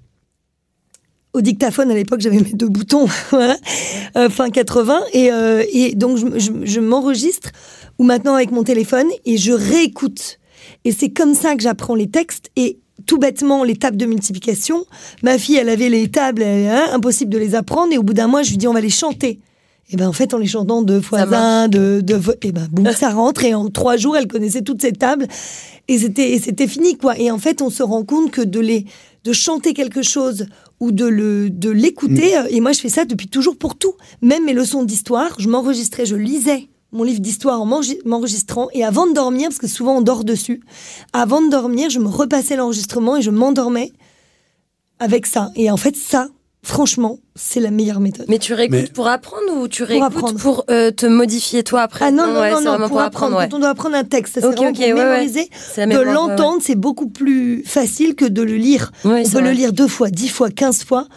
[1.34, 3.06] Au dictaphone, à l'époque, j'avais mes deux boutons,
[4.16, 7.50] euh, fin 80, et, euh, et donc je, je- je m'enregistre,
[7.98, 10.38] ou maintenant avec mon téléphone, et je réécoute.
[10.84, 14.84] Et c'est comme ça que j'apprends les textes, et tout bêtement, les tables de multiplication,
[15.22, 18.26] ma fille, elle avait les tables, hein, impossible de les apprendre, et au bout d'un
[18.28, 19.40] mois, je lui dis, on va les chanter.
[19.90, 22.66] Et ben en fait, en les chantant deux fois un, deux, deux fois, et ben
[22.70, 23.44] boum, ça rentre.
[23.44, 25.26] Et en trois jours, elle connaissait toutes ces tables.
[25.88, 27.18] Et c'était, fini, quoi.
[27.18, 28.86] Et en fait, on se rend compte que de les,
[29.24, 30.46] de chanter quelque chose
[30.80, 32.38] ou de le, de l'écouter.
[32.38, 33.94] euh, Et moi, je fais ça depuis toujours pour tout.
[34.22, 38.68] Même mes leçons d'histoire, je m'enregistrais, je lisais mon livre d'histoire en m'enregis- m'enregistrant.
[38.74, 40.60] Et avant de dormir, parce que souvent on dort dessus,
[41.12, 43.92] avant de dormir, je me repassais l'enregistrement et je m'endormais
[44.98, 45.50] avec ça.
[45.56, 46.28] Et en fait, ça,
[46.62, 48.26] franchement, c'est la meilleure méthode.
[48.28, 50.38] Mais tu réécoutes Mais- pour apprendre ou tu réécoutes apprendre.
[50.38, 52.04] pour, euh, te modifier toi après?
[52.04, 53.36] Ah non, non, ouais, non, c'est non, vraiment pour, apprendre.
[53.38, 53.48] ouais.
[53.50, 55.04] Quand on doit apprendre un texte, ça, c'est Ok, vraiment ok, pour ouais, ouais.
[55.04, 55.48] mémoriser.
[55.74, 58.92] C'est la De l'entendre, c'est beaucoup plus facile que de le lire.
[59.04, 59.54] Ouais, on c'est peut le vrai.
[59.54, 61.08] lire deux fois, dix fois, quinze fois.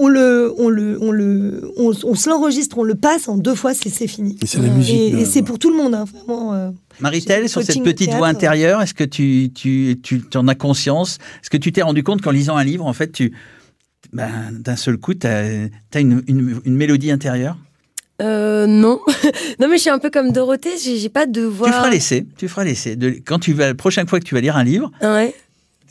[0.00, 3.54] On le, on le, on le, on, on se l'enregistre, on le passe en deux
[3.56, 4.36] fois, c'est c'est fini.
[4.42, 4.94] Et c'est la musique.
[4.94, 6.54] Et, euh, et c'est pour tout le monde, hein, vraiment.
[6.54, 6.70] euh.
[7.00, 8.18] Maritel, sur cette petite théâtre.
[8.18, 11.18] voix intérieure, est-ce que tu, tu, tu en as conscience?
[11.42, 13.32] Est-ce que tu t'es rendu compte qu'en lisant un livre, en fait, tu,
[14.12, 17.56] ben, d'un seul coup, tu as, une, une, une mélodie intérieure?
[18.20, 19.00] Euh, non.
[19.60, 21.68] non, mais je suis un peu comme Dorothée, j'ai j'ai pas de voix.
[21.68, 22.26] Tu feras l'essai.
[22.36, 22.96] Tu feras l'essai.
[22.96, 25.34] De- Quand tu vas, la prochaine fois que tu vas lire un livre, Ouais.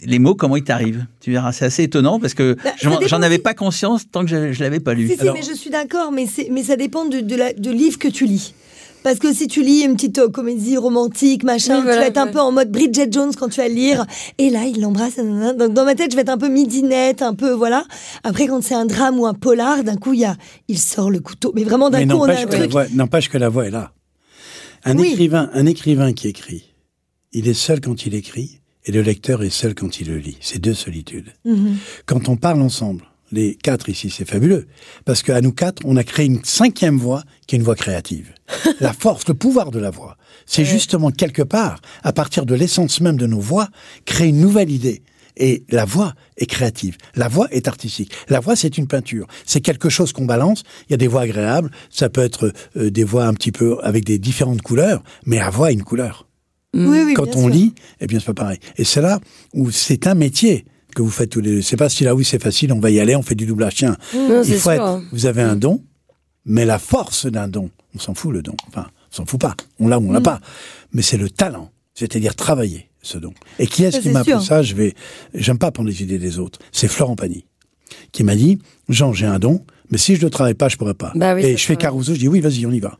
[0.03, 1.05] Les mots, comment ils t'arrivent?
[1.21, 2.71] Tu verras, c'est assez étonnant parce que Bah,
[3.07, 5.07] j'en avais pas conscience tant que je, je l'avais pas lu.
[5.09, 7.97] Si, si, mais je suis d'accord, mais, mais ça dépend de, de, la, de livre
[7.97, 8.53] que tu lis.
[9.03, 12.07] Parce que si tu lis une petite euh, comédie romantique, machin, Oui, voilà, tu vas
[12.07, 14.05] être un peu en mode Bridget Jones quand tu vas lire.
[14.37, 15.15] Et là, il l'embrasse.
[15.17, 17.85] Donc dans ma tête, je vais être un peu midinette, un peu voilà.
[18.23, 20.35] Après, quand c'est un drame ou un polar, d'un coup, il y a,
[20.67, 21.53] il sort le couteau.
[21.55, 22.71] Mais vraiment, d'un coup, on a n'empêche un que, la truc.
[22.71, 23.91] voix- n'empêche que la voix est là.
[24.83, 25.11] Un, Oui.
[25.11, 26.63] écrivain, un écrivain qui écrit,
[27.31, 30.37] il est seul quand il écrit et le lecteur est seul quand il le lit.
[30.41, 31.33] C'est deux solitudes.
[31.45, 31.77] Mhm.
[32.05, 34.67] Quand on parle ensemble, les quatre ici, c'est fabuleux.
[35.03, 38.33] Parce qu'à nous quatre, on a créé une cinquième voix qui est une voix créative.
[38.79, 40.17] la force, le pouvoir de la voix.
[40.45, 43.67] C'est justement quelque part, à partir de l'essence même de nos voix,
[44.05, 45.03] créer une nouvelle idée.
[45.35, 46.97] Et la voix est créative.
[47.15, 48.11] La voix est artistique.
[48.27, 49.27] La voix, c'est une peinture.
[49.45, 50.63] C'est quelque chose qu'on balance.
[50.87, 51.69] Il y a des voix agréables.
[51.91, 55.03] Ça peut être euh, des voix un petit peu avec des différentes couleurs.
[55.25, 56.26] Mais la voix a une couleur.
[56.73, 57.49] Oui, oui, Quand on sûr.
[57.49, 58.59] lit, eh bien, c'est pas pareil.
[58.77, 59.19] Et c'est là
[59.53, 60.65] où c'est un métier
[60.95, 61.61] que vous faites tous les deux.
[61.61, 63.75] C'est pas si là, oui, c'est facile, on va y aller, on fait du doublage.
[63.75, 65.83] Tiens, Non, il faut être, vous avez un don,
[66.45, 68.55] mais la force d'un don, on s'en fout le don.
[68.67, 69.55] Enfin, on s'en fout pas.
[69.79, 70.23] On l'a ou on l'a Mm.
[70.23, 70.39] pas.
[70.91, 71.71] Mais c'est le talent.
[71.93, 73.33] C'est-à-dire travailler ce don.
[73.59, 74.61] Et qui est-ce qui m'a appris ça?
[74.61, 74.93] Je vais,
[75.33, 76.59] j'aime pas prendre les idées des autres.
[76.71, 77.45] C'est Florent Pagny.
[78.11, 78.59] Qui m'a dit,
[78.89, 81.11] Jean, j'ai un don, mais si je ne travaille pas, je pourrais pas.
[81.15, 81.75] Bah oui, Et je fais.
[81.75, 82.97] Caruso, je dis oui, vas-y, on y va.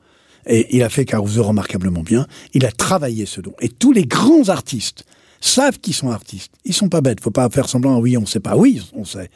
[0.48, 2.26] Et il a fait Caruso remarquablement bien.
[2.54, 3.54] Il a travaillé ce don.
[3.62, 5.04] Et tous les grands artistes
[5.40, 6.52] savent qu'ils sont artistes.
[6.66, 7.22] Ils sont pas bêtes.
[7.22, 8.56] Faut pas faire semblant, oui, on sait pas.
[8.58, 9.30] Oui, on sait.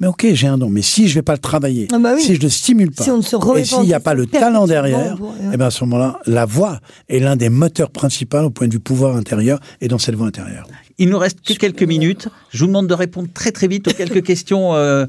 [0.00, 0.70] Mais ok, j'ai un don.
[0.70, 2.22] Mais si je vais pas le travailler, Ah bah oui.
[2.22, 4.26] si je le stimule pas, Si on ne se et s'il n'y a pas le
[4.26, 8.38] talent derrière, bon, eh ben à ce moment-là, la voix est l'un des moteurs principaux
[8.40, 10.66] au point de vue pouvoir intérieur et dans cette voix intérieure.
[10.98, 12.28] Il nous reste que quelques minutes.
[12.50, 15.04] Je vous demande de répondre très très vite aux quelques questions, euh,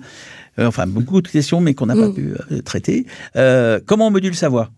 [0.60, 2.14] euh, enfin beaucoup de questions, mais qu'on n'a pas Mm.
[2.16, 3.06] pu euh, traiter.
[3.38, 4.72] Euh, comment on module sa voix?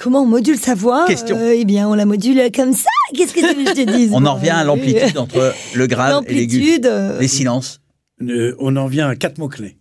[0.00, 1.36] Comment on module sa voix Question.
[1.38, 2.88] Euh, Eh bien, on la module comme ça.
[3.14, 4.10] Qu'est-ce que tu veux que je te dise?
[4.14, 6.58] On en revient à l'amplitude entre le grave et l'aigu.
[6.58, 6.86] L'amplitude.
[6.86, 7.80] euh, Les silences.
[8.22, 9.76] Euh, on en vient à quatre mots-clés.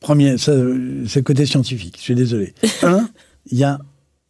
[0.00, 2.54] Premier, c'est le côté scientifique, je suis désolé.
[2.82, 3.08] Un,
[3.50, 3.78] il y a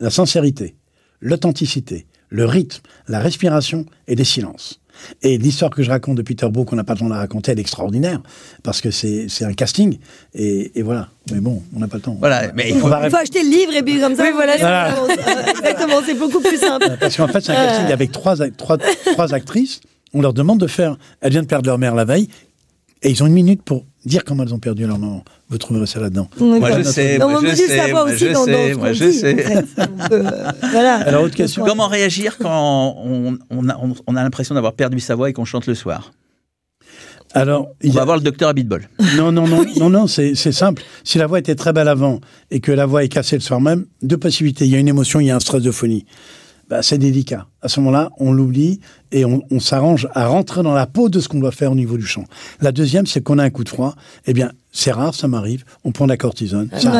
[0.00, 0.76] la sincérité,
[1.20, 4.80] l'authenticité, le rythme, la respiration et les silences.
[5.22, 7.18] Et l'histoire que je raconte de Peter Brook, on n'a pas le temps de la
[7.18, 8.20] raconter, elle est extraordinaire,
[8.62, 9.98] parce que c'est c'est un casting,
[10.34, 11.08] et, et voilà.
[11.32, 12.16] Mais bon, on n'a pas le temps.
[12.18, 14.22] Voilà, mais il faut- va Il faut acheter le livre et puis comme ça.
[14.24, 15.08] Oui, voilà, c'est bon.
[15.50, 16.96] Exactement, c'est beaucoup plus simple.
[17.00, 19.80] Parce qu'en fait, c'est un casting avec trois, trois, trois actrices.
[20.12, 20.96] On leur demande de faire.
[21.20, 22.28] Elles viennent de perdre leur mère la veille.
[23.02, 25.24] Et ils ont une minute pour dire comment elles ont perdu leur maman.
[25.48, 26.28] Vous trouverez ça là-dedans.
[26.38, 29.12] Moi, je sais, Non, moi, on je sais, moi, aussi je sais, moi, je dit,
[29.12, 29.56] sais.
[29.56, 30.22] euh,
[30.72, 30.94] voilà.
[31.06, 31.64] Alors, autre question.
[31.64, 35.32] Comment réagir quand on, on a, on- on a l'impression d'avoir perdu sa voix et
[35.32, 36.12] qu'on chante le soir?
[37.36, 38.88] Alors, On va a- voir le docteur Abitbol.
[39.16, 40.82] Non, non, non, non, non, c'est c'est simple.
[41.02, 43.60] Si la voix était très belle avant et que la voix est cassée le soir
[43.60, 44.66] même, deux possibilités.
[44.66, 46.06] Il y a une émotion, il y a un stress de phonie.
[46.74, 47.46] Bah, c'est délicat.
[47.62, 48.80] À ce moment-là, on l'oublie
[49.12, 51.76] et on, on s'arrange à rentrer dans la peau de ce qu'on doit faire au
[51.76, 52.24] niveau du chant.
[52.60, 53.94] La deuxième, c'est qu'on a un coup de froid.
[54.26, 55.64] Eh bien, c'est rare, ça m'arrive.
[55.84, 56.90] On prend de la cortisone, ça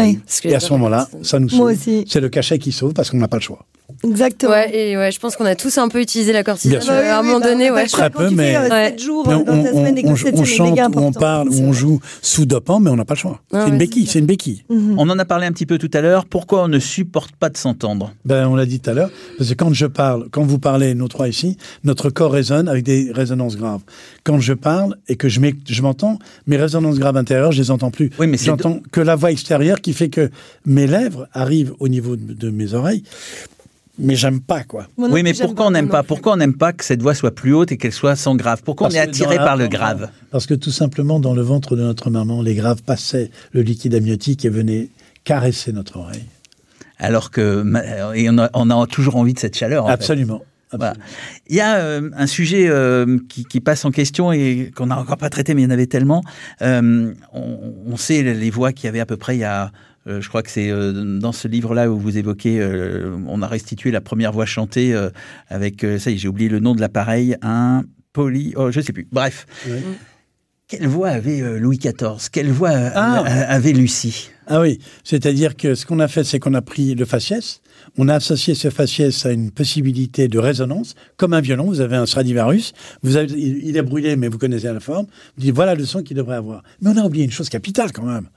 [0.44, 1.74] Et à ce moment-là, ça nous sauve.
[2.06, 3.66] C'est le cachet qui sauve parce qu'on n'a pas le choix.
[4.02, 4.52] Exactement.
[4.52, 7.22] Ouais, et ouais, je pense qu'on a tous un peu utilisé la cortisone à un
[7.22, 7.86] moment donné, ouais.
[7.86, 10.44] Très peu, mais- euh, 7 jours Mais dans ta semaine et que on, 7 on
[10.44, 13.18] c'est chante, ou on parle, ou on joue sous dopant, mais on n'a pas le
[13.18, 13.40] choix.
[13.52, 14.64] Ah c'est une béquille, c'est une béquille.
[14.70, 16.24] On en a parlé un petit peu tout à l'heure.
[16.24, 18.12] Pourquoi on ne supporte pas de s'entendre?
[18.24, 20.94] Ben, on l'a dit tout à l'heure, parce que quand je parle, quand vous parlez,
[20.94, 23.82] nous trois ici, notre corps résonne avec des résonances graves.
[24.24, 28.10] Quand je parle et que je m'entends, mes résonances graves intérieures, je les entends plus.
[28.18, 30.30] Oui, mais c'est J'entends que la voix extérieure qui fait que
[30.66, 33.02] mes lèvres arrivent au niveau de mes oreilles,
[33.98, 34.88] mais j'aime pas, quoi.
[34.96, 36.02] Oui, mais pourquoi on n'aime pas.
[36.02, 38.62] Pourquoi on n'aime pas que cette voix soit plus haute et qu'elle soit sans grave?
[38.64, 40.10] Pourquoi on est attiré par le grave?
[40.30, 43.94] Parce que tout simplement, dans le ventre de notre maman, les graves passaient le liquide
[43.94, 44.88] amniotique et venaient
[45.24, 46.24] caresser notre oreille.
[46.98, 49.84] Alors que ma- et on a, on a toujours envie de cette chaleur.
[49.84, 49.92] en fait.
[49.94, 50.42] Absolument.
[50.72, 50.94] Voilà.
[51.48, 54.98] Il y a euh, un sujet euh, qui, qui passe en question et qu'on n'a
[54.98, 56.22] encore pas traité, mais il y en avait tellement.
[56.62, 59.70] Euh, on, on sait les voix qu'il y avait à peu près il y a.
[60.06, 63.46] euh, je crois que c'est euh, dans ce livre-là où vous évoquez, euh, on a
[63.46, 64.94] restitué la première voix chantée
[65.48, 68.92] avec, ça y est, j'ai oublié le nom de l'appareil, un poly, oh, je sais
[68.92, 69.08] plus.
[69.10, 69.46] Bref.
[70.66, 73.22] Quelle voix avait Louis XIV Quelle voix Ah.
[73.48, 74.30] avait Lucie?
[74.46, 77.60] Ah oui, c'est-à-dire que ce qu'on a fait, c'est qu'on a pris le faciès,
[77.96, 81.96] on a associé ce faciès à une possibilité de résonance, comme un violon, vous avez
[81.96, 85.74] un Stradivarius, vous avez, il est brûlé, mais vous connaissez la forme, vous dites voilà
[85.74, 86.62] le son qu'il devrait avoir.
[86.80, 88.28] Mais on a oublié une chose capitale quand même.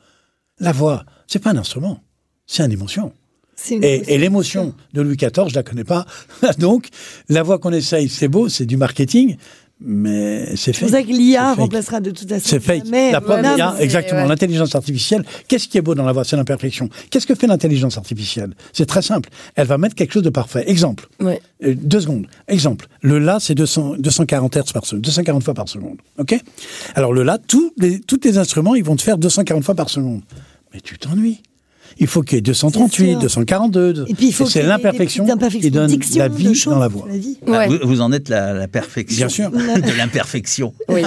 [0.60, 2.02] La voix, c'est pas un instrument,
[2.46, 3.12] c'est une émotion.
[3.56, 4.14] C'est une Et, émotion.
[4.14, 6.06] et l'émotion de Louis XIV, je la connais pas.
[6.60, 6.88] Donc,
[7.30, 9.36] la voix qu'on essaye, c'est beau, c'est du marketing,
[9.80, 10.80] mais c'est C'est fait.
[10.86, 12.46] pour ça que l'IA C'est remplacera de toute façon.
[12.48, 12.86] C'est fake.
[12.86, 13.44] jamais La preuve,
[13.78, 14.28] c'est- exactement ouais.
[14.28, 15.24] l'intelligence artificielle.
[15.48, 16.24] Qu'est-ce qui est beau dans la voix?
[16.24, 16.90] C'est l'imperfection.
[17.10, 18.54] Qu'est-ce que fait l'intelligence artificielle?
[18.74, 19.30] C'est très simple.
[19.56, 20.64] Elle va mettre quelque chose de parfait.
[20.68, 21.08] Exemple.
[21.20, 21.42] Ouais.
[21.64, 22.28] Euh, deux secondes.
[22.48, 22.88] Exemple.
[23.02, 25.98] Le La, c'est 200, 240 Hertz par seconde, 240 fois par seconde.
[26.18, 26.36] OK?
[26.96, 29.90] Alors le La, tous les, tous les instruments, ils vont te faire 240 fois par
[29.90, 30.22] seconde.
[30.78, 31.42] Mais tu t'ennuies.
[31.98, 33.20] Il faut qu'il y ait C'est 238, sûr.
[33.20, 34.06] 242.
[34.08, 37.08] Et puis il faut c'est l'imperfection qui de donne la vie choses, dans la voix.
[37.10, 37.40] la vie.
[37.48, 37.68] Ouais.
[37.68, 39.26] vous, vous en êtes la, la perfection.
[39.26, 39.50] Bien sûr.
[39.52, 40.76] de l'imperfection.
[40.90, 41.02] Oui.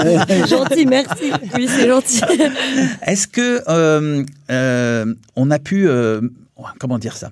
[0.48, 1.30] Gentil, merci.
[1.54, 2.20] oui, c'est gentil.
[3.06, 6.20] Est-ce que euh, euh, on a pu euh,
[6.80, 7.30] comment dire ça?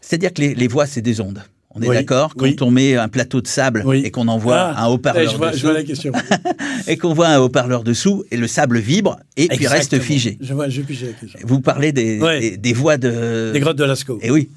[0.00, 1.42] C'est-à-dire que les, les voix c'est des ondes.
[1.72, 2.56] On est Oui, d'accord Quand oui.
[2.62, 4.02] on met un plateau de sable Oui.
[4.04, 6.12] et qu'on envoie Ah, un eh, haut-parleur je vois, je dessous, vois la question.
[6.88, 10.36] et qu'on voit un haut-parleur dessous et le sable vibre et puis reste figé.
[10.40, 11.38] Je vois, pigé la question.
[11.44, 12.40] Vous parlez des, Ouais.
[12.40, 13.52] des, des voix de.
[13.54, 14.18] Les grottes de Lascaux.
[14.22, 14.48] Et oui.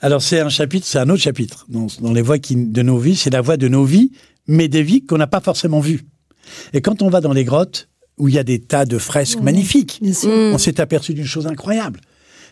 [0.00, 2.98] Alors c'est un chapitre, c'est un autre chapitre dans, dans les voies qui, de nos
[2.98, 4.12] vies, c'est la voie de nos vies,
[4.46, 6.02] mais des vies qu'on n'a pas forcément vues.
[6.72, 7.88] Et quand on va dans les grottes
[8.18, 10.00] où il y a des tas de fresques magnifiques,
[10.34, 12.00] on s'est aperçu d'une chose incroyable,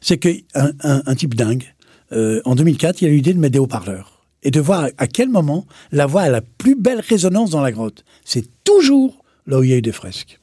[0.01, 1.65] c'est que un, un- un type dingue,
[2.13, 5.07] euh, en 2004, il a eu l'idée de mettre des haut-parleurs et de voir à,
[5.07, 8.05] quel moment la voix a la plus belle résonance dans la grotte.
[8.25, 10.41] C'est toujours là où il y a eu des fresques,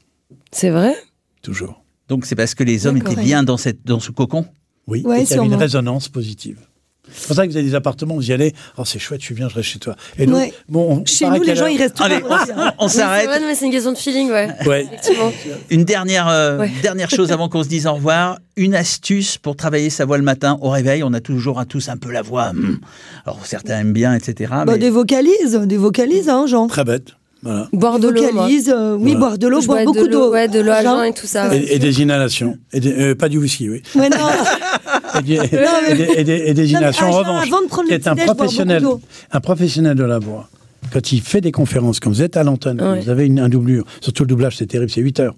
[0.52, 0.96] C'est vrai?
[1.42, 1.84] Toujours.
[2.10, 4.46] Donc c'est parce que les hommes étaient bien dans cette dans ce cocon?
[4.88, 6.60] Oui, Ouais, et qu'il y avait une résonance positive.
[7.16, 9.26] C'est pour ça que vous avez des appartements, vous y allez, oh c'est chouette, je
[9.28, 9.96] suis bien, je reste chez toi.
[10.18, 10.54] Et nous, Ouais.
[10.70, 13.28] bon, on Chez nous, les gens, ils restent Allez, on, on s'arrête.
[13.30, 14.50] Ouais, mais c'est une question de feeling, ouais.
[15.70, 16.72] Une dernière, euh, Ouais.
[16.82, 18.40] dernière chose avant qu'on se dise au revoir.
[18.56, 21.04] Une astuce pour travailler sa voix le matin au réveil.
[21.04, 22.50] On a toujours à tous un peu la voix.
[22.50, 22.80] hum.
[23.26, 24.52] Alors certains aiment bien, etc.
[24.52, 26.68] Bah, mais- Des vocalises, des vocalises, hein, Jean.
[26.68, 27.10] Très bête.
[27.42, 27.68] Voilà.
[27.74, 28.24] Boire de l'eau.
[28.24, 28.32] euh,
[28.96, 29.20] oui, Voilà.
[29.20, 30.32] boire de l'eau, boire beaucoup l'eau, d'eau.
[30.32, 31.50] Ouais, de l'eau à Jean jeun et tout ça.
[31.50, 31.58] ouais.
[31.58, 32.58] Et, et des inhalations.
[32.72, 33.82] Et des- euh, pas du whisky, oui.
[33.96, 34.18] Ouais, non.
[35.20, 37.50] Et, des- et des, En revanche,
[37.88, 38.84] qui est un professionnel,
[39.32, 40.50] un professionnel de la voix,
[40.92, 43.02] quand il fait des conférences, quand vous êtes à l'antenne, Ouais.
[43.02, 45.36] vous avez une, un doublure, surtout le doublage, c'est terrible, c'est 8 heures.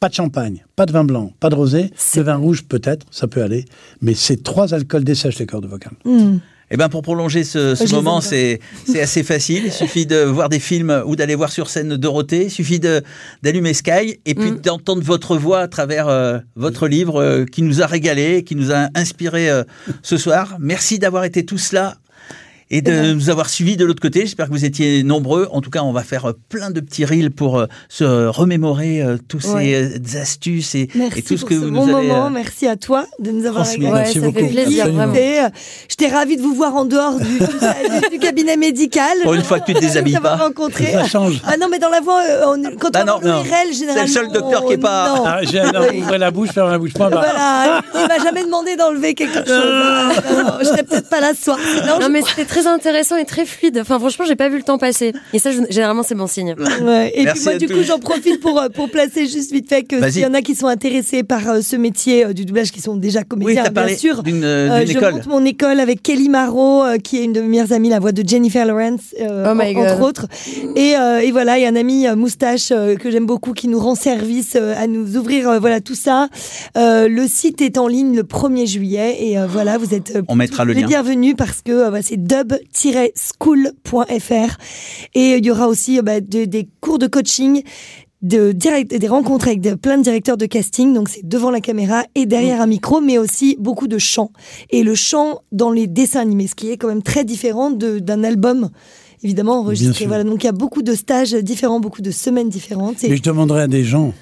[0.00, 3.26] Pas de champagne, pas de vin blanc, pas de rosé, le vin rouge peut-être, ça
[3.26, 3.64] peut aller,
[4.00, 5.94] mais ces trois alcools dessèchent les cordes vocales.
[6.04, 6.38] Hmm.
[6.70, 8.60] Eh ben pour prolonger ce, moment, c'est
[9.00, 9.62] assez facile.
[9.66, 12.44] Il suffit de voir des films ou d'aller voir sur scène Dorothée.
[12.44, 13.02] Il suffit de
[13.42, 14.60] d'allumer Sky et puis Mm.
[14.60, 18.72] d'entendre votre voix à travers euh, votre livre euh, qui nous a régalé, qui nous
[18.72, 19.64] a inspiré euh,
[20.02, 20.56] ce soir.
[20.58, 21.96] Merci d'avoir été tous là
[22.70, 24.20] et de nous avoir suivis de l'autre côté.
[24.20, 25.48] J'espère que vous étiez nombreux.
[25.52, 29.02] En tout cas, on va faire euh, plein de petits reels pour euh, se remémorer
[29.02, 29.90] euh, tous Ouais.
[30.04, 30.88] ces astuces et,
[31.26, 32.08] tout ce que ce vous bon nous avez.
[32.08, 32.30] moment.
[32.30, 33.86] Merci à toi de nous avoir régalé.
[33.86, 34.38] Ouais, Merci ça beaucoup.
[34.40, 35.06] fait plaisir, Absolument.
[35.08, 35.14] vraiment.
[35.14, 35.40] Et,
[35.88, 39.16] J'étais ravie de vous voir en dehors du, cabinet médical.
[39.22, 40.44] Pour une fois que tu te déshabilles D'avoir pas.
[40.44, 40.92] rencontré.
[40.92, 41.40] Ça change.
[41.46, 44.06] Ah non, mais dans la voix, on- quand Bah on non, a l'ORL, généralement.
[44.06, 45.22] C'est le seul docteur qui est pas- non.
[45.26, 45.62] Ah, j'ai
[46.00, 46.92] ouvrez la bouche, fermez la bouche.
[46.92, 47.22] Point barre.
[47.24, 49.48] Voilà, il m'a jamais demandé d'enlever quelque chose.
[50.60, 51.58] Je serais peut-être pas là ce soir.
[52.00, 53.78] Non, mais c'était très intéressant et très fluide.
[53.80, 55.12] Enfin, franchement, j'ai pas vu le temps passer.
[55.32, 56.54] Et ça, je- généralement, c'est bon signe.
[56.82, 57.74] Ouais, Et Merci puis moi, du tous.
[57.74, 60.42] coup, j'en profite pour, euh, pour placer juste vite fait que s'il y en a
[60.42, 63.88] qui sont intéressés par euh, ce métier euh, du doublage, qui sont déjà comédiens, bien
[63.96, 64.22] sûr.
[64.22, 65.14] d'une euh, je école.
[65.14, 67.98] monte mon école avec Kelly Marot, euh, qui est une de mes meilleures amies, la
[68.00, 70.26] voix de Jennifer Lawrence, euh, Oh en- entre autres.
[70.76, 73.52] Et, euh, et voilà, il y a un ami euh, moustache euh, que j'aime beaucoup
[73.52, 76.28] qui nous rend service euh, à nous ouvrir euh, voilà tout ça.
[76.76, 80.22] Euh, le site est en ligne le 1er juillet et euh, voilà, vous êtes euh,
[80.28, 80.86] On mettra le les lien.
[80.88, 82.16] bienvenus parce que euh, bah, c'est
[82.48, 84.56] club-school.fr.
[85.14, 87.62] Et il y aura aussi bah, de- des cours de coaching,
[88.22, 90.92] de direct, des rencontres avec de- plein de directeurs de casting.
[90.94, 94.32] Donc c'est devant la caméra et derrière un micro, mais aussi beaucoup de chant.
[94.70, 98.24] Et le chant dans les dessins animés, ce qui est quand même très différent d'un
[98.24, 98.70] album.
[99.22, 100.06] Évidemment enregistré.
[100.06, 103.02] Voilà, donc il y a beaucoup de stages différents, beaucoup de semaines différentes.
[103.02, 104.14] Et- Mais je demanderais à des gens,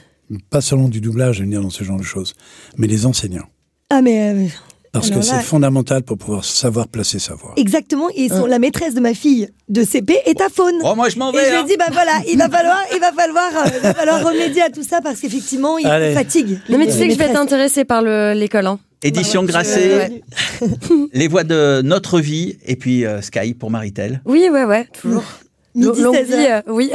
[0.48, 2.34] pas seulement du doublage, de venir dans ce genre de choses,
[2.78, 3.44] mais les enseignants.
[3.90, 4.46] Ah mais euh,
[5.00, 7.52] Parce alors que là, c'est fondamental pour pouvoir savoir placer sa voix.
[7.56, 10.74] Exactement, et son- la maîtresse de ma fille de CP est à faune.
[10.84, 11.44] Oh, moi je m'en Et vais.
[11.44, 11.64] je lui hein.
[11.64, 14.62] ai dit, bah voilà, il va falloir, il va falloir, euh, il va falloir remédier
[14.62, 16.14] à tout ça parce qu'effectivement, il Allez.
[16.14, 16.58] fatigue.
[16.68, 18.66] Non, mais tu sais que je vais être intéressée par le- l'école.
[18.66, 18.78] Hein.
[19.02, 19.90] Édition Bah ouais, Grasset,
[20.60, 21.08] je- ouais.
[21.12, 24.20] les voix de notre vie, et puis euh, Sky pour Maritel.
[24.24, 25.22] Oui, ouais, ouais, toujours.
[25.74, 26.90] Midi Longue 16 vie, euh, oui.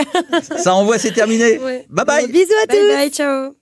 [0.58, 1.60] Ça envoie, c'est terminé.
[1.60, 1.86] Ouais.
[1.92, 2.28] Bye bye.
[2.28, 2.76] Bisous à tous.
[2.76, 3.61] Bye bye, ciao.